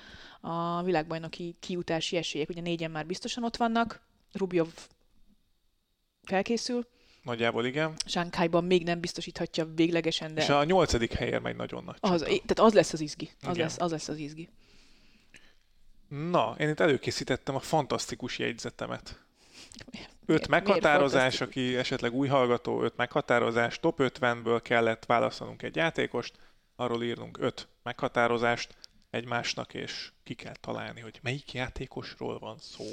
a 0.40 0.82
világbajnoki 0.82 1.56
kiutási 1.60 2.16
esélyek. 2.16 2.48
Ugye 2.48 2.60
négyen 2.60 2.90
már 2.90 3.06
biztosan 3.06 3.44
ott 3.44 3.56
vannak. 3.56 4.00
Rubjov 4.32 4.68
felkészül. 6.22 6.86
Nagyjából 7.22 7.64
igen. 7.64 7.94
Sánkhájban 8.06 8.64
még 8.64 8.84
nem 8.84 9.00
biztosíthatja 9.00 9.64
véglegesen, 9.74 10.34
de... 10.34 10.42
És 10.42 10.48
a 10.48 10.64
nyolcadik 10.64 11.12
helyért 11.12 11.42
megy 11.42 11.56
nagyon 11.56 11.84
nagy. 11.84 11.96
Az, 12.00 12.20
tehát 12.20 12.58
az 12.58 12.72
lesz 12.72 12.92
az 12.92 13.00
izgi. 13.00 13.30
Az 13.42 13.56
lesz, 13.56 13.76
az 13.78 13.90
lesz 13.90 14.08
az 14.08 14.16
izgi. 14.16 14.48
Na, 16.08 16.54
én 16.58 16.68
itt 16.68 16.80
előkészítettem 16.80 17.54
a 17.54 17.60
fantasztikus 17.60 18.38
jegyzetemet. 18.38 19.24
Öt 20.32 20.48
meghatározás, 20.48 21.40
aki 21.40 21.76
esetleg 21.76 22.12
új 22.12 22.28
hallgató, 22.28 22.82
öt 22.82 22.96
meghatározás, 22.96 23.80
top 23.80 23.98
50-ből 24.02 24.60
kellett 24.62 25.04
választanunk 25.04 25.62
egy 25.62 25.76
játékost, 25.76 26.34
arról 26.76 27.02
írnunk 27.02 27.38
öt 27.40 27.68
meghatározást 27.82 28.76
egymásnak, 29.10 29.74
és 29.74 30.12
ki 30.22 30.34
kell 30.34 30.56
találni, 30.60 31.00
hogy 31.00 31.18
melyik 31.22 31.52
játékosról 31.52 32.38
van 32.38 32.58
szó. 32.58 32.84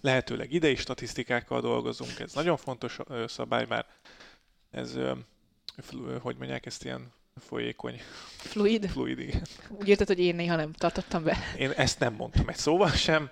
Lehetőleg 0.00 0.52
idei 0.52 0.76
statisztikákkal 0.76 1.60
dolgozunk, 1.60 2.18
ez 2.18 2.32
nagyon 2.32 2.56
fontos 2.56 2.98
szabály, 3.26 3.66
mert 3.68 3.88
ez, 4.70 4.98
hogy 6.20 6.36
mondják 6.36 6.66
ezt 6.66 6.84
ilyen 6.84 7.12
folyékony. 7.36 8.00
Fluid? 8.36 8.90
Fluid, 8.90 9.18
igen. 9.18 9.42
Úgy 9.68 9.88
érted, 9.88 10.06
hogy 10.06 10.18
én 10.18 10.34
néha 10.34 10.56
nem 10.56 10.72
tartottam 10.72 11.24
be. 11.24 11.36
Én 11.58 11.70
ezt 11.70 11.98
nem 11.98 12.14
mondtam 12.14 12.48
egy 12.48 12.56
szóval 12.56 12.90
sem. 12.90 13.30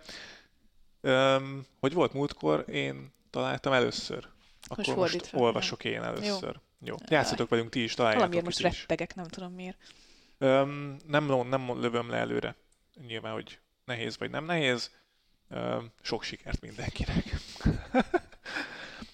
Um, 1.03 1.67
hogy 1.81 1.93
volt 1.93 2.13
múltkor, 2.13 2.65
én 2.69 3.13
találtam 3.31 3.73
először. 3.73 4.29
Akkor 4.69 4.97
most, 4.97 5.13
most 5.13 5.35
olvasok 5.35 5.85
én 5.85 6.03
először. 6.03 6.61
Jó. 6.81 6.89
Jó. 6.89 6.97
Játszatok 7.09 7.49
velünk 7.49 7.71
ti 7.71 7.83
is, 7.83 7.95
találjátok 7.95 8.33
Valamiért 8.33 8.59
most 8.59 8.75
is. 8.75 8.81
rettegek, 8.81 9.15
nem 9.15 9.27
tudom 9.27 9.53
miért. 9.53 9.77
Um, 10.39 10.97
nem, 11.07 11.25
nem 11.49 11.81
lövöm 11.81 12.11
le 12.11 12.17
előre. 12.17 12.57
Nyilván, 13.07 13.33
hogy 13.33 13.59
nehéz 13.85 14.19
vagy 14.19 14.31
nem 14.31 14.45
nehéz. 14.45 14.91
Um, 15.49 15.93
sok 16.01 16.23
sikert 16.23 16.61
mindenkinek. 16.61 17.25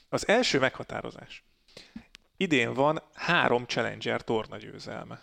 Az 0.09 0.29
első 0.29 0.59
meghatározás. 0.59 1.45
Idén 2.37 2.75
van 2.75 3.03
három 3.15 3.67
Challenger 3.67 4.25
torna 4.25 4.57
győzelme. 4.57 5.23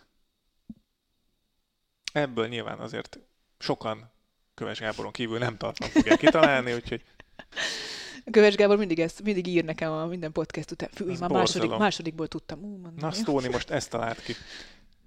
Ebből 2.14 2.48
nyilván 2.48 2.80
azért 2.80 3.20
sokan 3.58 4.12
Köves 4.54 4.80
Gáboron 4.80 5.12
kívül 5.12 5.38
nem 5.38 5.58
tartom 5.58 5.90
fogják 5.90 6.20
kitalálni, 6.20 6.74
úgyhogy... 6.74 7.04
Köves 8.32 8.56
Gábor 8.56 8.78
mindig, 8.78 9.00
ezt, 9.00 9.24
mindig 9.24 9.48
ír 9.48 9.64
nekem 9.64 9.92
a 9.92 10.06
minden 10.06 10.32
podcast 10.32 10.72
után. 10.72 10.90
Fű, 10.94 11.06
már 11.20 11.30
második, 11.30 11.70
másodikból 11.78 12.28
tudtam. 12.28 12.64
Ú, 12.64 12.82
Na, 12.98 13.12
Stóni 13.12 13.48
most 13.48 13.70
ezt 13.70 13.90
talált 13.90 14.24
ki. 14.24 14.34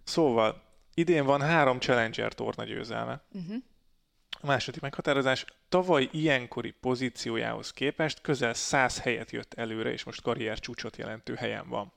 Szóval, 0.04 0.62
idén 0.94 1.24
van 1.24 1.40
három 1.40 1.80
Challenger 1.80 2.32
torna 2.32 2.64
győzelme. 2.64 3.24
Uh-huh. 3.32 3.56
A 4.40 4.46
második 4.46 4.80
meghatározás 4.80 5.44
tavaly 5.68 6.08
ilyenkori 6.12 6.70
pozíciójához 6.70 7.70
képest 7.70 8.20
közel 8.20 8.54
100 8.54 8.98
helyet 8.98 9.30
jött 9.30 9.54
előre, 9.54 9.92
és 9.92 10.04
most 10.04 10.22
karrier 10.22 10.58
csúcsot 10.58 10.96
jelentő 10.96 11.34
helyen 11.34 11.68
van. 11.68 11.92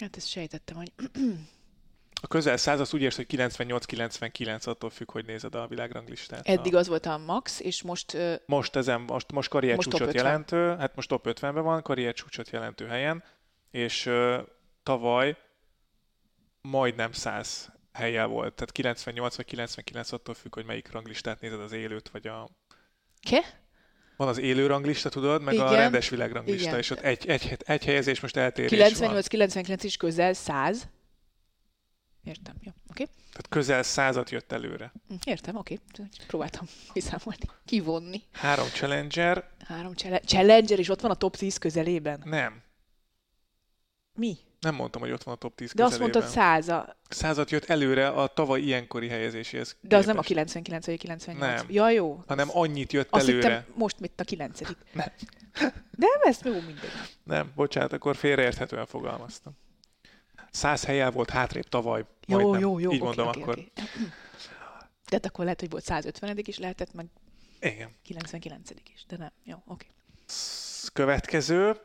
Hát 0.00 0.16
ezt 0.16 0.28
sejtettem, 0.28 0.76
hogy 0.76 0.92
a 2.24 2.26
közel 2.26 2.56
száz 2.56 2.80
az 2.80 2.94
úgy 2.94 3.02
érsz, 3.02 3.16
hogy 3.16 3.26
98-99 3.28 4.66
attól 4.66 4.90
függ, 4.90 5.10
hogy 5.10 5.24
nézed 5.24 5.54
a 5.54 5.66
világranglistát. 5.66 6.46
Eddig 6.46 6.74
a... 6.74 6.78
az 6.78 6.88
volt 6.88 7.06
a 7.06 7.18
max, 7.18 7.60
és 7.60 7.82
most... 7.82 8.14
Uh... 8.14 8.34
Most 8.46 8.76
ezen, 8.76 9.00
most, 9.00 9.32
most 9.32 9.48
karrier 9.48 9.76
most 9.76 9.90
csúcsot 9.90 10.14
jelentő, 10.14 10.76
hát 10.78 10.94
most 10.94 11.08
top 11.08 11.26
50-ben 11.28 11.62
van, 11.62 11.82
karrier 11.82 12.12
csúcsot 12.12 12.50
jelentő 12.50 12.86
helyen, 12.86 13.24
és 13.70 14.06
uh, 14.06 14.36
tavaly 14.82 15.36
majdnem 16.60 17.12
100 17.12 17.72
helye 17.92 18.24
volt, 18.24 18.54
tehát 18.54 18.72
98 18.72 19.36
vagy 19.36 19.44
99 19.44 20.12
attól 20.12 20.34
függ, 20.34 20.54
hogy 20.54 20.64
melyik 20.64 20.92
ranglistát 20.92 21.40
nézed, 21.40 21.60
az 21.60 21.72
élőt 21.72 22.08
vagy 22.08 22.26
a... 22.26 22.48
Ke? 23.20 23.40
Van 24.16 24.28
az 24.28 24.38
élő 24.38 24.66
ranglista, 24.66 25.08
tudod, 25.08 25.42
meg 25.42 25.54
Igen. 25.54 25.66
a 25.66 25.74
rendes 25.74 26.08
világranglista, 26.08 26.68
Igen. 26.68 26.78
és 26.78 26.90
ott 26.90 27.00
egy, 27.00 27.26
egy, 27.26 27.56
egy 27.58 27.84
helyezés 27.84 28.20
most 28.20 28.36
eltérés 28.36 28.92
98-99 28.94 29.78
is 29.82 29.96
közel 29.96 30.32
100. 30.32 30.88
Értem, 32.24 32.54
jó. 32.60 32.72
Oké. 32.90 33.02
Okay. 33.02 33.14
Tehát 33.30 33.48
közel 33.48 33.82
százat 33.82 34.30
jött 34.30 34.52
előre. 34.52 34.92
Hm, 35.08 35.14
értem, 35.24 35.56
oké. 35.56 35.78
Okay. 35.92 36.06
Próbáltam 36.26 36.66
kiszámolni, 36.92 37.44
kivonni. 37.64 38.22
Három 38.32 38.66
Challenger. 38.68 39.48
Három 39.66 39.94
chale- 39.94 40.24
Challenger, 40.24 40.78
és 40.78 40.88
ott 40.88 41.00
van 41.00 41.10
a 41.10 41.14
top 41.14 41.36
10 41.36 41.58
közelében? 41.58 42.22
Nem. 42.24 42.62
Mi? 44.14 44.36
Nem 44.60 44.74
mondtam, 44.74 45.00
hogy 45.02 45.10
ott 45.10 45.22
van 45.22 45.34
a 45.34 45.36
top 45.36 45.54
10 45.54 45.72
De 45.72 45.82
közelében. 45.82 46.06
azt 46.08 46.14
mondtad 46.14 46.42
száza. 46.42 46.96
Százat 47.08 47.50
jött 47.50 47.64
előre 47.64 48.08
a 48.08 48.26
tavaly 48.26 48.60
ilyenkori 48.60 49.08
helyezéséhez 49.08 49.68
De 49.68 49.76
képest. 49.80 50.00
az 50.00 50.06
nem 50.06 50.18
a 50.18 50.20
99 50.22 50.86
vagy 50.86 50.94
a 50.94 50.98
98. 50.98 51.60
Nem. 51.60 51.66
Ja, 51.70 51.90
jó. 51.90 52.22
Hanem 52.26 52.48
annyit 52.52 52.92
jött 52.92 53.08
azt 53.10 53.28
előre. 53.28 53.48
Hittem, 53.48 53.74
most 53.74 54.00
mit 54.00 54.20
a 54.20 54.24
9 54.24 54.60
Nem. 54.92 55.12
Nem, 55.90 56.20
ez 56.22 56.38
jó 56.44 56.52
mindegy. 56.52 56.90
Nem, 57.22 57.52
bocsánat, 57.54 57.92
akkor 57.92 58.16
félreérthetően 58.16 58.86
fogalmaztam. 58.86 59.56
Száz 60.54 60.84
helyel 60.84 61.10
volt 61.10 61.30
hátrébb 61.30 61.68
tavaly. 61.68 62.04
Jó, 62.26 62.36
majdnem. 62.36 62.60
jó, 62.60 62.78
jó. 62.78 62.92
Így 62.92 63.00
okay, 63.00 63.06
mondom 63.06 63.28
okay, 63.28 63.42
akkor. 63.42 63.54
Okay. 63.54 63.72
Tehát 65.04 65.26
akkor 65.26 65.44
lehet, 65.44 65.60
hogy 65.60 65.70
volt 65.70 65.84
150 65.84 66.38
is 66.44 66.58
lehetett, 66.58 66.94
meg 66.94 67.06
Igen. 67.60 67.90
99 68.02 68.70
is, 68.94 69.04
de 69.08 69.16
nem. 69.16 69.32
Jó, 69.44 69.56
oké. 69.66 69.86
Következő. 70.92 71.76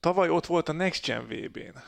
Tavaly 0.00 0.28
ott 0.28 0.46
volt 0.46 0.68
a 0.68 0.72
Next 0.72 1.06
Gen 1.06 1.26
VB-n. 1.26 1.78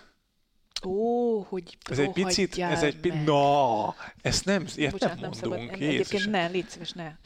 Ó, 0.86 1.40
hogy 1.42 1.78
Ez 1.90 1.98
egy 1.98 2.12
picit, 2.12 2.58
ez 2.58 2.82
egy 2.82 2.96
picit, 2.96 3.24
no, 3.24 3.88
ezt 4.22 4.44
nem, 4.44 4.66
ilyet 4.74 4.92
Bocsánat, 4.92 5.20
nem 5.20 5.30
mondunk. 5.30 5.52
Nem 5.52 5.68
szabad, 5.68 5.82
egyébként 5.82 6.30
ne, 6.30 6.46
légy 6.46 6.68
szíves, 6.68 6.92
ne. 6.92 7.16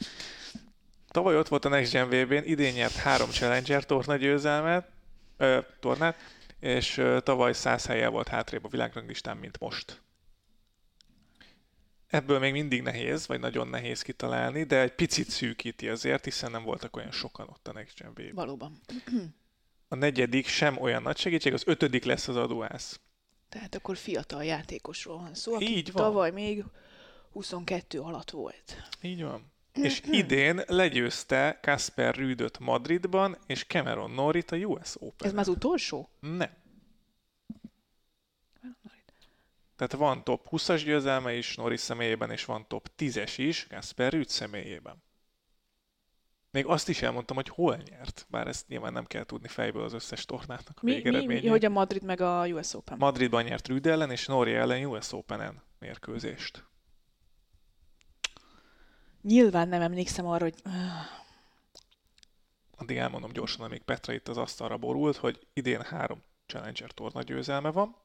Tavaly 1.09 1.37
ott 1.37 1.47
volt 1.47 1.65
a 1.65 1.69
Next 1.69 1.91
Gen 1.91 2.07
VB-n, 2.07 2.43
idén 2.43 2.73
nyert 2.73 2.95
három 2.95 3.29
Challenger 3.29 3.85
torna 3.85 4.15
győzelmet, 4.15 4.89
ö, 5.37 5.59
tornát, 5.79 6.15
és 6.61 7.01
tavaly 7.23 7.53
100 7.53 7.85
helye 7.85 8.07
volt 8.07 8.27
hátrébb 8.27 8.65
a 8.65 8.67
világranglistán, 8.67 9.37
mint 9.37 9.59
most. 9.59 10.01
Ebből 12.07 12.39
még 12.39 12.51
mindig 12.51 12.81
nehéz, 12.81 13.27
vagy 13.27 13.39
nagyon 13.39 13.67
nehéz 13.67 14.01
kitalálni, 14.01 14.63
de 14.63 14.79
egy 14.79 14.95
picit 14.95 15.29
szűkíti 15.29 15.89
azért, 15.89 16.23
hiszen 16.23 16.51
nem 16.51 16.63
voltak 16.63 16.95
olyan 16.95 17.11
sokan 17.11 17.47
ott 17.47 17.67
a 17.67 17.71
Next 17.71 17.97
Gen. 17.97 18.31
Valóban. 18.33 18.79
A 19.87 19.95
negyedik 19.95 20.47
sem 20.47 20.77
olyan 20.77 21.01
nagy 21.01 21.17
segítség, 21.17 21.53
az 21.53 21.63
ötödik 21.65 22.03
lesz 22.03 22.27
az 22.27 22.35
adóász. 22.35 22.99
Tehát 23.49 23.75
akkor 23.75 23.97
fiatal 23.97 24.43
játékosról 24.43 25.17
van 25.17 25.33
szó, 25.33 25.53
aki 25.53 25.77
Így 25.77 25.91
van. 25.91 26.03
tavaly 26.03 26.31
még 26.31 26.63
22 27.31 27.99
alatt 27.99 28.29
volt. 28.29 28.75
Így 29.01 29.23
van. 29.23 29.51
És 29.73 30.01
idén 30.05 30.61
legyőzte 30.67 31.59
Kasper 31.61 32.15
Rüdöt 32.15 32.59
Madridban, 32.59 33.37
és 33.45 33.63
Cameron 33.63 34.11
Norrit 34.11 34.51
a 34.51 34.55
US 34.55 34.95
Open. 34.95 35.27
Ez 35.27 35.33
már 35.33 35.41
az 35.41 35.47
utolsó? 35.47 36.09
Nem. 36.19 36.59
Tehát 39.75 39.95
van 39.95 40.23
top 40.23 40.47
20-as 40.51 40.81
győzelme 40.85 41.33
is 41.33 41.55
Norris 41.55 41.79
személyében, 41.79 42.31
és 42.31 42.45
van 42.45 42.67
top 42.67 42.89
10-es 42.97 43.33
is 43.37 43.67
Kasper 43.67 44.11
Rüd 44.11 44.29
személyében. 44.29 45.03
Még 46.51 46.65
azt 46.65 46.89
is 46.89 47.01
elmondtam, 47.01 47.35
hogy 47.35 47.49
hol 47.49 47.81
nyert, 47.89 48.25
bár 48.29 48.47
ezt 48.47 48.67
nyilván 48.67 48.93
nem 48.93 49.05
kell 49.05 49.23
tudni 49.23 49.47
fejből 49.47 49.83
az 49.83 49.93
összes 49.93 50.25
tornának 50.25 50.69
a 50.75 50.79
Mi, 50.81 51.01
mi, 51.03 51.25
mi, 51.25 51.47
hogy 51.47 51.65
a 51.65 51.69
Madrid 51.69 52.03
meg 52.03 52.21
a 52.21 52.47
US 52.47 52.73
Open? 52.73 52.97
Madridban 52.97 53.43
nyert 53.43 53.67
Rüd 53.67 53.85
ellen, 53.85 54.11
és 54.11 54.25
Norri 54.25 54.53
ellen 54.53 54.85
US 54.85 55.11
Open-en 55.11 55.61
mérkőzést. 55.79 56.63
Nyilván 59.21 59.67
nem 59.67 59.81
emlékszem 59.81 60.27
arra, 60.27 60.43
hogy... 60.43 60.55
Addig 62.77 62.97
elmondom 62.97 63.31
gyorsan, 63.31 63.65
amíg 63.65 63.81
Petra 63.81 64.13
itt 64.13 64.27
az 64.27 64.37
asztalra 64.37 64.77
borult, 64.77 65.17
hogy 65.17 65.47
idén 65.53 65.81
három 65.81 66.23
Challenger 66.45 66.91
torna 66.91 67.21
győzelme 67.21 67.71
van. 67.71 67.95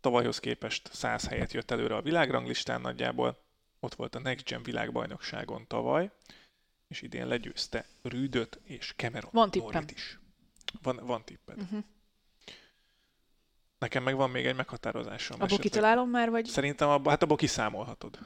Tavalyhoz 0.00 0.38
képest 0.38 0.90
100 0.92 1.28
helyet 1.28 1.52
jött 1.52 1.70
előre 1.70 1.96
a 1.96 2.02
világranglistán 2.02 2.80
nagyjából. 2.80 3.42
Ott 3.80 3.94
volt 3.94 4.14
a 4.14 4.18
Next 4.18 4.48
Gen 4.48 4.62
világbajnokságon 4.62 5.66
tavaly, 5.66 6.10
és 6.88 7.02
idén 7.02 7.26
legyőzte 7.26 7.86
Rüdöt 8.02 8.60
és 8.64 8.94
Cameron 8.96 9.30
Van 9.32 9.50
tippem. 9.50 9.84
Is. 9.94 10.18
Van, 10.82 11.00
van 11.02 11.24
tipped. 11.24 11.60
Uh-huh. 11.60 11.84
Nekem 13.78 14.02
meg 14.02 14.16
van 14.16 14.30
még 14.30 14.46
egy 14.46 14.56
meghatározásom. 14.56 15.34
Abból 15.34 15.46
esetleg. 15.46 15.70
kitalálom 15.70 16.10
már, 16.10 16.30
vagy... 16.30 16.46
Szerintem 16.46 16.88
abba, 16.88 17.10
hát 17.10 17.22
abból 17.22 17.36
kiszámolhatod. 17.36 18.18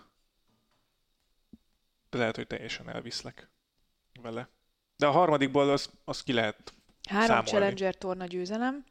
De 2.16 2.22
lehet, 2.22 2.36
hogy 2.36 2.46
teljesen 2.46 2.88
elviszlek 2.88 3.48
vele. 4.22 4.48
De 4.96 5.06
a 5.06 5.10
harmadikból 5.10 5.70
az, 5.70 5.90
az 6.04 6.22
ki 6.22 6.32
lehet 6.32 6.72
Három 7.08 7.26
számolni. 7.26 7.48
Challenger 7.48 7.94
torna 7.94 8.26
győzelem. 8.26 8.84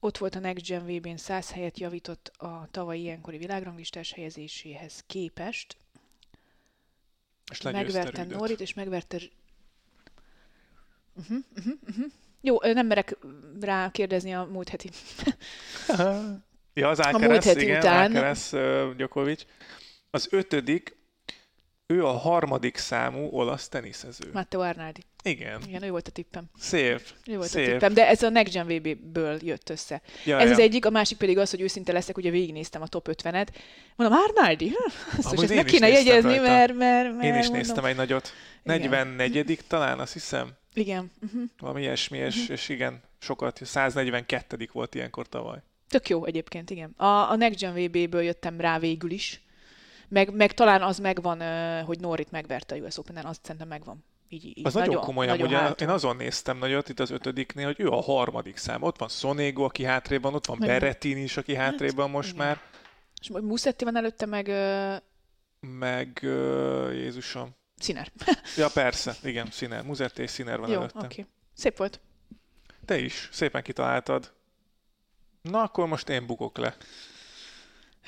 Ott 0.00 0.18
volt 0.18 0.34
a 0.34 0.38
Next 0.38 0.66
Gen 0.66 0.86
VB-n 0.86 1.16
100 1.16 1.50
helyet 1.50 1.78
javított 1.78 2.32
a 2.36 2.68
tavalyi 2.70 3.00
ilyenkori 3.00 3.38
világranglistás 3.38 4.12
helyezéséhez 4.12 5.04
képest. 5.06 5.76
és 7.50 7.60
Megverte. 7.60 8.24
Norit, 8.24 8.60
és 8.60 8.74
megverte... 8.74 9.18
Uh-huh, 11.14 11.38
uh-huh, 11.56 11.74
uh-huh. 11.88 12.04
Jó, 12.40 12.60
nem 12.60 12.86
merek 12.86 13.16
rá 13.60 13.90
kérdezni 13.90 14.34
a 14.34 14.44
múlt 14.44 14.68
heti. 14.68 14.90
Ja, 16.74 16.88
az 16.88 16.98
múlt 16.98 17.14
Alcaraz, 17.14 17.44
heti 17.44 17.62
igen, 17.62 17.78
után. 17.78 18.10
Alcaraz 18.10 18.52
uh, 18.52 18.94
Djokovic. 18.94 19.44
Az 20.10 20.28
ötödik, 20.30 20.96
ő 21.90 22.06
a 22.06 22.10
harmadik 22.12 22.76
számú 22.76 23.28
olasz 23.30 23.68
teniszező. 23.68 24.30
Matteo 24.32 24.60
Arnaldi. 24.60 25.00
Igen, 25.22 25.60
Igen, 25.66 25.82
ő 25.82 25.90
volt 25.90 26.08
a 26.08 26.10
tippem. 26.10 26.44
szép, 26.58 27.00
Ő 27.26 27.36
volt 27.36 27.48
szép. 27.48 27.66
a 27.68 27.70
tippem, 27.70 27.94
de 27.94 28.08
ez 28.08 28.22
a 28.22 28.28
Next 28.28 28.52
Gen 28.52 28.66
VB-ből 28.66 29.38
jött 29.42 29.70
össze. 29.70 30.00
Ja, 30.24 30.38
Ez 30.38 30.46
ja. 30.46 30.52
az 30.52 30.58
egyik, 30.58 30.86
a 30.86 30.90
másik 30.90 31.18
pedig 31.18 31.38
az, 31.38 31.50
hogy 31.50 31.60
őszinte 31.60 31.92
leszek, 31.92 32.16
ugye 32.16 32.30
végignéztem 32.30 32.82
a 32.82 32.86
top 32.86 33.08
50-et. 33.12 33.46
Mondom, 33.96 34.18
Arnaldi? 34.28 34.72
Azt 35.16 35.26
Amúgy 35.26 35.38
most 35.38 35.50
én 35.50 35.56
meg 35.56 35.66
is 35.66 35.72
kéne 35.72 35.88
jegyezni, 35.88 36.28
rajta. 36.36 36.42
mert, 36.42 36.74
mert, 36.74 37.12
mert 37.12 37.24
Én 37.24 37.34
is 37.34 37.40
mondom, 37.42 37.56
néztem 37.56 37.84
egy 37.84 37.96
nagyot. 37.96 38.32
Igen. 38.64 39.06
44 39.08 39.60
talán, 39.66 39.98
azt 39.98 40.12
hiszem. 40.12 40.48
Igen. 40.74 41.10
Uh-huh. 41.22 41.42
Valami 41.58 41.80
ilyesmi, 41.80 42.18
és, 42.18 42.42
Mhm. 42.42 42.52
és 42.52 42.68
igen, 42.68 43.02
sokat, 43.18 43.60
142 43.64 44.68
volt 44.72 44.94
ilyenkor 44.94 45.28
tavaly. 45.28 45.58
Tök 45.88 46.08
jó 46.08 46.24
egyébként, 46.24 46.70
igen. 46.70 46.90
A, 46.96 47.04
a 47.30 47.36
Next 47.36 47.58
Gen 47.60 47.74
VB-ből 47.74 48.22
jöttem 48.22 48.60
rá 48.60 48.78
végül 48.78 49.10
is. 49.10 49.42
Meg, 50.10 50.34
meg 50.34 50.52
talán 50.52 50.82
az 50.82 50.98
megvan, 50.98 51.40
hogy 51.84 52.00
Norrit 52.00 52.30
megverte 52.30 52.74
a 52.74 52.78
US 52.78 52.98
Open-en, 52.98 53.24
azt 53.24 53.40
szerintem 53.42 53.68
megvan. 53.68 54.04
Így, 54.28 54.44
így 54.44 54.66
Az 54.66 54.74
nagyon, 54.74 55.00
komolyan, 55.00 55.30
nagyon 55.30 55.46
ugye 55.46 55.56
hátul. 55.56 55.86
én 55.86 55.92
azon 55.92 56.16
néztem 56.16 56.58
nagyot 56.58 56.88
itt 56.88 57.00
az 57.00 57.10
ötödiknél, 57.10 57.66
hogy 57.66 57.80
ő 57.80 57.88
a 57.88 58.00
harmadik 58.00 58.56
szám. 58.56 58.82
Ott 58.82 58.98
van 58.98 59.08
Sonego, 59.08 59.64
aki 59.64 59.84
hátrébb 59.84 60.22
van, 60.22 60.34
ott 60.34 60.46
van 60.46 60.58
Berrettini 60.58 61.20
is, 61.20 61.36
aki 61.36 61.54
hátrébb 61.54 61.94
van 61.94 62.10
most 62.10 62.32
igen. 62.32 62.46
már, 62.46 62.60
És 63.20 63.30
majd 63.30 63.44
Musetti 63.44 63.84
van 63.84 63.96
előtte, 63.96 64.26
meg 64.26 64.50
meg 65.60 66.20
uh, 66.22 66.90
Jézusom. 66.92 67.50
Sziner. 67.76 68.12
Ja 68.56 68.68
persze, 68.74 69.16
igen, 69.22 69.50
Sziner, 69.50 69.82
Muzetti 69.82 70.22
és 70.22 70.30
Sziner 70.30 70.58
van 70.58 70.70
Jó, 70.70 70.76
előtte. 70.76 70.98
Okay. 70.98 71.26
Szép 71.54 71.76
volt. 71.76 72.00
Te 72.84 72.98
is, 72.98 73.28
szépen 73.32 73.62
kitaláltad. 73.62 74.32
Na, 75.42 75.62
akkor 75.62 75.86
most 75.86 76.08
én 76.08 76.26
bukok 76.26 76.58
le. 76.58 76.76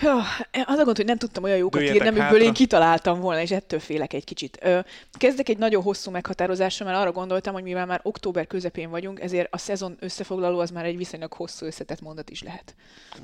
Ja, 0.01 0.17
az 0.65 0.79
a 0.79 0.85
gond, 0.85 0.97
hogy 0.97 1.07
nem 1.07 1.19
tudtam 1.19 1.43
olyan 1.43 1.57
jókat 1.57 1.81
Dőljetek 1.81 2.07
írni, 2.07 2.21
amiből 2.21 2.43
én 2.43 2.53
kitaláltam 2.53 3.21
volna, 3.21 3.41
és 3.41 3.51
ettől 3.51 3.81
félek 3.81 4.13
egy 4.13 4.25
kicsit. 4.25 4.59
Ö, 4.63 4.81
kezdek 5.13 5.49
egy 5.49 5.59
nagyon 5.59 5.83
hosszú 5.83 6.11
meghatározással, 6.11 6.87
mert 6.87 6.99
arra 6.99 7.13
gondoltam, 7.13 7.53
hogy 7.53 7.63
mivel 7.63 7.87
már 7.87 8.01
október 8.03 8.47
közepén 8.47 8.91
vagyunk, 8.91 9.21
ezért 9.21 9.55
a 9.55 9.59
szezon 9.59 9.97
összefoglaló 10.01 10.59
az 10.59 10.71
már 10.71 10.85
egy 10.85 10.97
viszonylag 10.97 11.33
hosszú 11.33 11.67
összetett 11.67 12.01
mondat 12.01 12.31
is 12.31 12.43
lehet. 12.43 12.75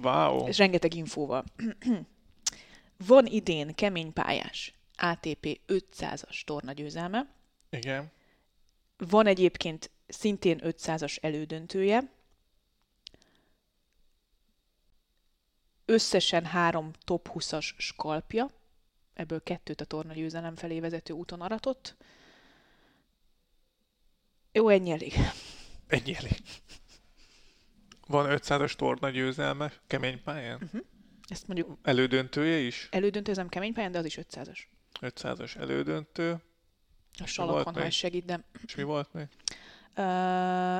Wow. 0.03 0.47
És 0.49 0.59
rengeteg 0.59 0.95
infóval. 0.95 1.45
Van 3.07 3.27
idén 3.27 3.75
kemény 3.75 4.13
pályás 4.13 4.73
ATP 4.97 5.61
500-as 5.69 6.43
torna 6.45 6.73
győzelme, 6.73 7.27
Igen. 7.71 8.11
van 8.97 9.27
egyébként 9.27 9.91
szintén 10.09 10.61
500-as 10.65 11.17
elődöntője, 11.21 12.03
összesen 15.89 16.45
három 16.45 16.91
top 17.05 17.31
20-as 17.35 17.75
skalpja, 17.77 18.51
ebből 19.15 19.43
kettőt 19.43 19.81
a 19.81 19.85
torna 19.85 20.13
győzelem 20.13 20.55
felé 20.57 20.81
vezető 20.81 21.13
úton 21.13 21.41
aratott. 21.41 21.97
Jó, 24.53 24.69
ennyi 24.69 24.91
elég. 24.91 25.15
Ennyi 25.87 26.15
elég. 26.15 26.41
Van 28.07 28.27
500-as 28.29 28.73
torna 28.73 29.11
győzelme, 29.11 29.73
kemény 29.87 30.23
pályán. 30.23 30.59
Mhm. 30.73 30.79
Ezt 31.29 31.47
mondjuk 31.47 31.79
Elődöntője 31.83 32.57
is. 32.59 32.89
elődöntő, 32.91 33.31
ez 33.31 33.37
nem 33.37 33.49
kemény 33.49 33.73
pályán, 33.73 33.93
de 33.93 33.99
az 33.99 34.05
is 34.05 34.19
500-as. 34.23 34.59
500-as 35.01 35.57
elődöntő. 35.57 36.43
A 37.23 37.27
salakon, 37.27 37.75
ha 37.75 37.83
ez 37.83 37.95
segít, 37.95 38.25
de 38.25 38.45
És 38.67 38.75
mi 38.75 38.83
volt 38.83 39.13
még? 39.13 39.27
Ö, 39.95 40.03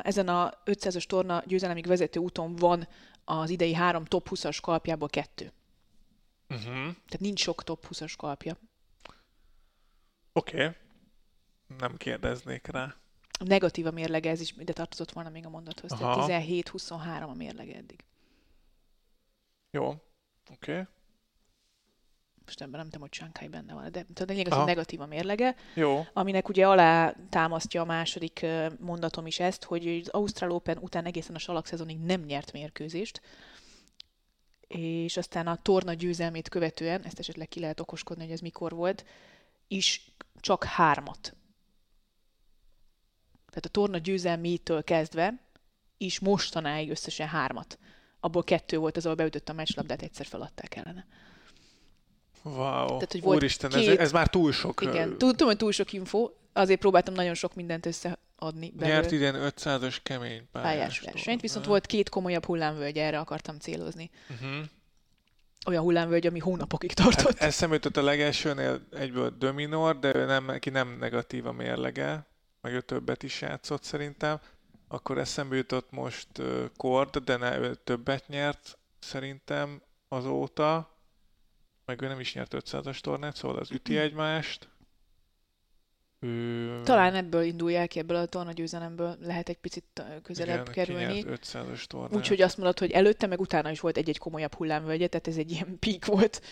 ezen 0.03 0.29
a 0.29 0.53
500-as 0.65 1.05
torna 1.05 1.43
győzelemig 1.47 1.87
vezető 1.87 2.21
úton 2.21 2.57
van 2.57 2.89
az 3.29 3.51
idei 3.51 3.75
három 3.75 4.05
top 4.05 4.29
20-as 4.31 4.59
kalpjából 4.63 5.09
kettő. 5.09 5.53
Uh-huh. 6.49 6.75
Tehát 6.75 7.21
nincs 7.21 7.41
sok 7.41 7.63
top 7.65 7.87
20-as 7.91 8.15
kalpja. 8.17 8.57
Oké. 10.33 10.65
Okay. 10.65 10.77
Nem 11.79 11.97
kérdeznék 11.97 12.67
rá. 12.67 12.95
Negatív 13.45 13.87
a 13.87 13.91
mérlege, 13.91 14.31
ez 14.31 14.41
is 14.41 14.55
ide 14.59 14.73
tartozott 14.73 15.13
volna 15.13 15.29
még 15.29 15.47
a 15.47 15.49
mondathoz. 15.49 15.91
Tehát 15.91 16.17
Aha. 16.17 16.27
17-23 16.29 17.29
a 17.29 17.35
mérlege 17.35 17.77
eddig. 17.77 18.05
Jó. 19.71 19.87
Oké. 19.89 20.01
Okay. 20.51 20.85
Most 22.49 22.61
ebben 22.61 22.81
nem 22.81 22.85
tudom, 22.85 23.01
hogy 23.01 23.13
Shanghai 23.13 23.49
benne 23.49 23.75
van, 23.75 23.91
de 23.93 24.05
a 24.17 24.23
lényeg 24.27 24.49
az, 24.49 24.57
hogy 24.57 24.67
negatív 24.67 25.01
a 25.01 25.07
mérlege, 25.07 25.55
Jó. 25.75 26.07
aminek 26.13 26.49
ugye 26.49 26.67
alá 26.67 27.15
támasztja 27.31 27.81
a 27.81 27.85
második 27.85 28.47
mondatom 28.81 29.27
is 29.27 29.41
ezt, 29.41 29.65
hogy 29.65 30.01
az 30.03 30.09
Ausztrál 30.09 30.51
Open 30.51 30.79
után 30.79 31.05
egészen 31.05 31.35
a 31.35 31.39
salak 31.39 31.67
szezonig 31.67 31.99
nem 31.99 32.21
nyert 32.21 32.53
mérkőzést, 32.53 33.21
és 34.69 35.17
aztán 35.17 35.47
a 35.47 35.63
torna 35.63 35.93
győzelmét 35.93 36.49
követően, 36.49 37.03
ezt 37.03 37.19
esetleg 37.19 37.49
ki 37.49 37.61
lehet 37.61 37.81
okoskodni, 37.81 38.23
hogy 38.23 38.33
ez 38.33 38.41
mikor 38.41 38.73
volt, 38.73 39.05
is 39.67 40.13
csak 40.41 40.65
hármat. 40.65 41.37
Tehát 43.47 43.65
a 43.65 43.69
torna 43.69 43.99
győzelmétől 43.99 44.85
kezdve 44.85 45.35
is 45.97 46.19
mostanáig 46.19 46.91
összesen 46.91 47.29
hármat. 47.29 47.79
Abból 48.21 48.45
kettő 48.45 48.79
volt 48.79 48.97
az, 48.97 49.05
ahol 49.05 49.17
beütött 49.17 49.49
a 49.49 49.53
meccslabdát, 49.53 50.03
egyszer 50.03 50.27
feladták 50.27 50.77
ellene. 50.77 51.07
Wow. 52.43 52.87
Tehát, 52.87 53.13
hogy 53.13 53.23
volt 53.23 53.37
Úristen, 53.37 53.71
két- 53.71 53.89
ez, 53.89 53.99
ez 53.99 54.13
már 54.13 54.29
túl 54.29 54.53
sok. 54.53 54.81
Igen, 54.81 55.19
tudom, 55.19 55.49
hogy 55.49 55.57
túl 55.57 55.73
sok 55.73 55.93
info, 55.93 56.31
azért 56.53 56.81
próbáltam 56.81 57.15
nagyon 57.15 57.35
sok 57.35 57.55
mindent 57.55 57.87
összeadni 57.87 58.73
Nyert 58.79 59.11
belőle 59.11 59.11
idén 59.11 59.53
500-as 59.57 59.97
kemény 60.03 60.49
pályás, 60.53 60.71
pályás 60.73 61.01
versenyt, 61.01 61.41
viszont 61.41 61.67
volt 61.67 61.87
két 61.87 62.09
komolyabb 62.09 62.45
hullámvölgy, 62.45 62.99
erre 62.99 63.19
akartam 63.19 63.59
célozni. 63.59 64.11
Uh-huh. 64.31 64.65
Olyan 65.67 65.83
hullámvölgy, 65.83 66.27
ami 66.27 66.39
hónapokig 66.39 66.93
tartott. 66.93 67.39
Ez, 67.39 67.47
eszembe 67.47 67.75
jutott 67.75 67.97
a 67.97 68.03
legelsőnél 68.03 68.81
egyből 68.93 69.35
Dominor, 69.39 69.99
de 69.99 70.15
ő 70.15 70.25
nem, 70.25 70.45
neki 70.45 70.71
nem 70.71 70.97
negatív 70.99 71.47
a 71.47 71.53
mérlege, 71.53 72.27
meg 72.61 72.73
ő 72.73 72.81
többet 72.81 73.23
is 73.23 73.41
játszott 73.41 73.83
szerintem. 73.83 74.41
Akkor 74.89 75.19
eszembe 75.19 75.57
jutott 75.57 75.91
most 75.91 76.29
Kord, 76.77 77.17
de 77.17 77.37
ne, 77.37 77.59
ő 77.59 77.75
többet 77.85 78.29
nyert 78.29 78.79
szerintem 78.99 79.83
azóta. 80.09 80.98
Meg 81.89 82.03
ő 82.03 82.09
nem 82.09 82.21
is 82.21 82.35
nyert 82.35 82.55
500-as 82.57 82.99
tornát, 83.01 83.37
szóval 83.37 83.59
az 83.59 83.71
üti 83.71 83.99
egymást. 83.99 84.69
Ő... 86.21 86.83
Talán 86.83 87.15
ebből 87.15 87.43
indulják 87.43 87.89
ki, 87.89 87.99
ebből 87.99 88.17
a 88.17 88.27
tornagyőzelemből 88.27 89.17
lehet 89.21 89.49
egy 89.49 89.59
picit 89.59 90.03
közelebb 90.23 90.61
igen, 90.61 90.73
kerülni. 90.73 91.23
Ki 91.23 91.29
nyert 91.29 91.47
500-as 91.47 91.85
tornát. 91.85 92.17
Úgyhogy 92.17 92.43
azt 92.43 92.57
mondod, 92.57 92.79
hogy 92.79 92.91
előtte, 92.91 93.27
meg 93.27 93.41
utána 93.41 93.71
is 93.71 93.81
volt 93.81 93.97
egy-egy 93.97 94.19
komolyabb 94.19 94.55
hullámvölgye, 94.55 95.09
tehát 95.09 95.29
ez 95.29 95.37
egy 95.37 95.51
ilyen 95.51 95.79
pík 95.79 96.05
volt. 96.05 96.43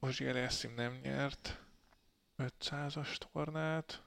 Ozsier 0.00 0.36
Eszim 0.36 0.74
nem 0.74 0.98
nyert 1.02 1.60
500-as 2.38 3.16
tornát. 3.32 4.02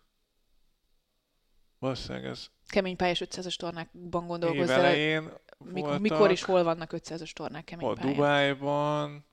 Valószínűleg 1.79 2.25
ez 2.25 2.47
Kemény 2.67 2.95
pályás 2.95 3.21
500-as 3.25 3.55
tornákban 3.55 4.27
gondolkozz 4.27 4.69
el. 4.69 5.41
Voltak. 5.57 5.99
mikor 5.99 6.31
és 6.31 6.43
hol 6.43 6.63
vannak 6.63 6.91
500-as 6.93 7.31
tornák 7.31 7.63
kemény 7.63 7.87
A 7.87 7.93
pályán? 7.93 8.13
Dubájban. 8.13 9.25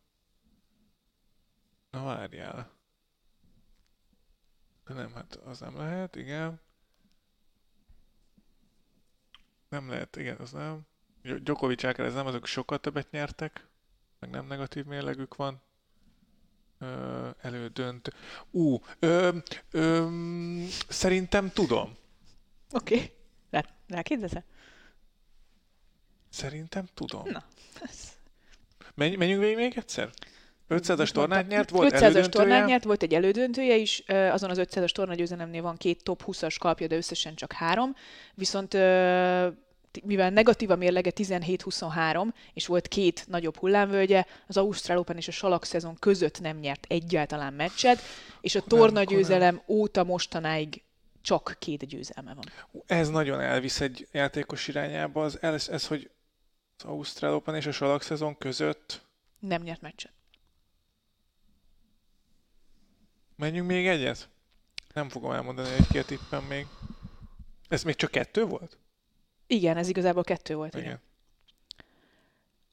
Na 1.90 2.04
várjál. 2.04 2.70
De 4.84 4.94
nem, 4.94 5.14
hát 5.14 5.34
az 5.34 5.60
nem 5.60 5.76
lehet, 5.76 6.16
igen. 6.16 6.60
Nem 9.68 9.88
lehet, 9.88 10.16
igen, 10.16 10.36
az 10.36 10.52
nem. 10.52 10.86
Gy- 11.22 11.42
Djokovic 11.42 11.84
ez 11.84 12.14
nem, 12.14 12.26
azok 12.26 12.46
sokkal 12.46 12.78
többet 12.78 13.10
nyertek. 13.10 13.66
Meg 14.18 14.30
nem 14.30 14.46
negatív 14.46 14.84
mérlegük 14.84 15.36
van. 15.36 15.62
Ö, 16.78 17.30
elődönt. 17.40 18.12
Ú, 18.50 18.78
ö, 18.98 19.36
ö, 19.70 20.08
szerintem 20.88 21.50
tudom. 21.50 21.96
Oké. 22.70 22.94
Okay. 22.94 23.12
Rá, 23.50 23.64
rákérdezel? 23.86 24.44
Szerintem 26.33 26.85
tudom. 26.95 27.22
Na. 27.30 27.45
Ez- 27.83 28.11
Menj, 28.95 29.16
menjünk 29.16 29.41
végig 29.43 29.57
még 29.57 29.72
egyszer? 29.76 30.11
500-as 30.68 31.11
tornát 31.11 31.49
nyert, 31.49 31.70
volt 31.70 31.93
500-as 31.93 32.03
elődöntője. 32.03 32.28
tornát 32.28 32.66
nyert, 32.66 32.85
volt 32.85 33.03
egy 33.03 33.14
elődöntője 33.14 33.76
is, 33.76 34.03
azon 34.07 34.51
az 34.51 34.59
500-as 34.61 34.91
tornagyőzelemnél 34.91 35.62
van 35.62 35.76
két 35.76 36.03
top 36.03 36.22
20-as 36.26 36.57
kalpja, 36.59 36.87
de 36.87 36.97
összesen 36.97 37.35
csak 37.35 37.53
három. 37.53 37.95
Viszont 38.35 38.72
mivel 40.05 40.30
negatív 40.30 40.70
a 40.70 40.76
mérlege 40.76 41.11
17-23, 41.14 42.26
és 42.55 42.66
volt 42.66 42.89
két 42.89 43.24
nagyobb 43.28 43.57
hullámvölgye, 43.57 44.24
az 44.47 44.57
Ausztrál 44.57 44.99
Open 44.99 45.16
és 45.16 45.28
a 45.28 45.33
salak 45.33 45.64
szezon 45.64 45.97
között 45.99 46.41
nem 46.41 46.57
nyert 46.57 46.87
egyáltalán 46.89 47.53
meccset, 47.53 48.01
és 48.41 48.55
a 48.55 48.61
tornagyőzelem 48.61 49.62
óta 49.66 50.05
mostanáig 50.05 50.83
csak 51.22 51.57
két 51.59 51.87
győzelme 51.87 52.35
van. 52.35 52.45
Ez 52.87 53.09
nagyon 53.09 53.41
elvisz 53.41 53.80
egy 53.80 54.09
játékos 54.12 54.68
irányába, 54.68 55.22
az, 55.24 55.39
ez, 55.43 55.68
ez, 55.68 55.87
hogy 55.87 56.11
Ausztrál 56.85 57.35
Open 57.35 57.55
és 57.55 57.66
a 57.66 57.72
salak 57.72 58.03
szezon 58.03 58.39
között 58.39 59.03
Nem 59.39 59.62
nyert 59.62 59.80
meccset. 59.80 60.12
menjünk 63.37 63.66
még 63.66 63.87
egyet? 63.87 64.28
Nem 64.95 65.09
fogom 65.09 65.30
elmondani, 65.30 65.68
hogy 65.76 65.87
ki 65.87 65.99
a 65.99 66.05
tippem 66.05 66.45
még. 66.45 66.66
Ez 67.68 67.83
még 67.83 67.95
csak 67.95 68.11
kettő 68.11 68.45
volt? 68.45 68.78
Igen, 69.47 69.76
ez 69.76 69.89
igazából 69.89 70.22
kettő 70.22 70.55
volt. 70.55 70.74
Igen. 70.74 70.85
Igen. 70.85 71.01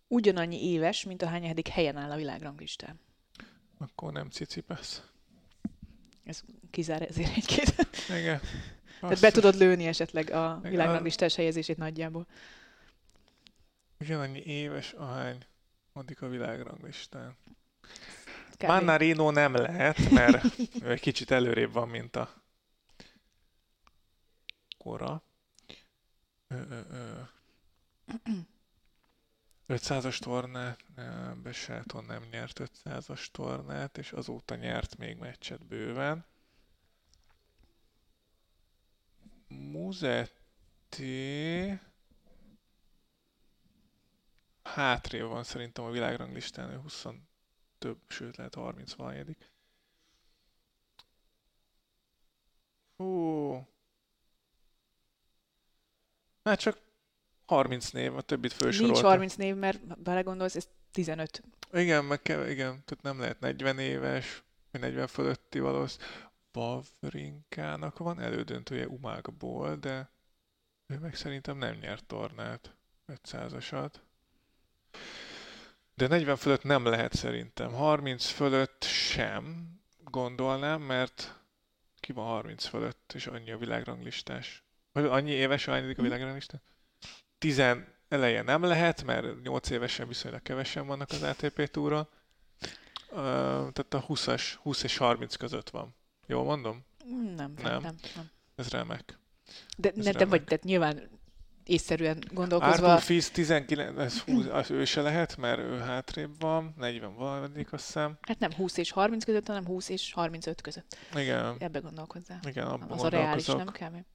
Ugyanannyi 0.07 0.69
éves, 0.71 1.03
mint 1.03 1.21
a 1.21 1.27
hányadik 1.27 1.67
helyen 1.67 1.97
áll 1.97 2.11
a 2.11 2.15
világranglistán. 2.15 2.99
Akkor 3.77 4.11
nem 4.11 4.29
Cicipesz. 4.29 5.03
Ez 6.23 6.43
kizár 6.71 7.01
ezért 7.01 7.35
egy-két. 7.35 7.75
Igen. 8.09 8.39
Tehát 8.99 9.19
be 9.19 9.31
tudod 9.31 9.55
lőni 9.55 9.87
esetleg 9.87 10.29
a 10.29 10.59
világranglistás 10.63 11.35
helyezését 11.35 11.77
nagyjából. 11.77 12.27
Ugyanannyi 13.99 14.43
éves, 14.45 14.91
ahány 14.91 15.45
addig 15.93 16.23
a 16.23 16.27
világranglistán. 16.27 17.37
Kb. 18.57 18.63
Mannarino 18.63 19.31
nem 19.31 19.55
lehet, 19.55 20.09
mert 20.09 20.43
ő 20.83 20.91
egy 20.91 20.99
kicsit 20.99 21.31
előrébb 21.31 21.71
van, 21.71 21.89
mint 21.89 22.15
a 22.15 22.43
kora. 24.77 25.23
Ö, 26.47 26.61
ö, 26.69 26.81
ö. 26.89 27.21
500-as 29.67 30.17
tornát, 30.17 30.83
nem, 30.95 31.41
Besáton 31.41 32.05
nem 32.05 32.23
nyert 32.31 32.59
500-as 32.63 33.25
tornát, 33.31 33.97
és 33.97 34.11
azóta 34.11 34.55
nyert 34.55 34.97
még 34.97 35.17
meccset 35.17 35.65
bőven. 35.65 36.25
Muzetti 39.47 40.99
hátrébb 44.73 45.27
van 45.27 45.43
szerintem 45.43 45.83
a 45.83 45.91
világranglistán, 45.91 46.71
ő 46.71 46.77
20 46.77 47.05
több, 47.77 47.97
sőt 48.07 48.37
lehet 48.37 48.55
30 48.55 48.93
valanyedik. 48.93 49.51
Hú. 52.97 53.67
Hát 56.43 56.59
csak 56.59 56.77
30 57.45 57.89
név, 57.89 58.15
a 58.15 58.21
többit 58.21 58.53
fölsoroltam. 58.53 58.93
Nincs 58.93 59.05
30 59.05 59.35
név, 59.35 59.55
mert 59.55 60.01
belegondolsz, 60.01 60.55
ez 60.55 60.67
15. 60.91 61.43
Igen, 61.71 62.05
meg 62.05 62.21
kell, 62.21 62.47
igen, 62.47 62.83
tehát 62.85 63.03
nem 63.03 63.19
lehet 63.19 63.39
40 63.39 63.79
éves, 63.79 64.43
vagy 64.71 64.81
40 64.81 65.07
fölötti 65.07 65.59
valószínűleg. 65.59 66.27
Vavrinkának 66.51 67.97
van 67.97 68.19
elődöntője 68.19 68.87
Umákból, 68.87 69.75
de 69.75 70.09
ő 70.85 70.97
meg 70.97 71.15
szerintem 71.15 71.57
nem 71.57 71.75
nyert 71.75 72.05
tornát, 72.05 72.75
500-asat. 73.07 73.93
De 75.95 76.07
40 76.07 76.35
fölött 76.35 76.63
nem 76.63 76.85
lehet 76.85 77.13
szerintem. 77.13 77.73
30 77.73 78.25
fölött 78.25 78.83
sem 78.83 79.73
gondolnám, 80.03 80.81
mert 80.81 81.39
ki 81.99 82.11
van 82.11 82.25
30 82.25 82.65
fölött, 82.65 83.11
és 83.15 83.27
annyi 83.27 83.51
a 83.51 83.57
világranglistás. 83.57 84.63
Vagy 84.91 85.05
annyi 85.05 85.31
éves, 85.31 85.67
annyi 85.67 85.93
a 85.97 86.01
világranglistás? 86.01 86.61
10 87.37 87.61
eleje 88.09 88.41
nem 88.41 88.63
lehet, 88.63 89.03
mert 89.03 89.41
8 89.43 89.69
évesen 89.69 90.07
viszonylag 90.07 90.41
kevesen 90.41 90.87
vannak 90.87 91.09
az 91.09 91.23
ATP 91.23 91.69
túron. 91.71 92.07
Ö, 93.11 93.15
tehát 93.73 93.93
a 93.93 94.05
20-as, 94.07 94.53
20 94.61 94.83
és 94.83 94.97
30 94.97 95.35
között 95.35 95.69
van. 95.69 95.95
Jól 96.27 96.43
mondom? 96.43 96.85
Nem, 97.05 97.33
nem, 97.35 97.51
Nem. 97.81 97.81
nem. 98.15 98.31
Ez 98.55 98.69
remek. 98.69 99.17
De, 99.77 99.89
Ez 99.89 99.95
ne, 99.95 100.03
de 100.03 100.11
remek. 100.11 100.29
vagy, 100.29 100.43
tehát 100.43 100.63
nyilván 100.63 101.09
észszerűen 101.69 102.23
gondolkozva. 102.33 102.87
Arthur 102.87 103.01
Fils 103.01 103.31
19, 103.31 103.99
ez 103.99 104.19
20, 104.19 104.45
az 104.51 104.71
ő 104.71 104.85
se 104.85 105.01
lehet, 105.01 105.37
mert 105.37 105.59
ő 105.59 105.77
hátrébb 105.77 106.39
van, 106.39 106.73
40 106.77 107.15
valadik 107.15 107.73
azt 107.73 107.85
hiszem. 107.85 108.17
Hát 108.21 108.39
nem 108.39 108.53
20 108.53 108.77
és 108.77 108.91
30 108.91 109.25
között, 109.25 109.47
hanem 109.47 109.65
20 109.65 109.89
és 109.89 110.13
35 110.13 110.61
között. 110.61 110.97
Igen, 111.15 111.55
Ebbe 111.59 111.79
gondolkozzál. 111.79 112.39
igen, 112.47 112.67
abban 112.67 112.89
Az 112.89 113.03
a 113.03 113.07
reális, 113.07 113.45
nem. 113.45 114.05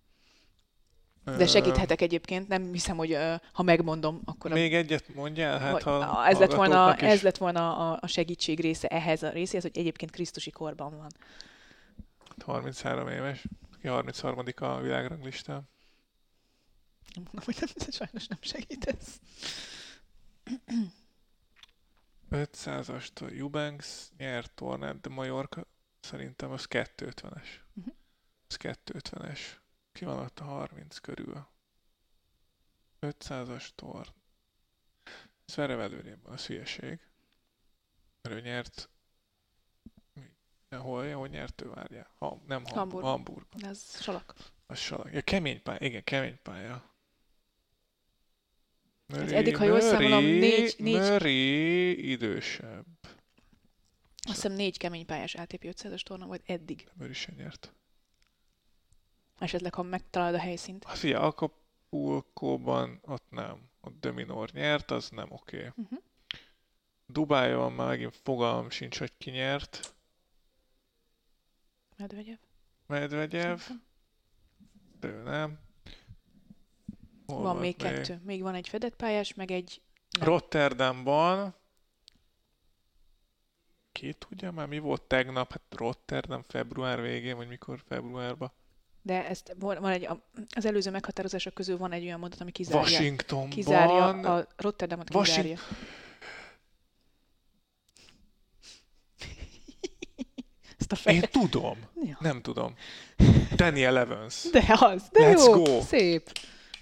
Ö, 1.24 1.36
De 1.36 1.46
segíthetek 1.46 2.00
egyébként, 2.00 2.48
nem 2.48 2.72
hiszem, 2.72 2.96
hogy 2.96 3.18
ha 3.52 3.62
megmondom, 3.62 4.20
akkor 4.24 4.50
a 4.50 4.54
Még 4.54 4.74
egyet 4.74 5.14
mondjál, 5.14 5.58
hát 5.58 5.82
ha 5.82 6.26
ez, 6.26 6.38
lett 6.38 6.54
volna, 6.54 6.94
is 6.96 7.02
ez 7.02 7.22
lett 7.22 7.36
volna 7.36 7.76
a, 7.76 7.98
a 8.00 8.06
segítség 8.06 8.60
része 8.60 8.88
ehhez 8.88 9.22
a 9.22 9.30
részéhez, 9.30 9.62
hogy 9.62 9.78
egyébként 9.78 10.10
Krisztusi 10.10 10.50
korban 10.50 10.96
van. 10.96 11.10
33 12.44 13.08
éves, 13.08 13.44
ki 13.80 13.88
33 13.88 14.44
a 14.60 14.80
világranglistán. 14.80 15.72
Nem 17.14 17.24
mondom, 17.24 17.44
hogy 17.44 17.56
nem, 17.60 17.90
sajnos 17.90 18.26
nem 18.26 18.38
segítesz. 18.40 19.20
500-ast 22.30 23.22
a 23.22 23.24
Eubanks 23.24 24.08
nyert 24.16 24.52
tornát, 24.54 25.00
de 25.00 25.08
Majorka 25.08 25.66
szerintem 26.00 26.50
az 26.50 26.66
250-es. 26.68 27.48
Mhm. 27.72 27.88
Ez 28.48 28.56
250-es. 28.58 29.40
Ki 29.92 30.04
van 30.04 30.18
ott 30.18 30.40
a 30.40 30.44
30 30.44 30.98
körül? 30.98 31.46
500-as 33.00 33.68
torn. 33.74 34.10
Zverev 35.46 35.80
előrébb 35.80 36.22
van, 36.22 36.32
az 36.32 36.46
hülyeség. 36.46 37.00
Mert 38.22 38.36
ő 38.36 38.40
nyert... 38.40 38.88
Hol, 40.70 41.12
hol 41.12 41.28
nyert 41.28 41.60
ő, 41.60 41.68
várjál? 41.68 42.10
Ha, 42.18 42.40
nem 42.46 42.64
Hamburg. 42.64 43.04
Hamburg. 43.04 43.04
Hamburg. 43.04 43.46
Ez 43.70 44.02
salak. 44.02 44.34
Az 44.66 44.78
salak. 44.78 45.12
Ja, 45.12 45.22
kemény 45.22 45.62
pálya. 45.62 45.78
Igen, 45.80 46.04
kemény 46.04 46.38
pálya. 46.42 46.93
Ez 49.06 49.32
eddig, 49.32 49.56
ha 49.56 49.64
jól 49.64 49.80
számolom, 49.80 50.24
négy- 50.24 50.78
négy- 50.78 50.94
Murray 50.94 52.10
idősebb. 52.10 52.86
Azt 54.26 54.34
hiszem 54.34 54.52
négy 54.52 54.78
kemény 54.78 55.06
pályás 55.06 55.34
ATP 55.34 55.64
500-as 55.64 56.00
torna 56.02 56.26
volt 56.26 56.42
eddig. 56.46 56.88
Murray 56.94 57.12
sem 57.12 57.34
nyert. 57.34 57.72
Esetleg, 59.38 59.74
ha 59.74 59.82
megtalálod 59.82 60.34
a 60.34 60.40
helyszínt. 60.42 60.84
Hát 60.84 60.98
figyelj, 60.98 61.24
Acapulco-ban 61.24 62.98
ott 63.02 63.30
nem. 63.30 63.70
Ott 63.80 64.00
Dominor 64.00 64.50
nyert, 64.52 64.90
az 64.90 65.08
nem 65.08 65.30
oké. 65.30 65.56
Okay. 65.56 65.70
Uh-huh. 65.84 65.98
Dubájban 67.06 67.72
már 67.72 67.88
megint 67.88 68.16
fogalmam 68.22 68.70
sincs, 68.70 68.98
hogy 68.98 69.12
ki 69.18 69.30
nyert. 69.30 69.94
Medvegyev. 71.96 72.38
Medvegyev, 72.86 73.60
de 75.00 75.08
ő 75.08 75.22
nem. 75.22 75.58
Hol 77.26 77.36
Van 77.36 77.44
volt 77.44 77.60
még 77.60 77.76
kettő. 77.76 78.20
Még 78.24 78.42
van 78.42 78.54
egy 78.54 78.68
fedett 78.68 78.96
pályás, 78.96 79.34
meg 79.34 79.50
egy... 79.50 79.80
Nem. 80.18 80.28
Rotterdamban 80.28 81.54
ki 83.92 84.12
tudja 84.12 84.50
már, 84.52 84.66
mi 84.66 84.78
volt 84.78 85.02
tegnap? 85.02 85.50
Hát 85.50 85.62
Rotterdam 85.70 86.42
február 86.42 87.00
végén, 87.00 87.36
vagy 87.36 87.48
mikor 87.48 87.82
februárban? 87.88 88.52
De 89.02 89.28
ezt 89.28 89.54
van 89.58 89.86
egy, 89.86 90.08
az 90.54 90.64
előző 90.64 90.90
meghatározások 90.90 91.54
közül 91.54 91.76
van 91.76 91.92
egy 91.92 92.04
olyan 92.04 92.18
mondat, 92.18 92.40
ami 92.40 92.50
kizárja, 92.50 92.80
Washingtonban. 92.80 93.48
kizárja 93.50 94.08
a 94.08 94.46
Rotterdamot 94.56 95.08
kizárja. 95.08 95.50
Washington- 95.50 95.76
Ezt 100.78 100.92
a 101.06 101.10
Én 101.10 101.20
tudom. 101.30 101.78
Ja. 102.02 102.16
Nem 102.20 102.42
tudom. 102.42 102.74
Daniel 103.56 103.98
Evans. 103.98 104.42
De 104.50 104.76
az, 104.80 105.08
de 105.12 105.32
Let's 105.34 105.44
jó, 105.44 105.62
go. 105.62 105.80
szép. 105.80 106.30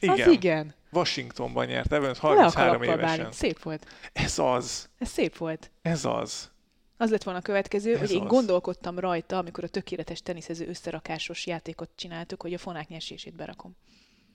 Igen. 0.03 0.29
Az 0.29 0.33
igen. 0.33 0.75
Washingtonban 0.93 1.67
nyert 1.67 1.93
Evans 1.93 2.21
Le 2.21 2.29
a 2.29 2.33
33 2.33 2.53
kalappal, 2.53 2.85
évesen. 2.99 3.17
Bálint. 3.17 3.35
Szép 3.35 3.63
volt. 3.63 3.87
Ez 4.13 4.39
az. 4.39 4.89
Ez 4.99 5.09
szép 5.09 5.37
volt. 5.37 5.71
Ez 5.83 6.05
az. 6.05 6.51
Az 6.97 7.11
lett 7.11 7.23
volna 7.23 7.39
a 7.39 7.43
következő, 7.43 7.93
Ez 7.93 7.99
hogy 7.99 8.11
én 8.11 8.21
az. 8.23 8.29
gondolkodtam 8.29 8.99
rajta, 8.99 9.39
amikor 9.39 9.65
a 9.65 9.69
tökéletes 9.69 10.23
teniszező 10.23 10.67
összerakásos 10.69 11.47
játékot 11.47 11.91
csináltuk, 11.97 12.43
hogy 12.43 12.55
a 12.55 12.59
fonák 12.59 12.89
nyesését 12.89 13.35
berakom. 13.35 13.77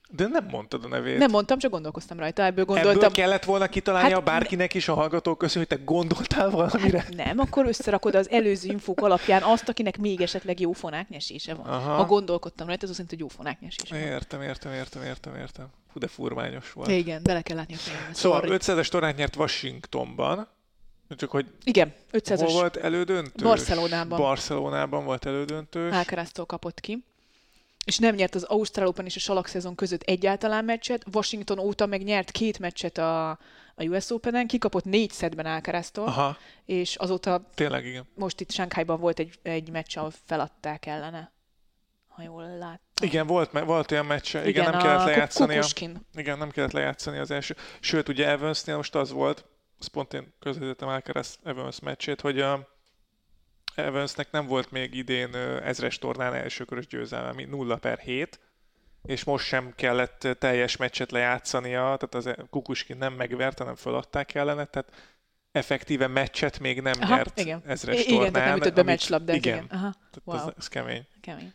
De 0.10 0.28
nem 0.28 0.45
mondtad 0.51 0.84
a 0.84 0.88
nevét. 0.88 1.18
Nem 1.18 1.32
mondtam, 1.32 1.58
csak 1.58 1.72
gondolkoztam 1.72 2.20
rajta, 2.20 2.43
ebből 2.43 2.64
Ebből 2.64 2.76
gondoltam. 2.84 3.12
kellett 3.12 3.43
volna 3.43 3.68
kitalálnia 3.68 4.16
Hát, 4.16 4.24
bárkinek 4.24 4.74
is 4.74 4.88
a 4.88 4.93
hallgatók 4.93 5.38
közül, 5.38 5.58
hogy 5.68 5.78
te 5.78 5.84
gondoltál 5.86 6.49
valamire? 6.49 6.99
Hát 6.99 7.16
nem, 7.16 7.39
akkor 7.39 7.68
összerakod 7.68 8.16
az 8.16 8.30
előző 8.30 8.70
infók 8.70 9.01
alapján 9.01 9.43
azt, 9.43 9.70
akinek 9.70 9.97
még 9.97 10.22
esetleg 10.22 10.60
jó 10.60 10.72
fonák 10.72 11.10
nyesése 11.10 11.53
van. 11.53 11.66
Aha. 11.66 11.93
Ha 11.95 12.05
gondolkodtam 12.05 12.68
rajta, 12.68 12.84
az 12.84 12.89
azt 12.89 12.99
jelenti, 12.99 13.24
hogy 13.24 13.32
jó 13.32 13.38
fonák 13.38 13.60
nyesése 13.60 13.95
van. 13.95 13.99
Értem, 14.14 14.41
értem, 14.41 14.72
értem, 14.72 15.03
értem, 15.03 15.36
értem. 15.36 15.68
Fú, 15.91 15.99
de 15.99 16.08
furmányos 16.08 16.72
volt. 16.74 16.89
Igen, 16.89 17.24
bele 17.24 17.41
kell 17.41 17.55
látni 17.55 17.74
a 17.74 17.78
fejembe. 17.78 18.14
Szóval 18.14 18.39
Sorry. 18.41 18.58
500-es 18.58 18.88
tornát 18.88 19.18
nyert 19.18 19.36
Washingtonban, 19.36 20.47
csak 21.10 21.32
hogy 21.32 21.45
Igen, 21.64 21.93
hol 22.12 22.20
500-as 22.20 22.49
volt 22.51 22.78
elődöntős? 22.78 23.47
Barcelonában. 23.47 24.20
Barcelonában 24.20 25.05
volt 25.05 25.26
elődöntős. 25.26 25.93
Alcaraztól 25.93 26.45
kapott 26.45 26.80
ki. 26.80 27.03
És 27.88 27.98
nem 27.98 28.16
nyert 28.16 28.36
az 28.36 28.44
Ausztrál 28.44 28.88
Open 28.88 29.06
és 29.06 29.16
a 29.16 29.20
salak 29.20 29.48
szezon 29.48 29.76
között 29.76 30.02
egyáltalán 30.02 30.66
meccset. 30.66 31.04
Washington 31.14 31.60
óta 31.60 31.86
meg 31.86 32.04
nyert 32.04 32.32
két 32.32 32.60
meccset 32.60 32.98
a, 32.98 33.30
a 33.76 33.84
US 33.84 34.10
Open-en, 34.10 34.48
kikapott 34.48 34.84
négy 34.84 35.12
szedben 35.12 35.46
Alcaraztól, 35.46 36.08
Aha, 36.08 36.38
és 36.66 36.96
azóta 36.96 37.50
tényleg 37.54 37.86
igen. 37.86 38.08
most 38.16 38.42
itt 38.42 38.52
Sánkhájban 38.52 39.00
volt 39.00 39.20
egy, 39.20 39.40
egy 39.42 39.70
meccs, 39.70 39.98
ahol 39.98 40.14
feladták 40.26 40.86
ellene. 40.86 41.32
Ha 42.08 42.22
jól 42.24 42.58
láttam. 42.58 43.08
Igen, 43.08 43.28
volt, 43.28 43.52
volt 43.52 43.92
olyan 43.92 44.06
meccse, 44.06 44.48
igen, 44.48 44.64
nem 44.64 44.80
a 44.80 44.84
kellett 44.84 45.06
lejátszani. 45.06 45.58
A, 45.58 45.66
igen, 46.14 46.38
nem 46.38 46.50
kellett 46.50 46.72
lejátszani 46.72 47.18
az 47.18 47.32
első. 47.32 47.56
Sőt, 47.80 48.10
ugye 48.10 48.28
Evansnél 48.28 48.76
most 48.76 48.96
az 48.96 49.12
volt, 49.12 49.46
azt 49.80 49.90
pont 49.90 50.14
én 50.14 50.34
közvetítettem 50.40 50.88
Alcaraz 50.88 51.40
Evans 51.44 51.80
meccsét, 51.80 52.22
hogy 52.22 52.40
a 52.40 52.77
Evansnek 53.78 54.32
nem 54.32 54.46
volt 54.46 54.72
még 54.72 54.94
idén 54.94 55.36
ezres 55.64 55.98
tornán 55.98 56.34
elsőkörös 56.34 56.88
győzelme, 56.88 57.32
mi 57.32 57.44
0 57.44 57.76
per 57.76 58.00
7, 58.00 58.40
és 59.04 59.24
most 59.24 59.46
sem 59.46 59.74
kellett 59.76 60.28
teljes 60.40 60.78
meccset 60.78 61.12
lejátszania, 61.12 61.80
tehát 61.82 62.16
az 62.16 62.30
Kukuskin 62.50 62.98
nem 62.98 63.14
megvert, 63.14 63.58
hanem 63.58 63.76
föladták 63.76 64.36
ellene, 64.36 64.66
tehát 64.66 64.92
effektíve 65.52 66.08
meccset 66.08 66.60
még 66.60 66.82
nem 66.82 66.94
Aha, 67.02 67.16
nyert 67.16 67.40
igen. 67.40 67.62
ezres 67.66 67.96
I- 67.96 68.00
igen, 68.00 68.14
tornán. 68.14 68.32
tehát 68.32 68.48
nem 68.50 68.58
ütött 68.58 68.74
be 68.74 68.84
meccslabdát. 68.84 69.36
Igen, 69.36 69.56
Igen. 69.64 69.68
Aha, 69.78 69.94
wow, 70.24 70.38
ez, 70.38 70.54
ez 70.58 70.68
kemény. 70.68 71.06
kemény. 71.22 71.54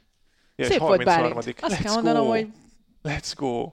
Ja, 0.57 0.65
Szép 0.67 0.79
volt 0.79 0.91
33. 1.03 1.33
Bálint. 1.35 1.61
Azt 1.61 1.77
Let's 1.79 1.83
kell 1.83 1.95
mondanom, 1.95 2.23
go. 2.25 2.29
hogy 2.31 2.49
Let's 3.03 3.33
go! 3.37 3.73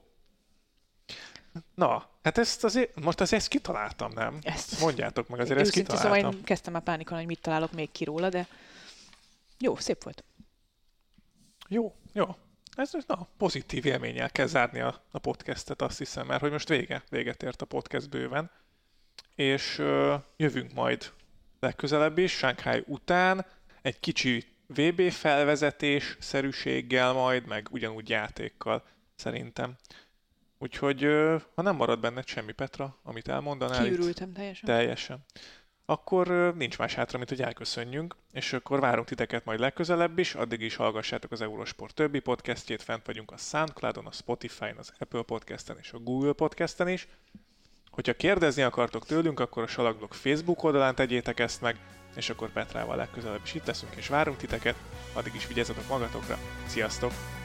Na, 1.76 2.09
hát 2.24 2.38
ezt 2.38 2.63
azért, 2.63 2.99
most 2.99 3.22
azért 3.22 3.41
ezt 3.41 3.51
kitaláltam, 3.51 4.11
nem? 4.13 4.39
Ezt. 4.41 4.80
Mondjátok 4.80 5.28
meg, 5.28 5.39
azért 5.39 5.59
ezt 5.59 5.70
őszintén 5.70 5.95
szóval 5.95 6.11
kitaláltam. 6.11 6.39
én 6.39 6.45
kezdtem 6.45 6.74
már 6.74 6.84
pánikolni, 6.84 7.24
hogy 7.24 7.34
mit 7.34 7.41
találok 7.41 7.72
még 7.72 7.91
ki 7.91 8.03
róla, 8.03 8.30
de 8.30 8.47
jó, 9.59 9.76
szép 9.76 10.03
volt. 10.03 10.24
Jó, 11.67 11.95
jó. 12.13 12.36
Ez 12.76 12.91
na, 13.07 13.28
pozitív 13.38 13.86
élménnyel 13.86 14.30
kell 14.30 14.45
zárni 14.45 14.80
a, 14.80 15.03
a 15.11 15.20
podcastet, 15.20 15.82
azt 15.82 15.97
hiszem, 15.97 16.28
mert 16.28 16.41
hogy 16.41 16.51
most 16.51 16.70
vége, 16.70 17.03
véget 17.09 17.43
ért 17.43 17.61
a 17.61 17.65
podcast 17.65 18.09
bőven. 18.09 18.51
És 19.36 19.78
ö, 19.78 20.15
jövünk 20.38 20.74
majd 20.74 21.11
legközelebb 21.59 22.17
is, 22.17 22.32
Shanghai 22.32 22.84
után, 22.88 23.45
egy 23.82 23.99
kicsi 23.99 24.45
VB 24.67 25.09
felvezetés 25.11 26.17
szerűséggel 26.20 27.13
majd, 27.13 27.47
meg 27.47 27.67
ugyanúgy 27.72 28.09
játékkal 28.09 28.84
szerintem. 29.15 29.76
Úgyhogy 30.62 31.01
ha 31.55 31.62
nem 31.62 31.76
marad 31.76 31.99
benned 31.99 32.28
semmi, 32.28 32.51
Petra, 32.51 32.97
amit 33.03 33.28
elmondanál 33.28 33.84
Kiürültem 33.84 34.34
teljesen. 34.34 34.70
Teljesen. 34.70 35.26
Akkor 35.86 36.53
nincs 36.55 36.78
más 36.78 36.93
hátra, 36.93 37.18
mint 37.18 37.30
hogy 37.30 37.41
elköszönjünk, 37.41 38.16
és 38.32 38.53
akkor 38.53 38.80
várunk 38.80 39.07
titeket 39.07 39.45
majd 39.45 39.60
legközelebb 39.60 40.18
is, 40.20 40.36
addig 40.36 40.62
is 40.62 40.76
hallgassátok 40.76 41.32
az 41.32 41.41
Eurosport 41.41 41.93
többi 41.93 42.20
podcastjét, 42.20 42.82
fent 42.82 43.05
vagyunk 43.05 43.32
a 43.32 43.38
Soundcloudon, 43.38 44.05
a 44.05 44.12
Spotify-n, 44.12 44.76
az 44.78 44.93
Apple 44.99 45.22
Podcasten 45.22 45.78
és 45.80 45.91
a 45.91 45.97
Google 45.97 46.34
Podcasten 46.34 46.88
is. 46.88 47.07
Hogyha 47.89 48.14
kérdezni 48.14 48.62
akartok 48.62 49.05
tőlünk, 49.05 49.39
akkor 49.39 49.64
a 49.64 49.68
Salagblog 49.68 50.14
Facebook 50.14 50.64
oldalán 50.64 50.95
tegyétek 50.95 51.39
ezt 51.39 51.62
meg, 51.62 51.80
és 52.16 52.30
akkor 52.30 52.51
Petrával 52.51 52.95
legközelebb 52.95 53.41
is 53.43 53.53
itt 53.53 53.66
leszünk 53.66 53.95
és 53.95 54.07
várunk 54.07 54.38
titeket, 54.38 54.76
addig 55.14 55.36
is 55.36 55.47
vigyázzatok 55.47 55.88
magatokra. 55.88 56.38
Sziasztok! 56.68 57.38